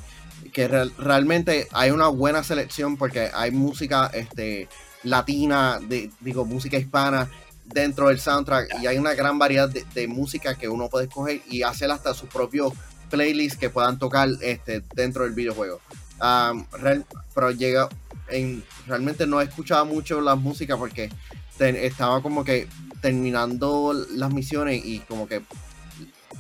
que 0.53 0.67
real- 0.67 0.93
realmente 0.99 1.69
hay 1.73 1.91
una 1.93 2.09
buena 2.09 2.43
selección 2.43 2.97
porque 2.97 3.31
hay 3.33 3.51
música 3.53 4.11
este, 4.13 4.69
latina, 5.05 5.79
de, 5.81 6.11
digo, 6.21 6.45
música 6.45 6.79
hispana 6.79 7.31
dentro 7.65 8.09
del 8.09 8.21
soundtrack 8.21 8.83
y 8.83 8.87
hay 8.87 8.99
una 8.99 9.15
gran 9.15 9.39
variedad 9.39 9.69
de, 9.69 10.09
música 10.09 10.55
que 10.55 10.69
uno 10.69 10.89
puede 10.89 11.07
escoger 11.07 11.41
y 11.49 11.63
hacer 11.63 11.91
hasta 11.91 12.15
sus 12.15 12.29
propios 12.29 12.73
playlists 13.11 13.59
que 13.59 13.71
puedan 13.71 13.99
tocar 13.99 14.29
este, 14.41 14.83
dentro 14.95 15.25
del 15.25 15.33
videojuego. 15.33 15.81
Um, 16.21 16.65
real- 16.73 17.07
pero 17.35 17.51
llega 17.51 17.89
en, 18.29 18.65
realmente 18.87 19.27
no 19.27 19.41
he 19.41 19.45
escuchado 19.45 19.85
mucho 19.85 20.21
la 20.21 20.35
música 20.35 20.77
porque 20.77 21.11
estaba 21.59 22.23
como 22.23 22.45
que 22.45 22.69
terminando 23.01 23.93
las 24.13 24.33
misiones 24.33 24.85
y 24.85 25.01
como 25.01 25.29
que 25.29 25.43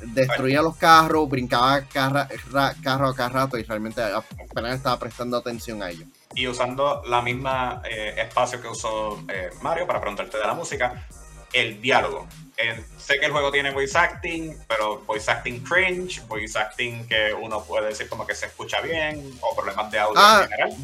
destruía 0.07 0.63
los 0.63 0.77
carros, 0.77 1.29
brincaba 1.29 1.83
carra- 1.83 2.29
ra- 2.51 2.75
carro 2.83 3.09
a 3.09 3.15
cada 3.15 3.29
rato 3.29 3.59
y 3.59 3.63
realmente 3.63 4.03
apenas 4.03 4.77
estaba 4.77 4.99
prestando 4.99 5.37
atención 5.37 5.83
a 5.83 5.91
ellos. 5.91 6.09
Y 6.35 6.47
usando 6.49 7.03
la 7.07 7.23
misma 7.23 7.83
eh, 7.89 8.15
espacio 8.19 8.61
que 8.61 8.69
usó 8.69 9.23
eh, 9.29 9.51
Mario 9.63 9.87
para 9.87 10.01
preguntarte 10.01 10.37
de 10.39 10.45
la 10.47 10.55
música, 10.55 11.07
el 11.53 11.81
diálogo. 11.81 12.27
Eh, 12.57 12.85
sé 12.99 13.19
que 13.19 13.27
el 13.27 13.33
juego 13.33 13.51
tiene 13.53 13.71
voice 13.73 13.97
acting, 13.99 14.55
pero 14.69 15.01
voice 15.01 15.31
acting 15.31 15.61
cringe, 15.65 16.21
voice 16.27 16.59
acting 16.59 17.07
que 17.07 17.33
uno 17.35 17.63
puede 17.65 17.89
decir 17.89 18.09
como 18.09 18.27
que 18.27 18.35
se 18.35 18.47
escucha 18.47 18.81
bien, 18.81 19.33
o 19.41 19.55
problemas 19.57 19.91
de 19.91 19.99
audio 19.99 20.21
Ah. 20.21 20.41
en 20.45 20.49
general. 20.51 20.77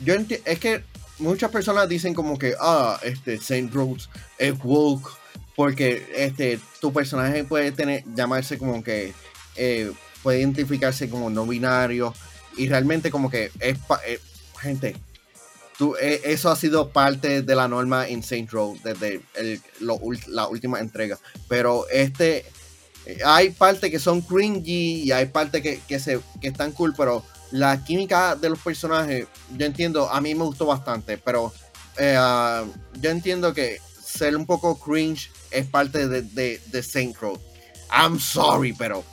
Yo 0.00 0.14
es 0.44 0.58
que 0.60 0.84
muchas 1.18 1.50
personas 1.50 1.88
dicen 1.88 2.14
como 2.14 2.38
que, 2.38 2.54
ah, 2.60 2.98
este 3.02 3.38
Saint 3.38 3.72
Rose 3.74 4.08
es 4.38 4.54
woke 4.62 5.10
porque 5.58 6.06
este 6.14 6.60
tu 6.80 6.92
personaje 6.92 7.42
puede 7.42 7.72
tener 7.72 8.04
llamarse 8.14 8.58
como 8.58 8.80
que 8.84 9.12
eh, 9.56 9.90
puede 10.22 10.38
identificarse 10.38 11.10
como 11.10 11.30
no 11.30 11.44
binario 11.46 12.14
y 12.56 12.68
realmente 12.68 13.10
como 13.10 13.28
que 13.28 13.50
es 13.58 13.76
eh, 14.06 14.20
gente 14.60 14.94
tú, 15.76 15.96
eh, 16.00 16.20
eso 16.26 16.48
ha 16.48 16.54
sido 16.54 16.90
parte 16.90 17.42
de 17.42 17.54
la 17.56 17.66
norma 17.66 18.06
en 18.06 18.22
Saint 18.22 18.48
Row 18.52 18.78
desde 18.84 19.20
el- 19.34 19.60
lo 19.80 19.98
la 20.28 20.46
última 20.46 20.78
entrega 20.78 21.18
pero 21.48 21.88
este 21.88 22.44
hay 23.24 23.50
partes 23.50 23.90
que 23.90 23.98
son 23.98 24.20
cringy 24.20 25.02
y 25.02 25.10
hay 25.10 25.26
partes 25.26 25.60
que, 25.60 25.80
que 25.88 25.98
se 25.98 26.20
que 26.40 26.46
están 26.46 26.70
cool 26.70 26.94
pero 26.96 27.24
la 27.50 27.82
química 27.84 28.36
de 28.36 28.50
los 28.50 28.60
personajes, 28.60 29.26
yo 29.56 29.66
entiendo, 29.66 30.08
a 30.08 30.20
mí 30.20 30.34
me 30.36 30.44
gustó 30.44 30.66
bastante, 30.66 31.18
pero 31.18 31.52
ah, 32.16 32.62
yo 33.00 33.10
entiendo 33.10 33.52
que 33.52 33.78
ser 34.04 34.36
un 34.36 34.46
poco 34.46 34.78
cringe 34.78 35.30
es 35.50 35.66
parte 35.66 36.08
de, 36.08 36.22
de, 36.22 36.60
de 36.66 36.82
Saint 36.82 37.16
Row. 37.16 37.40
I'm 37.90 38.18
sorry, 38.18 38.72
pero 38.72 39.04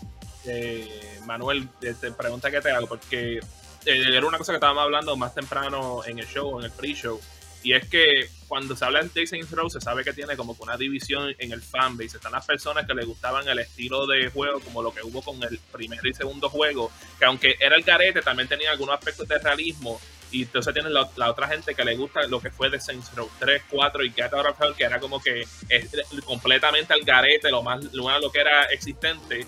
Eh, 0.46 1.20
Manuel, 1.26 1.68
te, 1.80 1.94
te 1.96 2.12
pregunta 2.12 2.52
que 2.52 2.62
te 2.62 2.70
hago, 2.72 2.88
porque 2.88 3.38
eh, 3.38 3.42
era 3.86 4.26
una 4.28 4.38
cosa 4.38 4.52
que 4.52 4.58
estábamos 4.58 4.84
hablando 4.84 5.16
más 5.18 5.34
temprano 5.34 6.04
en 6.06 6.20
el 6.20 6.28
show, 6.28 6.60
en 6.60 6.66
el 6.66 6.72
pre-show, 6.72 7.20
y 7.64 7.74
es 7.74 7.88
que 7.90 8.30
cuando 8.48 8.76
se 8.76 8.86
habla 8.86 9.02
de 9.02 9.26
Saints 9.26 9.50
Row 9.50 9.68
se 9.72 9.82
sabe 9.82 10.04
que 10.04 10.14
tiene 10.14 10.38
como 10.38 10.56
que 10.56 10.62
una 10.62 10.78
división 10.78 11.34
en 11.40 11.52
el 11.52 11.64
fanbase. 11.64 12.18
Están 12.18 12.34
las 12.34 12.46
personas 12.46 12.86
que 12.86 12.94
le 12.94 13.06
gustaban 13.06 13.48
el 13.48 13.58
estilo 13.58 14.06
de 14.06 14.30
juego, 14.30 14.60
como 14.60 14.84
lo 14.84 14.94
que 14.94 15.02
hubo 15.02 15.24
con 15.24 15.42
el 15.42 15.58
primer 15.72 16.06
y 16.06 16.14
segundo 16.14 16.48
juego, 16.48 16.92
que 17.18 17.26
aunque 17.26 17.56
era 17.60 17.76
el 17.76 17.82
garete, 17.82 18.22
también 18.22 18.48
tenía 18.48 18.70
algunos 18.70 18.94
aspectos 18.94 19.28
de 19.28 19.40
realismo. 19.40 20.00
Y 20.36 20.42
entonces 20.42 20.74
tienes 20.74 20.92
la, 20.92 21.10
la 21.16 21.32
otra 21.32 21.48
gente 21.48 21.74
que 21.74 21.86
le 21.86 21.96
gusta 21.96 22.28
lo 22.28 22.42
que 22.42 22.52
fue 22.52 22.70
de 22.70 22.78
Saints 22.78 23.16
Row 23.16 23.30
3, 23.40 23.64
4 23.70 24.04
y 24.04 24.12
Get 24.12 24.34
Out 24.34 24.46
of 24.48 24.62
Hell, 24.62 24.76
que 24.76 24.84
era 24.84 25.00
como 25.00 25.22
que 25.22 25.48
es 25.70 25.90
completamente 26.26 26.92
al 26.92 27.04
garete, 27.04 27.50
lo 27.50 27.64
más 27.64 27.82
lo, 27.94 28.20
lo 28.20 28.32
que 28.32 28.40
era 28.42 28.66
existente 28.66 29.48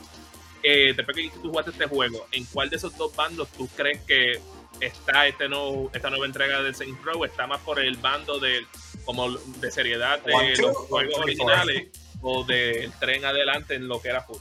eh, 0.63 0.93
después 0.95 1.17
que 1.17 1.29
tú 1.41 1.49
jugaste 1.49 1.71
este 1.71 1.87
juego, 1.87 2.25
¿en 2.31 2.45
cuál 2.45 2.69
de 2.69 2.77
esos 2.77 2.95
dos 2.95 3.13
bandos 3.13 3.49
tú 3.49 3.67
crees 3.75 3.99
que 4.03 4.39
está 4.79 5.27
este 5.27 5.49
nuevo, 5.49 5.91
esta 5.93 6.09
nueva 6.09 6.25
entrega 6.25 6.61
de 6.61 6.73
Saints 6.73 7.03
Row? 7.03 7.25
¿Está 7.25 7.47
más 7.47 7.59
por 7.59 7.81
el 7.81 7.97
bando 7.97 8.39
de, 8.39 8.65
como 9.03 9.29
de 9.29 9.69
seriedad 9.69 10.21
de 10.23 10.33
One, 10.33 10.53
two, 10.53 10.67
los 10.67 10.77
juegos 10.77 11.21
three, 11.21 11.35
four. 11.35 11.51
originales 11.51 11.87
o 12.21 12.45
del 12.45 12.93
tren 12.93 13.25
adelante 13.25 13.75
en 13.75 13.89
lo 13.89 14.01
que 14.01 14.07
era 14.07 14.21
full? 14.23 14.37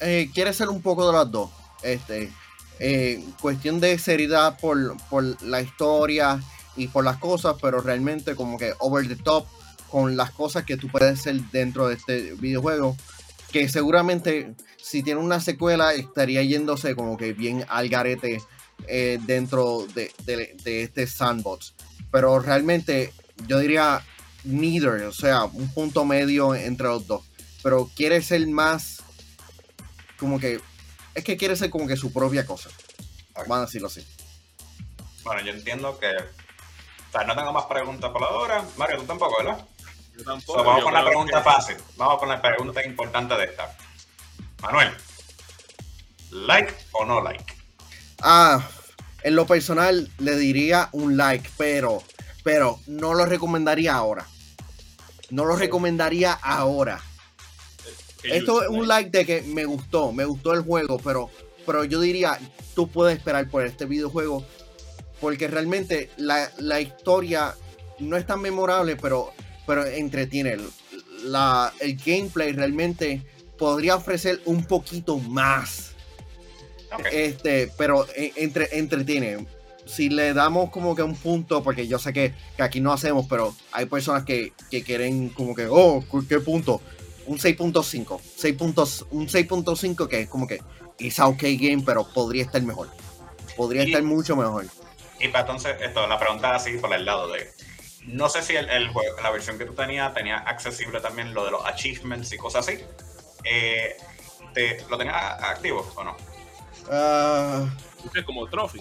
eh, 0.00 0.30
quiere 0.32 0.54
ser 0.54 0.70
un 0.70 0.80
poco 0.80 1.06
de 1.06 1.12
las 1.18 1.30
dos. 1.30 1.50
Este, 1.82 2.32
eh, 2.84 3.22
cuestión 3.40 3.78
de 3.78 3.96
seriedad 3.98 4.58
por, 4.58 4.96
por 5.08 5.40
la 5.42 5.60
historia 5.62 6.42
y 6.76 6.88
por 6.88 7.04
las 7.04 7.18
cosas, 7.18 7.54
pero 7.62 7.80
realmente 7.80 8.34
como 8.34 8.58
que 8.58 8.72
over 8.80 9.06
the 9.06 9.14
top 9.16 9.46
con 9.88 10.16
las 10.16 10.30
cosas 10.32 10.64
que 10.64 10.76
tú 10.76 10.88
puedes 10.88 11.20
hacer 11.20 11.36
dentro 11.52 11.86
de 11.88 11.94
este 11.94 12.32
videojuego. 12.34 12.96
Que 13.52 13.68
seguramente 13.68 14.54
si 14.82 15.02
tiene 15.02 15.20
una 15.20 15.38
secuela 15.40 15.92
estaría 15.94 16.42
yéndose 16.42 16.96
como 16.96 17.16
que 17.16 17.34
bien 17.34 17.64
al 17.68 17.88
garete 17.88 18.42
eh, 18.88 19.18
dentro 19.26 19.86
de, 19.94 20.10
de- 20.24 20.56
de 20.64 20.82
este 20.82 21.06
sandbox. 21.06 21.74
Pero 22.10 22.40
realmente 22.40 23.12
yo 23.46 23.58
diría 23.58 24.02
neither, 24.44 25.02
o 25.04 25.12
sea, 25.12 25.44
un 25.44 25.72
punto 25.72 26.04
medio 26.04 26.54
entre 26.54 26.88
los 26.88 27.06
dos. 27.06 27.22
Pero 27.62 27.88
quiere 27.94 28.22
ser 28.22 28.44
más 28.48 29.02
como 30.18 30.40
que 30.40 30.60
es 31.14 31.24
que 31.24 31.36
quiere 31.36 31.56
ser 31.56 31.70
como 31.70 31.86
que 31.86 31.96
su 31.96 32.12
propia 32.12 32.46
cosa. 32.46 32.70
Vamos 33.34 33.58
a 33.58 33.60
decirlo 33.62 33.88
así. 33.88 34.06
Bueno, 35.24 35.40
yo 35.42 35.52
entiendo 35.52 35.98
que. 35.98 36.08
O 36.08 37.12
sea, 37.12 37.24
no 37.24 37.34
tengo 37.36 37.52
más 37.52 37.64
preguntas 37.66 38.10
por 38.10 38.22
ahora. 38.22 38.64
Mario, 38.76 38.98
tú 38.98 39.04
tampoco, 39.04 39.34
¿verdad? 39.42 39.64
Yo 40.14 40.18
So, 40.20 40.24
tampoco. 40.24 40.64
vamos 40.64 40.78
yo 40.80 40.84
con 40.84 40.94
la 40.94 41.04
pregunta 41.04 41.38
que- 41.38 41.44
fácil. 41.44 41.76
Vamos 41.96 42.18
con 42.18 42.28
la 42.28 42.40
pregunta 42.42 42.84
importante 42.84 43.34
de 43.34 43.44
esta. 43.44 43.76
Manuel, 44.60 44.90
¿like 46.30 46.74
o 46.92 47.04
no 47.04 47.20
like? 47.22 47.44
Ah, 48.22 48.66
en 49.22 49.34
lo 49.36 49.46
personal 49.46 50.10
le 50.18 50.36
diría 50.36 50.88
un 50.92 51.16
like, 51.16 51.48
pero, 51.56 52.02
pero 52.44 52.78
no 52.86 53.14
lo 53.14 53.26
recomendaría 53.26 53.94
ahora. 53.94 54.26
No 55.30 55.44
lo 55.44 55.56
recomendaría 55.56 56.32
ahora. 56.34 57.00
Esto 58.24 58.62
es 58.62 58.68
un 58.68 58.86
like 58.86 59.10
de 59.10 59.24
que 59.24 59.42
me 59.42 59.64
gustó, 59.64 60.12
me 60.12 60.24
gustó 60.24 60.52
el 60.54 60.62
juego, 60.62 60.98
pero, 60.98 61.30
pero 61.66 61.84
yo 61.84 62.00
diría, 62.00 62.38
tú 62.74 62.88
puedes 62.88 63.16
esperar 63.16 63.48
por 63.48 63.66
este 63.66 63.84
videojuego, 63.84 64.44
porque 65.20 65.48
realmente 65.48 66.10
la, 66.16 66.50
la 66.58 66.80
historia 66.80 67.54
no 67.98 68.16
es 68.16 68.26
tan 68.26 68.40
memorable, 68.40 68.96
pero, 68.96 69.32
pero 69.66 69.84
entretiene. 69.86 70.56
La, 71.24 71.72
el 71.80 71.96
gameplay 71.96 72.52
realmente 72.52 73.22
podría 73.58 73.96
ofrecer 73.96 74.40
un 74.44 74.64
poquito 74.64 75.18
más, 75.18 75.92
este, 77.12 77.70
pero 77.76 78.06
eh, 78.16 78.32
entre, 78.36 78.68
entretiene. 78.78 79.46
Si 79.84 80.08
le 80.08 80.32
damos 80.32 80.70
como 80.70 80.94
que 80.94 81.02
un 81.02 81.16
punto, 81.16 81.62
porque 81.62 81.88
yo 81.88 81.98
sé 81.98 82.12
que, 82.12 82.34
que 82.56 82.62
aquí 82.62 82.80
no 82.80 82.92
hacemos, 82.92 83.26
pero 83.28 83.54
hay 83.72 83.86
personas 83.86 84.24
que, 84.24 84.52
que 84.70 84.82
quieren 84.82 85.28
como 85.28 85.54
que, 85.54 85.66
oh, 85.68 86.04
¿qué 86.28 86.38
punto? 86.38 86.80
Un 87.26 87.38
6.5. 87.38 88.20
6 88.36 88.54
puntos- 88.56 89.06
Un 89.10 89.28
6.5 89.28 90.08
que 90.08 90.22
es 90.22 90.28
como 90.28 90.46
que 90.46 90.60
es 90.98 91.18
a 91.18 91.26
ok 91.28 91.42
game, 91.42 91.82
pero 91.84 92.04
podría 92.04 92.44
estar 92.44 92.62
mejor. 92.62 92.88
Podría 93.56 93.82
Y- 93.84 93.86
estar 93.86 94.02
mucho 94.02 94.36
mejor. 94.36 94.66
Y 95.20 95.28
para 95.28 95.40
entonces, 95.42 95.76
esto, 95.80 96.06
la 96.06 96.18
pregunta 96.18 96.54
así 96.54 96.78
por 96.78 96.92
el 96.92 97.04
lado 97.04 97.28
de. 97.28 97.50
No 98.06 98.28
sé 98.28 98.42
si 98.42 98.56
el, 98.56 98.68
el 98.68 98.88
juego, 98.88 99.16
la 99.22 99.30
versión 99.30 99.56
que 99.58 99.64
tú 99.64 99.74
tenías 99.74 100.12
tenía 100.14 100.38
accesible 100.38 101.00
también 101.00 101.32
lo 101.34 101.44
de 101.44 101.52
los 101.52 101.64
achievements 101.64 102.32
y 102.32 102.36
cosas 102.36 102.66
así. 102.68 102.80
Eh, 103.44 103.96
te- 104.54 104.84
¿Lo 104.90 104.98
tenías 104.98 105.16
activo 105.16 105.86
o 105.94 106.02
no? 106.04 106.16
Usted 108.04 108.24
como 108.24 108.48
trophy. 108.48 108.80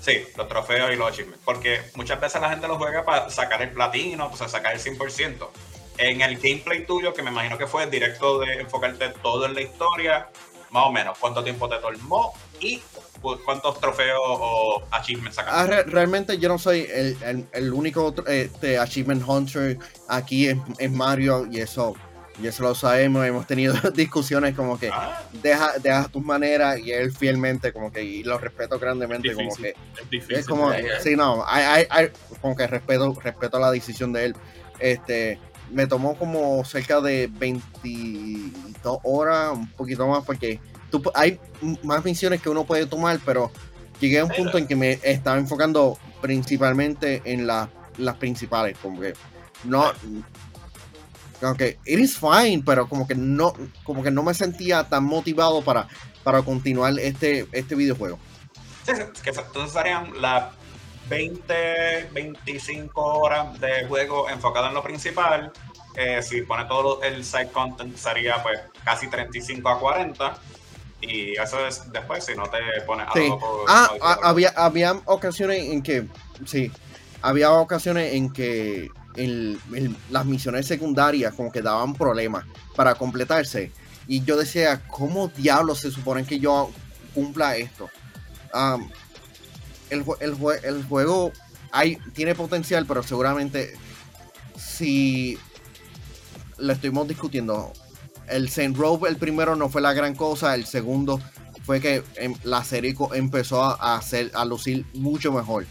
Sí, 0.00 0.24
los 0.36 0.48
trofeos 0.48 0.92
y 0.92 0.96
los 0.96 1.08
achievements. 1.08 1.42
Porque 1.44 1.80
muchas 1.94 2.20
veces 2.20 2.40
la 2.40 2.50
gente 2.50 2.66
los 2.68 2.78
juega 2.78 3.04
para 3.04 3.30
sacar 3.30 3.62
el 3.62 3.70
platino, 3.70 4.28
o 4.32 4.36
sea, 4.36 4.48
sacar 4.48 4.74
el 4.74 4.80
100%. 4.80 5.50
En 5.98 6.20
el 6.20 6.38
gameplay 6.38 6.86
tuyo, 6.86 7.12
que 7.12 7.22
me 7.22 7.30
imagino 7.30 7.58
que 7.58 7.66
fue 7.66 7.86
directo 7.88 8.38
de 8.38 8.60
enfocarte 8.60 9.08
todo 9.22 9.46
en 9.46 9.54
la 9.54 9.62
historia, 9.62 10.28
más 10.70 10.86
o 10.86 10.92
menos, 10.92 11.18
¿cuánto 11.18 11.42
tiempo 11.42 11.68
te 11.68 11.76
tomó 11.78 12.32
y 12.60 12.80
cuántos 13.44 13.80
trofeos 13.80 14.20
o 14.22 14.82
achievements 14.90 15.36
sacaste? 15.36 15.74
Ah, 15.74 15.82
realmente 15.86 16.38
yo 16.38 16.48
no 16.48 16.58
soy 16.58 16.86
el, 16.90 17.72
único 17.72 18.14
este, 18.26 18.78
achievement 18.78 19.22
hunter 19.26 19.78
aquí 20.08 20.48
en, 20.48 20.96
Mario 20.96 21.46
y 21.50 21.60
eso 21.60 21.94
y 22.40 22.46
eso 22.46 22.62
lo 22.62 22.72
sabemos, 22.72 23.26
hemos 23.26 23.48
tenido 23.48 23.74
discusiones 23.94 24.54
como 24.54 24.78
que 24.78 24.90
ah. 24.92 25.22
deja, 25.42 25.72
deja 25.78 26.06
tus 26.06 26.22
maneras 26.22 26.78
y 26.78 26.92
él 26.92 27.10
fielmente 27.10 27.72
como 27.72 27.90
que 27.90 28.04
y 28.04 28.22
lo 28.22 28.38
respeto 28.38 28.78
grandemente 28.78 29.34
como 29.34 29.52
que 29.56 29.70
es, 29.70 30.10
difícil, 30.10 30.36
es 30.36 30.46
como 30.46 30.70
sí 31.00 31.16
no 31.16 31.44
hay, 31.44 31.88
como 32.40 32.54
que 32.54 32.68
respeto 32.68 33.12
respeto 33.20 33.58
la 33.58 33.72
decisión 33.72 34.12
de 34.12 34.26
él 34.26 34.36
este 34.78 35.40
me 35.70 35.86
tomó 35.86 36.16
como 36.16 36.64
cerca 36.64 37.00
de 37.00 37.28
22 37.32 38.98
horas, 39.02 39.52
un 39.52 39.68
poquito 39.68 40.06
más, 40.06 40.24
porque 40.24 40.60
tú, 40.90 41.02
hay 41.14 41.38
más 41.82 42.04
misiones 42.04 42.40
que 42.40 42.48
uno 42.48 42.64
puede 42.64 42.86
tomar, 42.86 43.20
pero 43.24 43.50
llegué 44.00 44.20
a 44.20 44.24
un 44.24 44.30
punto 44.30 44.58
en 44.58 44.66
que 44.66 44.76
me 44.76 44.92
estaba 45.02 45.38
enfocando 45.38 45.98
principalmente 46.20 47.22
en 47.24 47.46
las 47.46 48.16
principales, 48.18 48.76
como 48.78 49.00
que 49.00 49.14
no 49.64 49.92
aunque 51.42 51.78
it 51.84 51.98
is 51.98 52.18
fine, 52.18 52.62
pero 52.64 52.88
como 52.88 53.06
que 53.06 53.14
no, 53.14 53.52
como 53.84 54.02
que 54.02 54.10
no 54.10 54.22
me 54.22 54.34
sentía 54.34 54.84
tan 54.88 55.04
motivado 55.04 55.62
para, 55.62 55.86
para 56.24 56.42
continuar 56.42 56.98
este, 56.98 57.46
este 57.52 57.74
videojuego. 57.74 58.18
Sí, 58.88 58.94
que 59.22 59.30
entonces 59.30 59.72
serían 59.74 60.10
las 60.18 60.44
20, 61.08 62.10
25 62.12 63.00
horas 63.00 63.58
de 63.60 63.86
juego 63.86 64.28
enfocado 64.28 64.68
en 64.68 64.74
lo 64.74 64.82
principal. 64.82 65.52
Eh, 65.94 66.22
si 66.22 66.42
pone 66.42 66.64
todo 66.66 67.02
el 67.02 67.24
side 67.24 67.50
content 67.50 67.96
sería 67.96 68.42
pues 68.42 68.60
casi 68.84 69.08
35 69.08 69.68
a 69.68 69.78
40. 69.78 70.38
Y 71.00 71.32
eso 71.32 71.64
es 71.66 71.90
después, 71.92 72.24
si 72.24 72.34
no 72.34 72.44
te 72.44 72.58
pones 72.84 73.06
algo 73.12 73.64
Ah, 73.68 73.88
ah 74.02 74.18
había, 74.22 74.50
había 74.50 74.92
ocasiones 75.04 75.70
en 75.70 75.82
que, 75.82 76.06
sí, 76.44 76.72
había 77.22 77.52
ocasiones 77.52 78.14
en 78.14 78.32
que 78.32 78.90
las 80.10 80.24
misiones 80.24 80.66
secundarias 80.66 81.34
como 81.34 81.50
que 81.50 81.62
daban 81.62 81.94
problemas 81.94 82.44
para 82.76 82.94
completarse. 82.94 83.72
Y 84.06 84.24
yo 84.24 84.36
decía, 84.36 84.82
¿cómo 84.88 85.28
diablos 85.28 85.80
se 85.80 85.90
supone 85.90 86.24
que 86.24 86.38
yo 86.38 86.70
cumpla 87.14 87.56
esto? 87.56 87.90
El, 89.90 90.04
el, 90.62 90.84
juego 90.84 91.32
hay, 91.72 91.96
tiene 92.14 92.34
potencial, 92.34 92.86
pero 92.86 93.02
seguramente 93.02 93.74
si 94.56 95.38
lo 96.58 96.72
estuvimos 96.72 97.08
discutiendo, 97.08 97.72
el 98.28 98.48
Saint 98.48 98.76
Rope, 98.76 99.08
el 99.08 99.16
primero 99.16 99.56
no 99.56 99.68
fue 99.68 99.80
la 99.80 99.92
gran 99.92 100.14
cosa, 100.14 100.54
el 100.54 100.66
segundo 100.66 101.20
fue 101.64 101.80
que 101.80 102.02
em, 102.16 102.34
la 102.44 102.64
serie 102.64 102.94
empezó 103.14 103.62
a, 103.62 103.96
hacer, 103.96 104.30
a 104.34 104.44
lucir 104.44 104.86
mucho 104.94 105.32
mejor. 105.32 105.66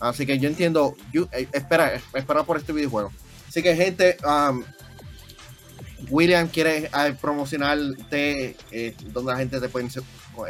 Así 0.00 0.26
que 0.26 0.38
yo 0.38 0.48
entiendo, 0.48 0.96
eh, 1.12 1.46
espera, 1.52 2.00
espera 2.14 2.42
por 2.42 2.56
este 2.56 2.72
videojuego. 2.72 3.12
Así 3.48 3.62
que 3.62 3.76
gente, 3.76 4.16
um, 4.24 4.64
William 6.08 6.48
quiere 6.48 6.90
uh, 6.94 7.14
promocionarte 7.16 8.56
eh, 8.70 8.94
donde 9.12 9.32
la 9.32 9.38
gente 9.38 9.60
te 9.60 9.68
puede 9.68 9.88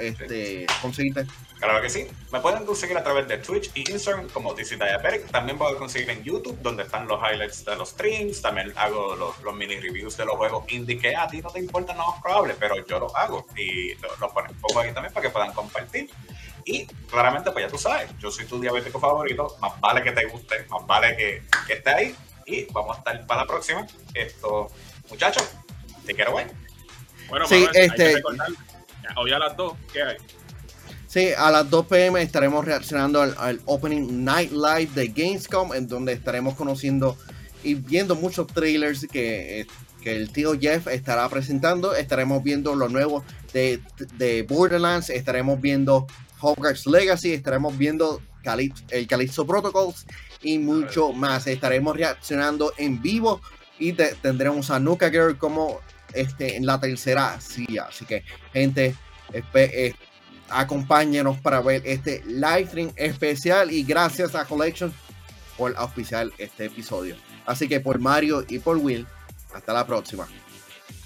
este, 0.00 0.66
conseguirte. 0.80 1.26
Claro 1.62 1.80
que 1.80 1.90
sí. 1.90 2.08
Me 2.32 2.40
pueden 2.40 2.66
conseguir 2.66 2.98
a 2.98 3.04
través 3.04 3.28
de 3.28 3.38
Twitch 3.38 3.70
y 3.74 3.88
Instagram 3.88 4.28
como 4.30 4.52
DC 4.52 4.74
Diabetic. 4.74 5.30
También 5.30 5.56
puedo 5.56 5.78
conseguir 5.78 6.10
en 6.10 6.24
YouTube, 6.24 6.58
donde 6.60 6.82
están 6.82 7.06
los 7.06 7.20
highlights 7.20 7.64
de 7.64 7.76
los 7.76 7.90
streams. 7.90 8.42
También 8.42 8.72
hago 8.74 9.14
los, 9.14 9.54
mini 9.54 9.78
reviews 9.78 10.16
de 10.16 10.24
los 10.24 10.34
juegos 10.34 10.64
indie 10.72 10.98
que 10.98 11.14
a 11.14 11.28
ti 11.28 11.40
no 11.40 11.50
te 11.50 11.60
importa 11.60 11.94
lo 11.94 12.04
más 12.04 12.20
probable, 12.20 12.56
pero 12.58 12.84
yo 12.84 12.98
los 12.98 13.14
hago. 13.14 13.46
Y 13.56 13.94
los 13.94 14.18
lo 14.18 14.32
pongo 14.32 14.80
ahí 14.80 14.92
también 14.92 15.14
para 15.14 15.22
que 15.22 15.30
puedan 15.30 15.52
compartir. 15.52 16.10
Y 16.64 16.84
claramente, 17.08 17.52
pues 17.52 17.64
ya 17.64 17.70
tú 17.70 17.78
sabes, 17.78 18.10
yo 18.18 18.32
soy 18.32 18.44
tu 18.46 18.60
diabético 18.60 18.98
favorito. 18.98 19.56
Más 19.60 19.80
vale 19.80 20.02
que 20.02 20.10
te 20.10 20.24
guste, 20.24 20.66
más 20.68 20.84
vale 20.84 21.16
que, 21.16 21.42
que 21.68 21.74
esté 21.74 21.90
ahí. 21.90 22.16
Y 22.44 22.64
vamos 22.72 22.96
a 22.96 22.98
estar 22.98 23.24
para 23.24 23.42
la 23.42 23.46
próxima. 23.46 23.86
Esto, 24.14 24.68
muchachos, 25.08 25.48
te 26.04 26.12
quiero, 26.12 26.32
güey. 26.32 26.46
Bueno, 27.28 27.46
sí, 27.46 27.68
este... 27.72 28.20
hoy 29.14 29.32
a 29.32 29.38
las 29.38 29.56
dos, 29.56 29.74
¿qué 29.92 30.02
hay? 30.02 30.16
Sí, 31.12 31.28
a 31.36 31.50
las 31.50 31.68
2 31.68 31.88
pm 31.88 32.22
estaremos 32.22 32.64
reaccionando 32.64 33.20
al, 33.20 33.60
Opening 33.66 34.24
Night 34.24 34.50
Live 34.50 34.92
de 34.94 35.08
Gamescom, 35.08 35.74
en 35.74 35.86
donde 35.86 36.14
estaremos 36.14 36.54
conociendo 36.54 37.18
y 37.62 37.74
viendo 37.74 38.14
muchos 38.16 38.46
trailers 38.46 39.06
que, 39.12 39.66
el 40.06 40.32
tío 40.32 40.58
Jeff 40.58 40.86
estará 40.86 41.28
presentando. 41.28 41.94
Estaremos 41.94 42.42
viendo 42.42 42.74
lo 42.74 42.88
nuevo 42.88 43.22
de, 43.52 44.46
Borderlands, 44.48 45.10
estaremos 45.10 45.60
viendo 45.60 46.06
Hogwarts 46.40 46.86
Legacy, 46.86 47.34
estaremos 47.34 47.76
viendo 47.76 48.22
el 48.88 49.06
Calypso 49.06 49.46
Protocols 49.46 50.06
y 50.40 50.58
mucho 50.58 51.12
más. 51.12 51.46
Estaremos 51.46 51.94
reaccionando 51.94 52.72
en 52.78 53.02
vivo 53.02 53.42
y 53.78 53.92
tendremos 53.92 54.70
a 54.70 54.80
Nuka 54.80 55.10
Girl 55.10 55.36
como 55.36 55.78
este, 56.14 56.56
en 56.56 56.64
la 56.64 56.80
tercera 56.80 57.38
silla. 57.38 57.88
Así 57.90 58.06
que, 58.06 58.24
gente, 58.54 58.96
eh, 59.34 59.94
acompáñenos 60.52 61.38
para 61.38 61.60
ver 61.60 61.82
este 61.84 62.22
live 62.26 62.66
stream 62.66 62.92
especial 62.96 63.70
y 63.70 63.82
gracias 63.82 64.34
a 64.34 64.44
Collection 64.44 64.92
por 65.56 65.74
auspiciar 65.76 66.28
este 66.38 66.66
episodio. 66.66 67.16
Así 67.46 67.68
que 67.68 67.80
por 67.80 67.98
Mario 67.98 68.44
y 68.48 68.58
por 68.58 68.76
Will, 68.76 69.06
hasta 69.54 69.72
la 69.72 69.86
próxima. 69.86 70.26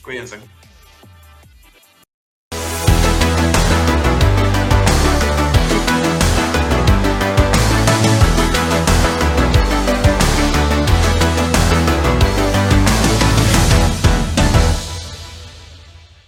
Cuídense. 0.03 0.39